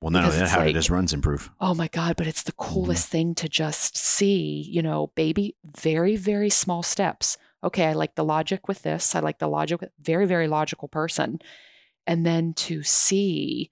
Well, 0.00 0.10
not 0.10 0.24
only 0.24 0.38
that, 0.38 0.48
how 0.48 0.58
like- 0.58 0.68
did 0.68 0.76
his 0.76 0.90
runs 0.90 1.12
improve? 1.12 1.50
Oh 1.60 1.74
my 1.74 1.88
God, 1.88 2.16
but 2.16 2.26
it's 2.26 2.42
the 2.42 2.52
Mm-hmm. 2.52 2.72
coolest 2.74 3.08
thing 3.08 3.34
to 3.36 3.48
just 3.48 3.96
see, 3.96 4.62
you 4.70 4.82
know, 4.82 5.08
baby, 5.14 5.54
very, 5.64 6.16
very 6.16 6.50
small 6.50 6.82
steps. 6.82 7.36
Okay, 7.64 7.86
I 7.86 7.92
like 7.92 8.14
the 8.14 8.24
logic 8.24 8.68
with 8.68 8.82
this. 8.82 9.14
I 9.14 9.20
like 9.20 9.38
the 9.38 9.48
logic 9.48 9.80
very, 10.00 10.26
very 10.26 10.46
logical 10.48 10.86
person. 10.88 11.40
And 12.06 12.24
then 12.24 12.54
to 12.54 12.82
see 12.82 13.70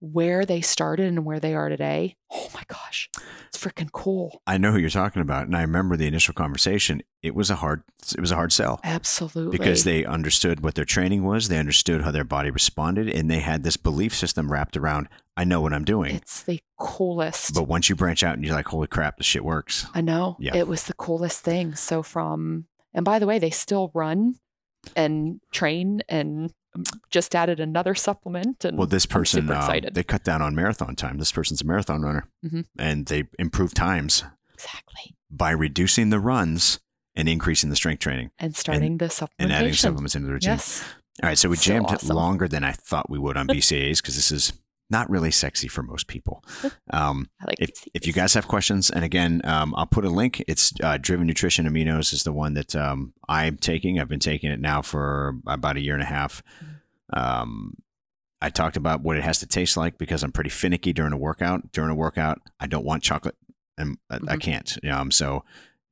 where 0.00 0.44
they 0.44 0.60
started 0.60 1.06
and 1.06 1.24
where 1.24 1.40
they 1.40 1.54
are 1.54 1.70
today. 1.70 2.16
Oh 2.30 2.48
my 2.52 2.62
gosh, 2.68 3.08
it's 3.48 3.56
freaking 3.58 3.90
cool. 3.90 4.42
I 4.46 4.58
know 4.58 4.70
who 4.72 4.78
you're 4.78 4.90
talking 4.90 5.22
about. 5.22 5.46
And 5.46 5.56
I 5.56 5.62
remember 5.62 5.96
the 5.96 6.06
initial 6.06 6.34
conversation. 6.34 7.02
It 7.22 7.34
was 7.34 7.48
a 7.50 7.56
hard, 7.56 7.82
it 8.14 8.20
was 8.20 8.30
a 8.30 8.34
hard 8.36 8.52
sell. 8.52 8.78
Absolutely. 8.84 9.56
because 9.56 9.84
they 9.84 10.04
understood 10.04 10.60
what 10.60 10.74
their 10.74 10.84
training 10.84 11.24
was, 11.24 11.48
they 11.48 11.58
understood 11.58 12.02
how 12.02 12.10
their 12.10 12.24
body 12.24 12.50
responded, 12.50 13.08
and 13.08 13.30
they 13.30 13.40
had 13.40 13.62
this 13.64 13.78
belief 13.78 14.14
system 14.14 14.52
wrapped 14.52 14.76
around, 14.76 15.08
I 15.36 15.44
know 15.44 15.60
what 15.60 15.72
I'm 15.72 15.84
doing. 15.84 16.14
it's 16.16 16.42
the 16.44 16.60
coolest. 16.78 17.54
But 17.54 17.64
once 17.68 17.88
you 17.88 17.94
branch 17.96 18.22
out 18.22 18.34
and 18.34 18.44
you're 18.44 18.54
like, 18.54 18.66
holy 18.68 18.86
crap, 18.86 19.18
this 19.18 19.26
shit 19.26 19.44
works. 19.44 19.86
I 19.94 20.00
know. 20.00 20.36
Yeah. 20.40 20.56
It 20.56 20.66
was 20.68 20.84
the 20.84 20.94
coolest 20.94 21.42
thing. 21.42 21.74
So 21.74 22.02
from 22.02 22.66
and 22.94 23.04
by 23.04 23.18
the 23.18 23.26
way, 23.26 23.38
they 23.38 23.50
still 23.50 23.90
run 23.94 24.36
and 24.94 25.40
train 25.52 26.02
and 26.08 26.52
just 27.10 27.34
added 27.34 27.58
another 27.60 27.94
supplement 27.94 28.64
and 28.64 28.78
Well, 28.78 28.86
this 28.86 29.06
person, 29.06 29.50
excited. 29.50 29.94
they 29.94 30.02
cut 30.02 30.24
down 30.24 30.40
on 30.42 30.54
marathon 30.54 30.94
time. 30.96 31.18
This 31.18 31.32
person's 31.32 31.60
a 31.62 31.64
marathon 31.66 32.02
runner, 32.02 32.28
Mhm. 32.44 32.66
and 32.78 33.06
they 33.06 33.24
improved 33.38 33.74
times 33.76 34.24
exactly. 34.54 35.14
by 35.30 35.50
reducing 35.50 36.10
the 36.10 36.20
runs 36.20 36.78
and 37.14 37.28
increasing 37.28 37.70
the 37.70 37.76
strength 37.76 38.00
training 38.00 38.30
And 38.38 38.54
starting 38.54 38.98
the 38.98 39.06
supplementation. 39.06 39.28
and 39.38 39.52
adding 39.52 39.72
supplements 39.72 40.14
into 40.14 40.26
the 40.28 40.34
routine. 40.34 40.50
Yes. 40.52 40.82
All 41.22 41.28
right, 41.30 41.38
so 41.38 41.48
we 41.48 41.56
So 41.56 41.62
jammed 41.62 41.86
awesome. 41.86 42.14
longer 42.14 42.46
than 42.46 42.62
I 42.62 42.72
thought 42.72 43.08
we 43.08 43.18
would 43.18 43.36
on 43.38 43.46
BCAAs 43.46 44.02
because 44.02 44.16
this 44.16 44.30
is 44.30 44.52
not 44.90 45.10
really 45.10 45.30
sexy 45.30 45.68
for 45.68 45.82
most 45.82 46.06
people. 46.06 46.44
Um, 46.92 47.28
like 47.46 47.56
if, 47.60 47.70
if 47.94 48.06
you 48.06 48.12
guys 48.12 48.32
have 48.34 48.46
questions, 48.46 48.90
and 48.90 49.04
again, 49.04 49.40
um, 49.44 49.74
I'll 49.76 49.86
put 49.86 50.04
a 50.04 50.08
link. 50.08 50.42
It's 50.46 50.72
uh, 50.82 50.96
Driven 50.98 51.26
Nutrition 51.26 51.66
Aminos 51.68 52.12
is 52.12 52.22
the 52.22 52.32
one 52.32 52.54
that 52.54 52.74
um, 52.76 53.12
I'm 53.28 53.56
taking. 53.56 53.98
I've 53.98 54.08
been 54.08 54.20
taking 54.20 54.50
it 54.52 54.60
now 54.60 54.82
for 54.82 55.34
about 55.46 55.76
a 55.76 55.80
year 55.80 55.94
and 55.94 56.02
a 56.02 56.06
half. 56.06 56.42
Um, 57.12 57.74
I 58.40 58.50
talked 58.50 58.76
about 58.76 59.00
what 59.02 59.16
it 59.16 59.24
has 59.24 59.38
to 59.40 59.46
taste 59.46 59.76
like 59.76 59.98
because 59.98 60.22
I'm 60.22 60.32
pretty 60.32 60.50
finicky 60.50 60.92
during 60.92 61.12
a 61.12 61.16
workout. 61.18 61.72
During 61.72 61.90
a 61.90 61.94
workout, 61.94 62.40
I 62.60 62.66
don't 62.66 62.84
want 62.84 63.02
chocolate, 63.02 63.36
and 63.76 63.98
I, 64.10 64.16
I 64.16 64.36
Mhm. 64.36 64.40
can't. 64.40 64.78
Um, 64.90 65.10
so 65.10 65.44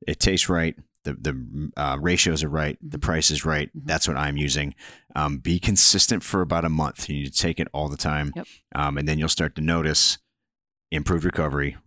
it 0.07 0.19
tastes 0.19 0.47
right. 0.49 0.75
The 1.05 1.13
the 1.13 1.71
uh, 1.77 1.97
ratios 2.01 2.43
are 2.43 2.49
right. 2.49 2.77
The 2.81 2.97
Mhm. 2.97 3.01
price 3.01 3.31
is 3.31 3.45
right. 3.45 3.69
Mhm. 3.75 3.85
That's 3.85 4.07
what 4.07 4.17
I'm 4.17 4.37
using. 4.37 4.75
Um, 5.15 5.37
be 5.37 5.59
consistent 5.59 6.21
for 6.23 6.41
about 6.41 6.65
a 6.65 6.69
month. 6.69 7.07
You 7.09 7.15
need 7.15 7.31
to 7.33 7.39
take 7.39 7.59
it 7.59 7.67
all 7.73 7.87
the 7.89 7.97
time, 7.97 8.33
Yep. 8.35 8.47
um, 8.75 8.97
and 8.97 9.07
then 9.07 9.17
you'll 9.19 9.29
start 9.29 9.55
to 9.55 9.61
notice 9.61 10.17
improved 10.91 11.23
recovery, 11.25 11.77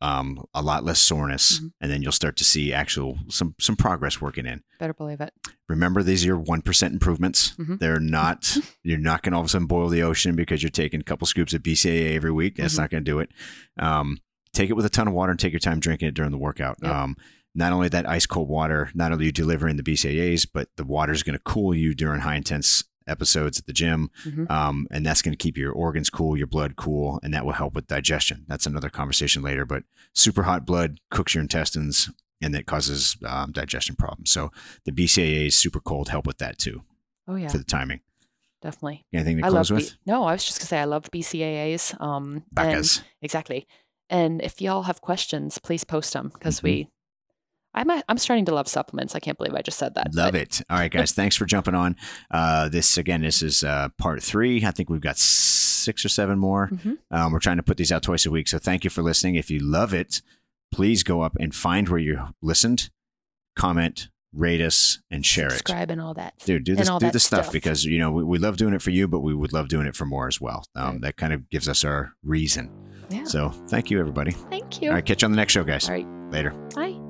um, 0.00 0.44
a 0.54 0.62
lot 0.62 0.84
less 0.84 0.98
soreness, 1.00 1.60
Mhm. 1.60 1.72
and 1.80 1.90
then 1.90 2.02
you'll 2.02 2.12
start 2.12 2.36
to 2.36 2.44
see 2.44 2.72
actual 2.72 3.18
some 3.28 3.54
some 3.60 3.76
progress 3.76 4.20
working 4.20 4.46
in. 4.46 4.62
Better 4.78 4.94
believe 4.94 5.20
it. 5.20 5.32
Remember, 5.68 6.02
these 6.02 6.24
are 6.24 6.28
your 6.28 6.38
one 6.38 6.62
percent 6.62 6.92
improvements. 6.94 7.54
Mhm. 7.56 7.78
They're 7.78 8.00
not. 8.00 8.56
You're 8.82 8.98
not 8.98 9.22
going 9.22 9.32
to 9.32 9.36
all 9.36 9.42
of 9.42 9.46
a 9.46 9.50
sudden 9.50 9.66
boil 9.66 9.88
the 9.88 10.02
ocean 10.02 10.36
because 10.36 10.62
you're 10.62 10.70
taking 10.70 11.00
a 11.00 11.04
couple 11.04 11.26
scoops 11.26 11.54
of 11.54 11.62
BCAA 11.62 12.14
every 12.16 12.32
week. 12.32 12.56
That's 12.56 12.74
Mhm. 12.74 12.78
not 12.78 12.90
going 12.90 13.04
to 13.04 13.10
do 13.10 13.18
it. 13.20 13.30
Um, 13.78 14.18
take 14.52 14.68
it 14.70 14.74
with 14.74 14.84
a 14.86 14.90
ton 14.90 15.08
of 15.08 15.14
water 15.14 15.30
and 15.30 15.40
take 15.40 15.52
your 15.52 15.60
time 15.60 15.80
drinking 15.80 16.08
it 16.08 16.14
during 16.14 16.30
the 16.32 16.38
workout. 16.38 16.76
Yep. 16.82 16.90
Not 17.54 17.72
only 17.72 17.88
that 17.88 18.08
ice 18.08 18.26
cold 18.26 18.48
water, 18.48 18.90
not 18.94 19.12
only 19.12 19.24
are 19.24 19.26
you 19.26 19.32
delivering 19.32 19.76
the 19.76 19.82
BCAAs, 19.82 20.46
but 20.52 20.68
the 20.76 20.84
water 20.84 21.12
is 21.12 21.22
going 21.22 21.36
to 21.38 21.42
cool 21.44 21.74
you 21.74 21.94
during 21.94 22.20
high 22.22 22.36
intense 22.36 22.84
episodes 23.06 23.58
at 23.58 23.66
the 23.66 23.72
gym. 23.72 24.10
Mhm. 24.24 24.50
Um, 24.50 24.86
and 24.90 25.04
that's 25.04 25.20
going 25.22 25.32
to 25.36 25.42
keep 25.42 25.56
your 25.58 25.70
organs 25.72 26.08
cool, 26.10 26.36
your 26.36 26.46
blood 26.46 26.74
cool, 26.76 27.20
and 27.22 27.32
that 27.34 27.44
will 27.44 27.52
help 27.52 27.74
with 27.74 27.86
digestion. 27.86 28.44
That's 28.48 28.66
another 28.66 28.88
conversation 28.88 29.42
later. 29.42 29.64
But 29.66 29.84
super 30.14 30.44
hot 30.44 30.64
blood 30.66 31.00
cooks 31.10 31.34
your 31.34 31.42
intestines 31.42 32.10
and 32.40 32.54
that 32.54 32.66
causes 32.66 33.16
um, 33.26 33.52
digestion 33.52 33.94
problems. 33.96 34.30
So 34.30 34.50
the 34.84 34.92
BCAAs, 34.92 35.52
super 35.52 35.80
cold, 35.80 36.08
help 36.08 36.26
with 36.26 36.38
that 36.38 36.58
too 36.58 36.82
Oh 37.28 37.36
yeah, 37.36 37.48
for 37.48 37.58
the 37.58 37.64
timing. 37.64 38.00
definitely. 38.62 39.04
Anything 39.12 39.36
to 39.38 39.46
I 39.46 39.50
close 39.50 39.70
with? 39.70 39.90
B- 39.92 39.96
no, 40.06 40.24
I 40.24 40.32
was 40.32 40.44
just 40.44 40.58
gonna 40.58 40.66
say 40.66 40.78
I 40.80 40.84
love 40.84 41.04
BCAAs. 41.12 42.00
Um, 42.00 42.44
and 42.56 43.02
exactly. 43.22 43.66
And 44.10 44.42
if 44.42 44.60
y'all 44.60 44.82
have 44.82 45.00
questions, 45.02 45.58
please 45.58 45.84
post 45.84 46.12
them 46.14 46.30
because 46.32 46.60
Mhm. 46.60 46.64
we. 46.64 46.88
I'm 47.74 47.90
a, 47.90 48.02
I'm 48.08 48.18
starting 48.18 48.44
to 48.46 48.54
love 48.54 48.68
supplements. 48.68 49.14
I 49.14 49.20
can't 49.20 49.36
believe 49.36 49.54
I 49.54 49.62
just 49.62 49.78
said 49.78 49.94
that. 49.96 50.14
Love 50.14 50.32
but 50.32 50.40
it. 50.40 50.62
All 50.70 50.78
right, 50.78 50.90
guys. 50.90 51.12
Thanks 51.12 51.36
for 51.36 51.44
jumping 51.44 51.74
on. 51.74 51.96
Uh, 52.30 52.68
this 52.68 52.96
again, 52.96 53.22
this 53.22 53.42
is 53.42 53.64
uh, 53.64 53.88
part 53.98 54.22
three. 54.22 54.64
I 54.64 54.70
think 54.70 54.88
we've 54.90 55.00
got 55.00 55.18
six 55.18 56.04
or 56.04 56.08
seven 56.08 56.38
more. 56.38 56.68
Mhm. 56.72 56.98
Um, 57.10 57.32
we're 57.32 57.40
trying 57.40 57.56
to 57.56 57.62
put 57.62 57.76
these 57.76 57.90
out 57.92 58.02
twice 58.02 58.24
a 58.26 58.30
week. 58.30 58.48
So 58.48 58.58
thank 58.58 58.84
you 58.84 58.90
for 58.90 59.02
listening. 59.02 59.34
If 59.34 59.50
you 59.50 59.58
love 59.60 59.92
it, 59.92 60.22
please 60.72 61.02
go 61.02 61.22
up 61.22 61.36
and 61.40 61.54
find 61.54 61.88
where 61.88 61.98
you 62.00 62.28
listened, 62.42 62.90
comment, 63.56 64.08
rate 64.32 64.60
us, 64.60 65.00
and 65.10 65.24
share 65.24 65.46
it. 65.48 65.52
subscribe 65.58 65.90
and 65.90 66.00
all 66.00 66.14
that. 66.14 66.34
Dude, 66.44 66.64
do 66.64 66.74
this, 66.74 66.88
do 66.88 67.10
the 67.10 67.20
stuff, 67.20 67.44
stuff. 67.44 67.52
because 67.52 67.84
you 67.84 67.98
know 67.98 68.10
we, 68.10 68.24
we 68.24 68.38
love 68.38 68.56
doing 68.56 68.74
it 68.74 68.82
for 68.82 68.90
you, 68.90 69.06
but 69.08 69.20
we 69.20 69.34
would 69.34 69.52
love 69.52 69.68
doing 69.68 69.86
it 69.86 69.94
for 69.96 70.06
more 70.06 70.26
as 70.28 70.40
well. 70.40 70.64
Um, 70.74 70.84
Right. 70.92 71.00
That 71.02 71.16
kind 71.16 71.32
of 71.32 71.48
gives 71.50 71.68
us 71.68 71.84
our 71.84 72.14
reason. 72.22 72.70
Yeah. 73.10 73.24
So 73.24 73.50
thank 73.68 73.90
you, 73.90 74.00
everybody. 74.00 74.32
Thank 74.32 74.80
you. 74.80 74.88
All 74.88 74.94
right, 74.94 75.04
catch 75.04 75.22
you 75.22 75.26
on 75.26 75.32
the 75.32 75.36
next 75.36 75.52
show, 75.52 75.64
guys. 75.64 75.88
All 75.88 75.94
right. 75.94 76.06
Later. 76.30 76.50
Bye. 76.74 77.03